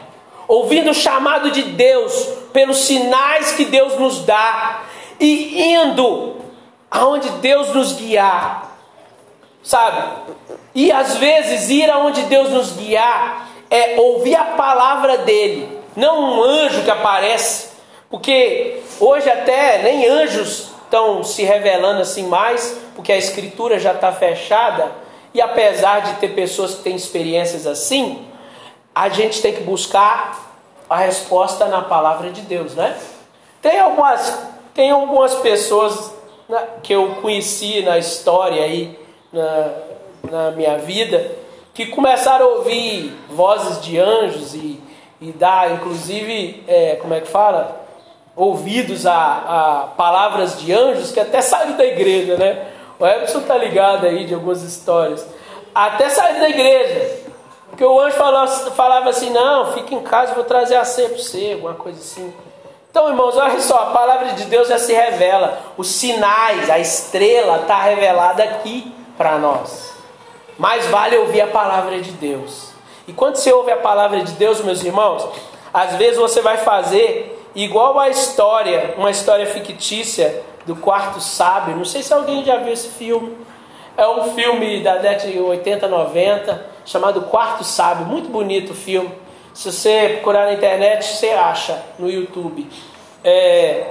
ouvindo 0.48 0.90
o 0.90 0.94
chamado 0.94 1.50
de 1.50 1.64
Deus, 1.64 2.14
pelos 2.50 2.78
sinais 2.78 3.52
que 3.52 3.66
Deus 3.66 3.98
nos 3.98 4.24
dá, 4.24 4.84
e 5.20 5.74
indo 5.74 6.36
aonde 6.90 7.28
Deus 7.42 7.74
nos 7.74 7.92
guiar, 7.92 8.74
sabe? 9.62 10.02
E 10.74 10.90
às 10.90 11.18
vezes 11.18 11.68
ir 11.68 11.90
aonde 11.90 12.22
Deus 12.22 12.48
nos 12.48 12.72
guiar 12.72 13.50
é 13.68 14.00
ouvir 14.00 14.34
a 14.34 14.44
palavra 14.44 15.18
dele, 15.18 15.78
não 15.94 16.22
um 16.22 16.42
anjo 16.42 16.84
que 16.84 16.90
aparece, 16.90 17.67
porque 18.10 18.80
hoje 19.00 19.28
até 19.28 19.82
nem 19.82 20.06
anjos 20.06 20.70
estão 20.84 21.22
se 21.22 21.42
revelando 21.42 22.00
assim 22.00 22.26
mais, 22.26 22.78
porque 22.96 23.12
a 23.12 23.16
escritura 23.16 23.78
já 23.78 23.92
está 23.92 24.10
fechada, 24.10 24.90
e 25.34 25.40
apesar 25.40 26.00
de 26.00 26.14
ter 26.14 26.28
pessoas 26.28 26.76
que 26.76 26.82
têm 26.82 26.96
experiências 26.96 27.66
assim, 27.66 28.26
a 28.94 29.08
gente 29.10 29.42
tem 29.42 29.52
que 29.52 29.62
buscar 29.62 30.48
a 30.88 30.96
resposta 30.96 31.66
na 31.66 31.82
palavra 31.82 32.30
de 32.30 32.40
Deus, 32.40 32.74
né? 32.74 32.98
Tem 33.60 33.78
algumas, 33.78 34.48
tem 34.72 34.90
algumas 34.90 35.34
pessoas 35.34 36.14
né, 36.48 36.66
que 36.82 36.94
eu 36.94 37.16
conheci 37.20 37.82
na 37.82 37.98
história 37.98 38.62
aí, 38.62 38.98
na, 39.30 39.72
na 40.30 40.50
minha 40.52 40.78
vida, 40.78 41.30
que 41.74 41.86
começaram 41.86 42.46
a 42.46 42.48
ouvir 42.54 43.12
vozes 43.28 43.82
de 43.84 43.98
anjos 43.98 44.54
e, 44.54 44.80
e 45.20 45.30
dar, 45.30 45.72
inclusive, 45.72 46.64
é, 46.66 46.96
como 46.96 47.12
é 47.12 47.20
que 47.20 47.28
fala? 47.28 47.87
Ouvidos 48.38 49.04
a, 49.04 49.14
a, 49.14 49.86
palavras 49.96 50.60
de 50.60 50.72
anjos 50.72 51.10
que 51.10 51.18
até 51.18 51.42
saíram 51.42 51.76
da 51.76 51.84
igreja, 51.84 52.36
né? 52.36 52.68
O 52.96 53.04
Epson 53.04 53.40
tá 53.40 53.56
ligado 53.56 54.06
aí 54.06 54.24
de 54.26 54.32
algumas 54.32 54.62
histórias. 54.62 55.26
Até 55.74 56.08
saíram 56.08 56.40
da 56.40 56.48
igreja. 56.48 57.18
Porque 57.68 57.84
o 57.84 58.00
anjo 58.00 58.16
falava, 58.16 58.70
falava 58.70 59.10
assim: 59.10 59.30
não, 59.30 59.72
fica 59.72 59.92
em 59.92 60.02
casa, 60.02 60.34
vou 60.34 60.44
trazer 60.44 60.76
a 60.76 60.84
ceia 60.84 61.08
para 61.08 61.18
você, 61.18 61.50
alguma 61.54 61.74
coisa 61.74 61.98
assim. 61.98 62.32
Então, 62.90 63.08
irmãos, 63.08 63.36
olha 63.36 63.60
só, 63.60 63.76
a 63.76 63.86
palavra 63.86 64.32
de 64.32 64.44
Deus 64.44 64.68
já 64.68 64.78
se 64.78 64.92
revela. 64.92 65.58
Os 65.76 65.88
sinais, 65.88 66.70
a 66.70 66.78
estrela 66.78 67.58
está 67.62 67.82
revelada 67.82 68.42
aqui 68.42 68.94
para 69.16 69.36
nós. 69.36 69.92
Mais 70.56 70.86
vale 70.86 71.16
ouvir 71.18 71.40
a 71.40 71.48
palavra 71.48 72.00
de 72.00 72.12
Deus. 72.12 72.70
E 73.06 73.12
quando 73.12 73.36
você 73.36 73.52
ouve 73.52 73.70
a 73.72 73.76
palavra 73.76 74.22
de 74.22 74.32
Deus, 74.32 74.60
meus 74.60 74.82
irmãos, 74.82 75.28
às 75.72 75.94
vezes 75.96 76.18
você 76.18 76.40
vai 76.40 76.56
fazer 76.58 77.37
igual 77.64 77.98
a 77.98 78.08
história, 78.08 78.94
uma 78.96 79.10
história 79.10 79.46
fictícia 79.46 80.42
do 80.66 80.76
quarto 80.76 81.20
sábio. 81.20 81.76
Não 81.76 81.84
sei 81.84 82.02
se 82.02 82.12
alguém 82.12 82.44
já 82.44 82.56
viu 82.56 82.72
esse 82.72 82.88
filme. 82.88 83.36
É 83.96 84.06
um 84.06 84.34
filme 84.34 84.80
da 84.82 84.96
década 84.96 85.30
de 85.32 85.38
80, 85.38 85.88
90, 85.88 86.66
chamado 86.84 87.22
Quarto 87.22 87.64
Sábio. 87.64 88.06
Muito 88.06 88.28
bonito 88.28 88.70
o 88.70 88.74
filme. 88.74 89.10
Se 89.52 89.72
você 89.72 90.10
procurar 90.14 90.46
na 90.46 90.52
internet, 90.52 91.04
você 91.04 91.30
acha 91.30 91.82
no 91.98 92.08
YouTube. 92.08 92.68
É... 93.24 93.86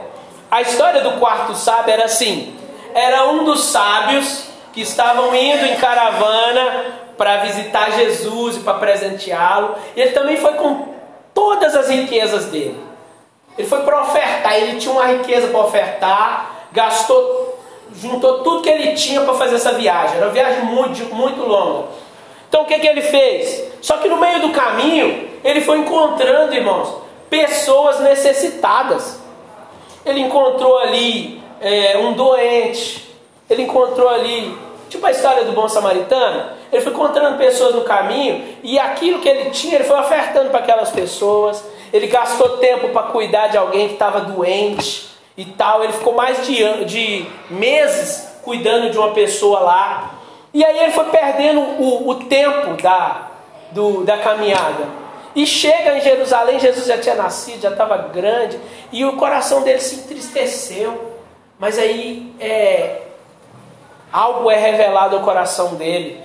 A 0.49 0.61
história 0.61 1.01
do 1.01 1.19
quarto 1.19 1.53
sábio 1.55 1.91
era 1.91 2.05
assim: 2.05 2.55
era 2.93 3.25
um 3.27 3.43
dos 3.43 3.65
sábios 3.65 4.47
que 4.71 4.79
estavam 4.79 5.35
indo 5.35 5.65
em 5.65 5.75
caravana 5.75 6.85
para 7.17 7.37
visitar 7.37 7.91
Jesus 7.91 8.55
e 8.55 8.59
para 8.61 8.75
presenteá-lo. 8.75 9.75
E 9.93 9.99
ele 9.99 10.11
também 10.11 10.37
foi 10.37 10.53
com 10.53 10.87
todas 11.33 11.75
as 11.75 11.89
riquezas 11.89 12.45
dele. 12.45 12.86
Ele 13.57 13.67
foi 13.67 13.81
para 13.81 14.01
ofertar, 14.01 14.55
ele 14.55 14.79
tinha 14.79 14.93
uma 14.93 15.05
riqueza 15.05 15.47
para 15.47 15.59
ofertar, 15.59 16.67
gastou, 16.71 17.57
juntou 17.95 18.43
tudo 18.43 18.61
que 18.61 18.69
ele 18.69 18.93
tinha 18.93 19.21
para 19.21 19.33
fazer 19.33 19.55
essa 19.55 19.73
viagem. 19.73 20.17
Era 20.17 20.27
uma 20.27 20.31
viagem 20.31 20.63
muito, 20.65 21.15
muito 21.15 21.41
longa. 21.41 21.87
Então 22.47 22.61
o 22.61 22.65
que, 22.65 22.77
que 22.77 22.87
ele 22.87 23.01
fez? 23.01 23.63
Só 23.81 23.97
que 23.97 24.07
no 24.07 24.17
meio 24.17 24.41
do 24.41 24.49
caminho, 24.51 25.27
ele 25.43 25.61
foi 25.61 25.79
encontrando, 25.79 26.53
irmãos, 26.53 26.95
pessoas 27.29 27.99
necessitadas. 27.99 29.19
Ele 30.05 30.21
encontrou 30.21 30.77
ali 30.77 31.41
é, 31.59 31.97
um 31.97 32.13
doente, 32.13 33.13
ele 33.49 33.63
encontrou 33.63 34.07
ali, 34.07 34.55
tipo 34.89 35.05
a 35.05 35.11
história 35.11 35.43
do 35.43 35.51
bom 35.51 35.67
samaritano, 35.67 36.51
ele 36.71 36.81
foi 36.81 36.93
encontrando 36.93 37.37
pessoas 37.37 37.75
no 37.75 37.81
caminho 37.81 38.57
e 38.63 38.77
aquilo 38.77 39.19
que 39.19 39.27
ele 39.27 39.49
tinha, 39.49 39.75
ele 39.75 39.83
foi 39.83 39.99
ofertando 39.99 40.49
para 40.49 40.59
aquelas 40.59 40.91
pessoas 40.91 41.63
ele 41.91 42.07
gastou 42.07 42.57
tempo 42.57 42.89
para 42.89 43.03
cuidar 43.03 43.47
de 43.47 43.57
alguém 43.57 43.87
que 43.87 43.93
estava 43.93 44.21
doente 44.21 45.07
e 45.35 45.45
tal. 45.45 45.83
Ele 45.83 45.93
ficou 45.93 46.13
mais 46.13 46.45
de, 46.45 46.85
de 46.85 47.25
meses 47.49 48.27
cuidando 48.43 48.89
de 48.89 48.97
uma 48.97 49.11
pessoa 49.11 49.59
lá. 49.59 50.15
E 50.53 50.63
aí 50.63 50.79
ele 50.79 50.91
foi 50.91 51.05
perdendo 51.05 51.59
o, 51.59 52.09
o 52.09 52.15
tempo 52.15 52.81
da, 52.81 53.27
do, 53.71 54.03
da 54.03 54.17
caminhada. 54.17 54.85
E 55.35 55.45
chega 55.45 55.95
em 55.95 56.01
Jerusalém, 56.01 56.59
Jesus 56.59 56.87
já 56.87 56.97
tinha 56.97 57.13
nascido, 57.13 57.61
já 57.61 57.69
estava 57.69 57.95
grande, 57.97 58.59
e 58.91 59.05
o 59.05 59.17
coração 59.17 59.61
dele 59.61 59.79
se 59.79 59.97
entristeceu. 59.97 61.13
Mas 61.59 61.77
aí 61.77 62.33
é, 62.39 63.01
algo 64.11 64.49
é 64.49 64.55
revelado 64.55 65.15
ao 65.15 65.21
coração 65.21 65.75
dele, 65.75 66.23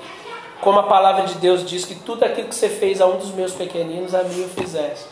como 0.63 0.79
a 0.79 0.85
palavra 0.85 1.25
de 1.25 1.35
Deus 1.35 1.63
diz: 1.69 1.85
que 1.85 1.95
tudo 1.95 2.25
aquilo 2.25 2.49
que 2.49 2.55
você 2.55 2.71
fez 2.71 3.03
a 3.03 3.07
um 3.07 3.19
dos 3.19 3.33
meus 3.33 3.53
pequeninos, 3.53 4.15
a 4.15 4.23
mim 4.23 4.41
eu 4.41 4.49
fizeste. 4.49 5.12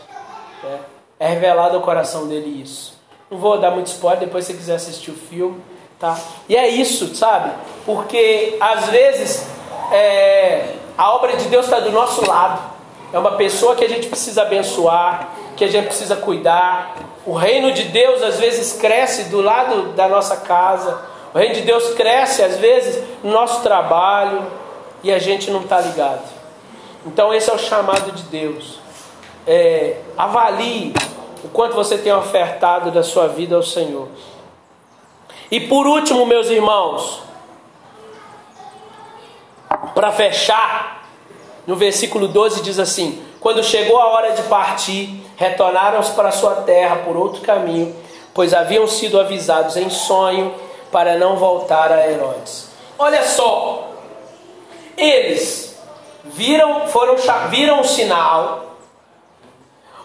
É, 1.19 1.27
revelado 1.27 1.77
ao 1.77 1.83
coração 1.83 2.27
dele 2.27 2.63
isso. 2.63 2.99
Não 3.31 3.39
vou 3.39 3.59
dar 3.59 3.71
muito 3.71 3.87
spoiler, 3.87 4.21
depois 4.21 4.45
se 4.45 4.53
você 4.53 4.59
quiser 4.59 4.75
assistir 4.75 5.11
o 5.11 5.15
filme, 5.15 5.63
Tá? 6.01 6.19
E 6.49 6.57
é 6.57 6.67
isso, 6.67 7.15
sabe? 7.15 7.51
Porque 7.85 8.57
às 8.59 8.87
vezes 8.89 9.47
é, 9.93 10.77
a 10.97 11.15
obra 11.15 11.37
de 11.37 11.45
Deus 11.45 11.67
está 11.67 11.79
do 11.79 11.93
nosso 11.93 12.27
lado. 12.27 12.59
É 13.13 13.19
uma 13.19 13.33
pessoa 13.33 13.77
que 13.77 13.85
a 13.85 13.89
gente 13.89 14.09
precisa 14.09 14.41
abençoar, 14.41 15.29
que 15.59 15.65
a 15.65 15.69
gente 15.69 15.89
precisa 15.89 16.17
cuidar. 16.17 16.97
O 17.27 17.35
reino 17.35 17.71
de 17.73 17.83
Deus 17.85 18.23
às 18.23 18.41
vezes 18.41 18.81
cresce 18.81 19.25
do 19.25 19.43
lado 19.43 19.93
da 19.93 20.09
nossa 20.09 20.39
casa. 20.39 21.03
O 21.35 21.39
reino 21.39 21.55
de 21.55 21.61
Deus 21.61 21.93
cresce 21.93 22.43
às 22.43 22.57
vezes 22.57 23.05
no 23.23 23.31
nosso 23.31 23.61
trabalho 23.61 24.47
e 25.03 25.13
a 25.13 25.19
gente 25.19 25.51
não 25.51 25.61
está 25.61 25.83
ligado. 25.83 26.25
Então 27.05 27.35
esse 27.35 27.51
é 27.51 27.53
o 27.53 27.59
chamado 27.59 28.11
de 28.13 28.23
Deus. 28.23 28.80
É, 29.47 29.97
avalie 30.16 30.93
o 31.43 31.49
quanto 31.49 31.74
você 31.74 31.97
tem 31.97 32.12
ofertado 32.12 32.91
da 32.91 33.03
sua 33.03 33.26
vida 33.26 33.57
ao 33.57 33.62
Senhor. 33.62 34.09
E 35.51 35.61
por 35.61 35.86
último, 35.86 36.24
meus 36.26 36.49
irmãos, 36.49 37.22
para 39.95 40.12
fechar, 40.12 41.09
no 41.66 41.76
versículo 41.76 42.28
12 42.28 42.62
diz 42.62 42.78
assim: 42.78 43.22
Quando 43.41 43.62
chegou 43.62 43.99
a 43.99 44.07
hora 44.11 44.32
de 44.32 44.43
partir, 44.43 45.24
retornaram 45.36 46.03
para 46.14 46.30
sua 46.30 46.57
terra 46.57 46.97
por 47.05 47.16
outro 47.16 47.41
caminho, 47.41 47.95
pois 48.32 48.55
haviam 48.55 48.86
sido 48.86 49.18
avisados 49.18 49.76
em 49.76 49.91
sonho 49.91 50.55
para 50.93 51.16
não 51.16 51.36
voltar 51.36 51.91
a 51.91 52.09
Herodes. 52.09 52.70
Olha 52.99 53.22
só, 53.24 53.91
eles 54.97 55.80
viram, 56.24 56.86
foram 56.88 57.16
viram 57.49 57.80
o 57.80 57.84
sinal, 57.84 58.70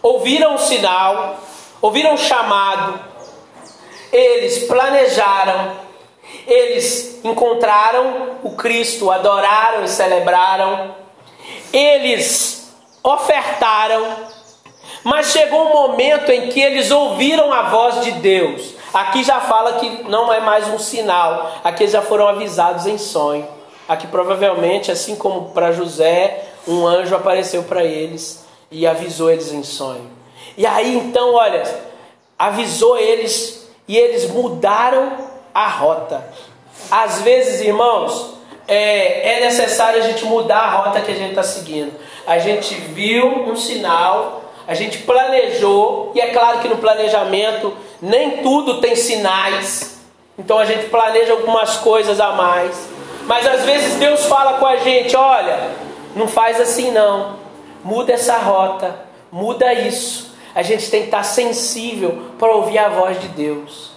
ouviram 0.05 0.53
o 0.53 0.59
sinal, 0.59 1.39
ouviram 1.81 2.13
o 2.13 2.17
chamado, 2.17 2.99
eles 4.13 4.65
planejaram, 4.65 5.71
eles 6.45 7.21
encontraram 7.23 8.37
o 8.43 8.51
Cristo, 8.51 9.09
adoraram 9.09 9.83
e 9.83 9.87
celebraram, 9.87 10.93
eles 11.73 12.71
ofertaram, 13.01 14.05
mas 15.03 15.31
chegou 15.31 15.69
um 15.69 15.73
momento 15.73 16.31
em 16.31 16.49
que 16.49 16.61
eles 16.61 16.91
ouviram 16.91 17.51
a 17.51 17.63
voz 17.63 18.01
de 18.01 18.11
Deus. 18.11 18.75
Aqui 18.93 19.23
já 19.23 19.41
fala 19.41 19.73
que 19.79 20.03
não 20.03 20.31
é 20.31 20.39
mais 20.39 20.67
um 20.67 20.77
sinal, 20.77 21.51
aqui 21.63 21.87
já 21.87 22.03
foram 22.03 22.27
avisados 22.27 22.85
em 22.85 22.99
sonho. 22.99 23.47
Aqui 23.89 24.05
provavelmente, 24.05 24.91
assim 24.91 25.15
como 25.15 25.49
para 25.49 25.71
José, 25.71 26.43
um 26.67 26.85
anjo 26.85 27.15
apareceu 27.15 27.63
para 27.63 27.83
eles 27.83 28.44
e 28.71 28.85
avisou 28.85 29.29
eles 29.29 29.51
em 29.51 29.63
sonho. 29.63 30.09
E 30.57 30.65
aí 30.65 30.95
então, 30.95 31.33
olha, 31.33 31.63
avisou 32.37 32.97
eles 32.97 33.67
e 33.87 33.97
eles 33.97 34.29
mudaram 34.29 35.29
a 35.53 35.67
rota. 35.67 36.27
Às 36.89 37.21
vezes, 37.21 37.61
irmãos, 37.61 38.35
é, 38.67 39.37
é 39.37 39.39
necessário 39.41 39.99
a 39.99 40.07
gente 40.07 40.25
mudar 40.25 40.59
a 40.59 40.69
rota 40.71 41.01
que 41.01 41.11
a 41.11 41.15
gente 41.15 41.29
está 41.29 41.43
seguindo. 41.43 41.93
A 42.25 42.39
gente 42.39 42.73
viu 42.75 43.27
um 43.27 43.55
sinal, 43.55 44.51
a 44.67 44.73
gente 44.73 44.99
planejou, 44.99 46.11
e 46.15 46.19
é 46.19 46.27
claro 46.27 46.59
que 46.59 46.67
no 46.67 46.77
planejamento 46.77 47.73
nem 48.01 48.37
tudo 48.37 48.81
tem 48.81 48.95
sinais, 48.95 49.99
então 50.37 50.57
a 50.57 50.65
gente 50.65 50.87
planeja 50.87 51.33
algumas 51.33 51.77
coisas 51.77 52.19
a 52.19 52.31
mais. 52.31 52.89
Mas 53.25 53.45
às 53.47 53.63
vezes 53.63 53.95
Deus 53.95 54.25
fala 54.25 54.57
com 54.59 54.65
a 54.65 54.77
gente: 54.77 55.15
olha, 55.15 55.71
não 56.15 56.27
faz 56.27 56.59
assim 56.59 56.91
não, 56.91 57.37
muda 57.85 58.13
essa 58.13 58.37
rota, 58.37 58.99
muda 59.31 59.71
isso. 59.71 60.33
A 60.55 60.63
gente 60.63 60.89
tem 60.89 61.01
que 61.01 61.07
estar 61.07 61.23
sensível 61.23 62.31
para 62.39 62.51
ouvir 62.51 62.79
a 62.79 62.89
voz 62.89 63.21
de 63.21 63.27
Deus 63.27 63.91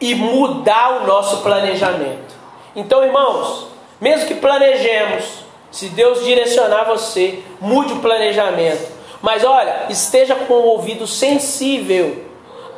e 0.00 0.14
mudar 0.14 1.02
o 1.02 1.06
nosso 1.06 1.42
planejamento. 1.42 2.34
Então, 2.76 3.04
irmãos, 3.04 3.66
mesmo 4.00 4.28
que 4.28 4.34
planejemos, 4.34 5.24
se 5.70 5.88
Deus 5.88 6.24
direcionar 6.24 6.84
você, 6.84 7.42
mude 7.60 7.94
o 7.94 8.00
planejamento. 8.00 8.92
Mas 9.20 9.42
olha, 9.42 9.86
esteja 9.88 10.34
com 10.34 10.54
o 10.54 10.66
ouvido 10.66 11.06
sensível 11.06 12.24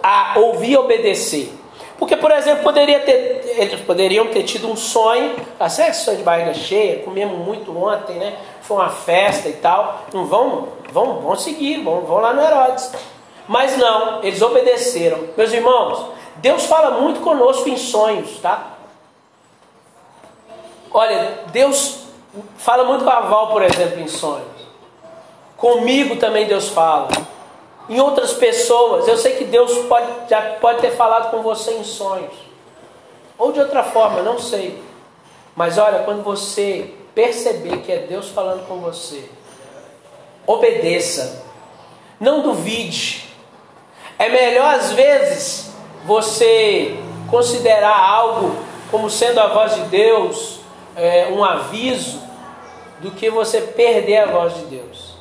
a 0.03 0.35
ouvir 0.39 0.73
e 0.73 0.77
obedecer. 0.77 1.53
Porque, 1.99 2.17
por 2.17 2.31
exemplo, 2.31 2.63
poderia 2.63 3.01
ter, 3.01 3.57
eles 3.59 3.81
poderiam 3.81 4.29
ter 4.29 4.43
tido 4.43 4.71
um 4.71 4.77
sonho, 4.77 5.35
assim, 5.59 5.83
ah, 5.83 5.93
sonho 5.93 6.19
de 6.19 6.23
barriga 6.23 6.55
cheia, 6.55 7.03
comemos 7.03 7.39
muito 7.39 7.77
ontem, 7.77 8.17
né? 8.17 8.35
Foi 8.67 8.77
uma 8.77 8.89
festa 8.89 9.49
e 9.49 9.55
tal. 9.55 10.07
Não 10.13 10.27
vão, 10.27 10.69
vão, 10.93 11.21
vão 11.21 11.37
seguir, 11.37 11.83
vão, 11.83 12.01
vão 12.01 12.19
lá 12.19 12.33
no 12.33 12.43
Herodes. 12.43 12.93
Mas 13.47 13.77
não, 13.77 14.23
eles 14.23 14.43
obedeceram. 14.43 15.29
Meus 15.37 15.53
irmãos, 15.53 16.07
Deus 16.37 16.67
fala 16.67 17.01
muito 17.01 17.21
conosco 17.21 17.69
em 17.69 17.77
sonhos, 17.77 18.39
tá? 18.41 18.73
Olha, 20.93 21.45
Deus 21.53 22.07
fala 22.57 22.85
muito 22.85 23.05
com 23.05 23.11
a 23.11 23.21
Val, 23.21 23.49
por 23.49 23.63
exemplo, 23.63 24.01
em 24.01 24.09
sonhos. 24.09 24.57
Comigo 25.57 26.17
também 26.17 26.47
Deus 26.47 26.69
fala. 26.69 27.09
Em 27.89 28.01
outras 28.01 28.33
pessoas, 28.33 29.07
eu 29.07 29.17
sei 29.17 29.37
que 29.37 29.45
Deus 29.45 29.73
pode, 29.87 30.07
já 30.29 30.57
pode 30.61 30.81
ter 30.81 30.91
falado 30.97 31.31
com 31.31 31.41
você 31.41 31.73
em 31.75 31.85
sonhos. 31.85 32.35
Ou 33.39 33.53
de 33.53 33.61
outra 33.61 33.85
forma, 33.85 34.23
não 34.23 34.39
sei. 34.39 34.83
Mas 35.55 35.79
olha, 35.79 36.01
quando 36.01 36.23
você 36.23 36.95
perceber 37.17 37.79
que 37.79 37.91
é 37.91 38.01
Deus 38.01 38.29
falando 38.29 38.69
com 38.69 38.77
você, 38.77 39.25
obedeça. 40.47 41.43
Não 42.21 42.43
duvide. 42.43 43.25
É 44.19 44.29
melhor 44.29 44.75
às 44.75 44.93
vezes 44.93 45.71
você 46.05 46.95
considerar 47.31 47.99
algo 47.99 48.55
como 48.91 49.09
sendo 49.09 49.41
a 49.41 49.47
voz 49.47 49.75
de 49.75 49.81
Deus, 49.85 50.61
é, 50.95 51.29
um 51.29 51.43
aviso, 51.43 52.21
do 53.01 53.11
que 53.11 53.31
você 53.31 53.63
perder 53.63 54.19
a 54.19 54.27
voz 54.27 54.55
de 54.55 54.65
Deus. 54.67 55.17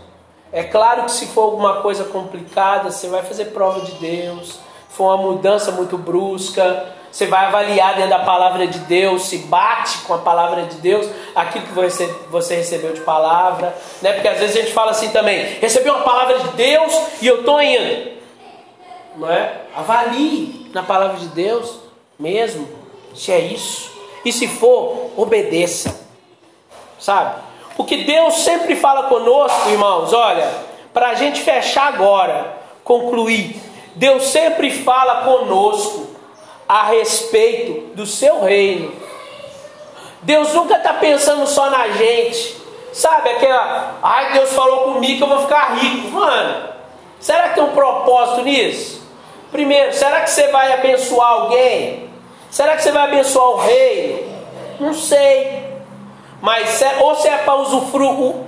É 0.52 0.64
claro 0.64 1.04
que 1.04 1.12
se 1.12 1.28
for 1.28 1.44
alguma 1.44 1.82
coisa 1.82 2.04
complicada, 2.04 2.92
você 2.92 3.08
vai 3.08 3.24
fazer 3.24 3.46
prova 3.46 3.82
de 3.82 3.94
Deus, 3.94 4.60
for 4.90 5.16
uma 5.16 5.18
mudança 5.18 5.72
muito 5.72 5.98
brusca, 5.98 6.94
você 7.16 7.28
vai 7.28 7.46
avaliar 7.46 7.96
dentro 7.96 8.10
da 8.10 8.20
palavra 8.20 8.68
de 8.68 8.78
Deus, 8.80 9.28
se 9.28 9.38
bate 9.38 10.00
com 10.00 10.16
a 10.16 10.18
palavra 10.18 10.64
de 10.64 10.76
Deus, 10.80 11.10
aquilo 11.34 11.66
que 11.66 11.72
você, 11.72 12.14
você 12.30 12.58
recebeu 12.58 12.92
de 12.92 13.00
palavra, 13.00 13.74
né? 14.02 14.12
Porque 14.12 14.28
às 14.28 14.38
vezes 14.38 14.58
a 14.58 14.60
gente 14.60 14.74
fala 14.74 14.92
assim 14.92 15.12
também, 15.12 15.46
recebi 15.62 15.90
uma 15.90 16.02
palavra 16.02 16.40
de 16.40 16.50
Deus 16.58 16.94
e 17.22 17.28
eu 17.28 17.40
estou 17.40 17.62
indo. 17.62 18.12
Não 19.16 19.32
é? 19.32 19.62
Avalie 19.74 20.70
na 20.74 20.84
palavra 20.84 21.16
de 21.16 21.28
Deus 21.28 21.80
mesmo, 22.20 22.68
se 23.16 23.32
é 23.32 23.40
isso. 23.40 23.90
E 24.26 24.34
se 24.34 24.50
for, 24.50 25.12
obedeça. 25.16 25.98
Sabe? 27.00 27.40
Porque 27.78 28.04
Deus 28.04 28.40
sempre 28.40 28.76
fala 28.76 29.04
conosco, 29.04 29.70
irmãos, 29.70 30.12
olha, 30.12 30.52
para 30.94 31.12
a 31.12 31.14
gente 31.14 31.40
fechar 31.40 31.94
agora, 31.94 32.58
concluir, 32.84 33.56
Deus 33.96 34.26
sempre 34.26 34.70
fala 34.70 35.24
conosco 35.24 36.15
a 36.68 36.86
respeito 36.86 37.96
do 37.96 38.06
seu 38.06 38.44
reino. 38.44 38.92
Deus 40.22 40.54
nunca 40.54 40.78
está 40.78 40.94
pensando 40.94 41.46
só 41.48 41.70
na 41.70 41.90
gente. 41.90 42.58
Sabe 42.92 43.30
aquela, 43.30 43.98
ai 44.02 44.34
Deus 44.34 44.54
falou 44.54 44.94
comigo 44.94 45.18
que 45.18 45.24
eu 45.24 45.28
vou 45.28 45.42
ficar 45.42 45.76
rico. 45.76 46.12
Mano, 46.12 46.70
será 47.20 47.50
que 47.50 47.56
tem 47.56 47.64
um 47.64 47.72
propósito 47.72 48.42
nisso? 48.44 49.02
Primeiro, 49.52 49.94
será 49.94 50.22
que 50.22 50.30
você 50.30 50.48
vai 50.48 50.74
abençoar 50.74 51.30
alguém? 51.30 52.10
Será 52.50 52.76
que 52.76 52.84
você 52.84 52.92
vai 52.92 53.04
abençoar 53.04 53.48
o 53.50 53.58
rei? 53.58 54.30
Não 54.80 54.94
sei. 54.94 55.66
Mas 56.42 56.82
ou 57.00 57.16
se 57.16 57.28
é 57.28 57.38
para 57.38 57.56
usufruto, 57.56 58.46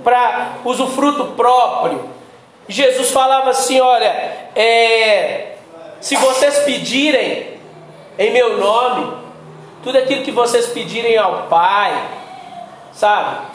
usufruto 0.64 1.24
próprio. 1.36 2.08
Jesus 2.68 3.10
falava 3.10 3.50
assim: 3.50 3.80
olha, 3.80 4.08
é, 4.54 5.52
se 6.00 6.16
vocês 6.16 6.60
pedirem 6.60 7.57
em 8.18 8.32
meu 8.32 8.58
nome, 8.58 9.16
tudo 9.82 9.98
aquilo 9.98 10.24
que 10.24 10.32
vocês 10.32 10.66
pedirem 10.66 11.16
ao 11.16 11.44
Pai, 11.44 12.08
sabe, 12.92 13.46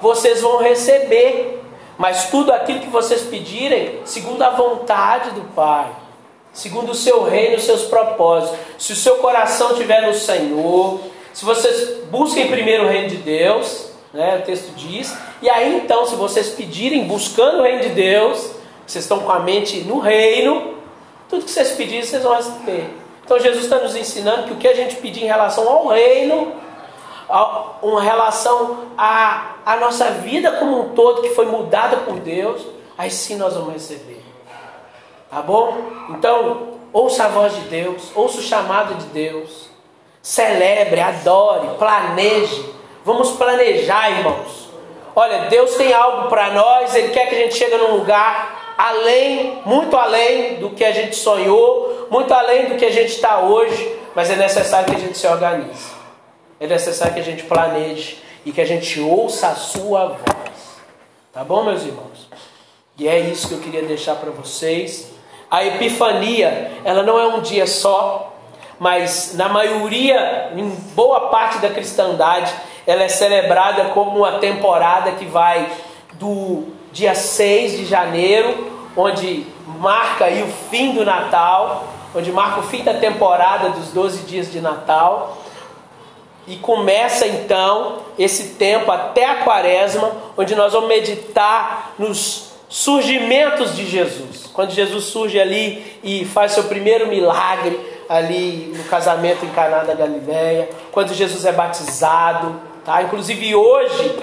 vocês 0.00 0.40
vão 0.40 0.58
receber. 0.58 1.62
Mas 1.98 2.28
tudo 2.28 2.52
aquilo 2.52 2.80
que 2.80 2.88
vocês 2.88 3.22
pedirem, 3.22 4.00
segundo 4.04 4.42
a 4.42 4.50
vontade 4.50 5.30
do 5.30 5.40
Pai 5.54 5.86
segundo 6.56 6.92
o 6.92 6.94
seu 6.94 7.22
reino 7.22 7.56
os 7.56 7.64
seus 7.64 7.82
propósitos. 7.82 8.58
Se 8.78 8.92
o 8.92 8.96
seu 8.96 9.16
coração 9.16 9.72
estiver 9.72 10.06
no 10.06 10.14
Senhor, 10.14 11.00
se 11.32 11.44
vocês 11.44 12.04
busquem 12.10 12.48
primeiro 12.48 12.84
o 12.84 12.88
reino 12.88 13.10
de 13.10 13.16
Deus, 13.16 13.90
né, 14.12 14.38
o 14.38 14.46
texto 14.46 14.74
diz, 14.74 15.14
e 15.42 15.50
aí 15.50 15.76
então, 15.76 16.06
se 16.06 16.16
vocês 16.16 16.48
pedirem, 16.48 17.04
buscando 17.04 17.58
o 17.58 17.62
reino 17.62 17.82
de 17.82 17.90
Deus, 17.90 18.52
vocês 18.86 19.04
estão 19.04 19.20
com 19.20 19.30
a 19.30 19.40
mente 19.40 19.82
no 19.82 19.98
reino, 19.98 20.74
tudo 21.28 21.44
que 21.44 21.50
vocês 21.50 21.72
pedirem, 21.72 22.02
vocês 22.02 22.22
vão 22.22 22.34
receber. 22.34 22.88
Então 23.26 23.40
Jesus 23.40 23.64
está 23.64 23.80
nos 23.80 23.96
ensinando 23.96 24.44
que 24.44 24.52
o 24.52 24.56
que 24.56 24.68
a 24.68 24.74
gente 24.74 24.94
pedir 24.96 25.24
em 25.24 25.26
relação 25.26 25.68
ao 25.68 25.88
reino, 25.88 26.54
uma 27.82 28.00
relação 28.00 28.84
à, 28.96 29.56
à 29.66 29.76
nossa 29.78 30.12
vida 30.12 30.52
como 30.52 30.80
um 30.80 30.88
todo, 30.90 31.22
que 31.22 31.30
foi 31.30 31.44
mudada 31.46 31.96
por 31.96 32.20
Deus, 32.20 32.64
aí 32.96 33.10
sim 33.10 33.34
nós 33.34 33.54
vamos 33.54 33.72
receber. 33.72 34.24
Tá 35.28 35.42
bom? 35.42 35.76
Então, 36.10 36.74
ouça 36.92 37.24
a 37.24 37.28
voz 37.28 37.52
de 37.52 37.62
Deus, 37.62 38.12
ouça 38.14 38.38
o 38.38 38.42
chamado 38.42 38.94
de 38.94 39.06
Deus. 39.06 39.70
Celebre, 40.22 41.00
adore, 41.00 41.76
planeje. 41.78 42.74
Vamos 43.04 43.32
planejar, 43.32 44.08
irmãos. 44.08 44.70
Olha, 45.16 45.46
Deus 45.46 45.74
tem 45.74 45.92
algo 45.92 46.28
para 46.28 46.50
nós, 46.50 46.94
Ele 46.94 47.08
quer 47.08 47.28
que 47.28 47.34
a 47.34 47.38
gente 47.38 47.56
chegue 47.56 47.76
num 47.76 47.96
lugar 47.96 48.65
além, 48.76 49.60
muito 49.64 49.96
além 49.96 50.56
do 50.56 50.70
que 50.70 50.84
a 50.84 50.92
gente 50.92 51.16
sonhou, 51.16 52.06
muito 52.10 52.32
além 52.32 52.66
do 52.66 52.76
que 52.76 52.84
a 52.84 52.92
gente 52.92 53.12
está 53.12 53.40
hoje, 53.40 53.96
mas 54.14 54.30
é 54.30 54.36
necessário 54.36 54.88
que 54.88 54.96
a 54.96 55.00
gente 55.00 55.16
se 55.16 55.26
organize. 55.26 55.90
É 56.58 56.66
necessário 56.66 57.14
que 57.14 57.20
a 57.20 57.24
gente 57.24 57.42
planeje 57.44 58.18
e 58.44 58.52
que 58.52 58.60
a 58.60 58.64
gente 58.64 59.00
ouça 59.00 59.48
a 59.48 59.54
sua 59.54 60.08
voz. 60.08 60.80
Tá 61.32 61.44
bom, 61.44 61.64
meus 61.64 61.82
irmãos? 61.82 62.28
E 62.98 63.06
é 63.06 63.18
isso 63.18 63.48
que 63.48 63.54
eu 63.54 63.60
queria 63.60 63.82
deixar 63.82 64.16
para 64.16 64.30
vocês. 64.30 65.10
A 65.50 65.64
Epifania, 65.64 66.72
ela 66.84 67.02
não 67.02 67.18
é 67.18 67.26
um 67.26 67.40
dia 67.40 67.66
só, 67.66 68.32
mas 68.78 69.34
na 69.34 69.48
maioria, 69.48 70.52
em 70.56 70.68
boa 70.94 71.28
parte 71.28 71.58
da 71.58 71.68
cristandade, 71.68 72.54
ela 72.86 73.02
é 73.02 73.08
celebrada 73.08 73.86
como 73.86 74.18
uma 74.18 74.38
temporada 74.38 75.12
que 75.12 75.24
vai 75.24 75.70
do 76.18 76.64
dia 76.92 77.14
6 77.14 77.78
de 77.78 77.84
janeiro, 77.84 78.72
onde 78.96 79.46
marca 79.78 80.26
aí 80.26 80.42
o 80.42 80.46
fim 80.70 80.92
do 80.92 81.04
Natal, 81.04 81.92
onde 82.14 82.32
marca 82.32 82.60
o 82.60 82.62
fim 82.62 82.82
da 82.82 82.94
temporada 82.94 83.70
dos 83.70 83.88
12 83.88 84.22
dias 84.22 84.50
de 84.50 84.60
Natal. 84.60 85.38
E 86.46 86.56
começa 86.56 87.26
então 87.26 87.98
esse 88.18 88.54
tempo 88.54 88.90
até 88.90 89.26
a 89.26 89.42
quaresma, 89.42 90.12
onde 90.36 90.54
nós 90.54 90.72
vamos 90.72 90.88
meditar 90.88 91.94
nos 91.98 92.52
surgimentos 92.68 93.74
de 93.74 93.84
Jesus. 93.86 94.48
Quando 94.52 94.70
Jesus 94.70 95.04
surge 95.04 95.40
ali 95.40 95.98
e 96.02 96.24
faz 96.24 96.52
seu 96.52 96.64
primeiro 96.64 97.08
milagre 97.08 97.78
ali 98.08 98.72
no 98.76 98.84
casamento 98.84 99.44
em 99.44 99.48
Caná 99.50 99.78
da 99.78 99.94
Galileia, 99.94 100.70
quando 100.92 101.12
Jesus 101.12 101.44
é 101.44 101.52
batizado, 101.52 102.60
tá? 102.84 103.02
Inclusive 103.02 103.54
hoje 103.54 104.16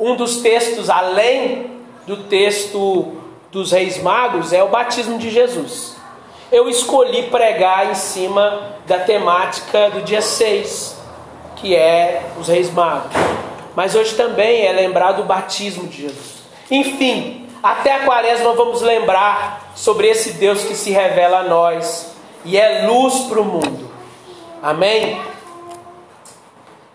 um 0.00 0.16
dos 0.16 0.38
textos 0.38 0.88
além 0.88 1.70
do 2.06 2.24
texto 2.24 3.16
dos 3.52 3.70
Reis 3.70 4.02
Magos 4.02 4.52
é 4.52 4.62
o 4.64 4.68
batismo 4.68 5.18
de 5.18 5.28
Jesus. 5.28 5.94
Eu 6.50 6.68
escolhi 6.68 7.24
pregar 7.24 7.90
em 7.90 7.94
cima 7.94 8.76
da 8.86 8.98
temática 8.98 9.90
do 9.90 10.02
dia 10.02 10.22
6, 10.22 10.96
que 11.56 11.76
é 11.76 12.22
os 12.40 12.48
Reis 12.48 12.72
Magos. 12.72 13.12
Mas 13.76 13.94
hoje 13.94 14.14
também 14.14 14.66
é 14.66 14.72
lembrado 14.72 15.20
o 15.20 15.24
batismo 15.24 15.86
de 15.86 16.02
Jesus. 16.02 16.40
Enfim, 16.70 17.46
até 17.62 17.94
a 17.94 18.04
quaresma 18.04 18.54
vamos 18.54 18.80
lembrar 18.80 19.72
sobre 19.76 20.08
esse 20.08 20.32
Deus 20.32 20.64
que 20.64 20.74
se 20.74 20.90
revela 20.90 21.40
a 21.40 21.44
nós 21.44 22.14
e 22.44 22.56
é 22.56 22.86
luz 22.86 23.20
para 23.28 23.40
o 23.40 23.44
mundo. 23.44 23.90
Amém? 24.62 25.20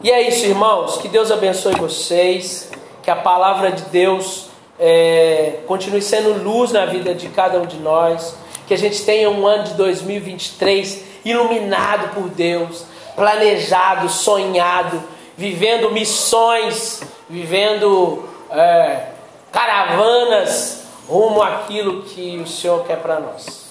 E 0.01 0.11
é 0.11 0.27
isso, 0.27 0.45
irmãos. 0.45 0.97
Que 0.97 1.07
Deus 1.07 1.31
abençoe 1.31 1.75
vocês. 1.75 2.71
Que 3.05 3.11
a 3.11 3.15
palavra 3.15 3.71
de 3.71 3.83
Deus 3.83 4.47
é, 4.79 5.59
continue 5.67 6.01
sendo 6.01 6.43
luz 6.43 6.71
na 6.71 6.85
vida 6.85 7.13
de 7.13 7.29
cada 7.29 7.59
um 7.59 7.65
de 7.65 7.77
nós. 7.77 8.35
Que 8.67 8.73
a 8.73 8.77
gente 8.77 9.05
tenha 9.05 9.29
um 9.29 9.45
ano 9.45 9.63
de 9.63 9.75
2023 9.75 11.05
iluminado 11.23 12.15
por 12.15 12.29
Deus, 12.29 12.83
planejado, 13.15 14.09
sonhado, 14.09 15.01
vivendo 15.37 15.91
missões, 15.91 17.03
vivendo 17.29 18.27
é, 18.49 19.03
caravanas 19.51 20.85
rumo 21.07 21.41
àquilo 21.41 22.01
que 22.01 22.37
o 22.37 22.47
Senhor 22.47 22.83
quer 22.85 22.97
para 22.97 23.19
nós. 23.19 23.64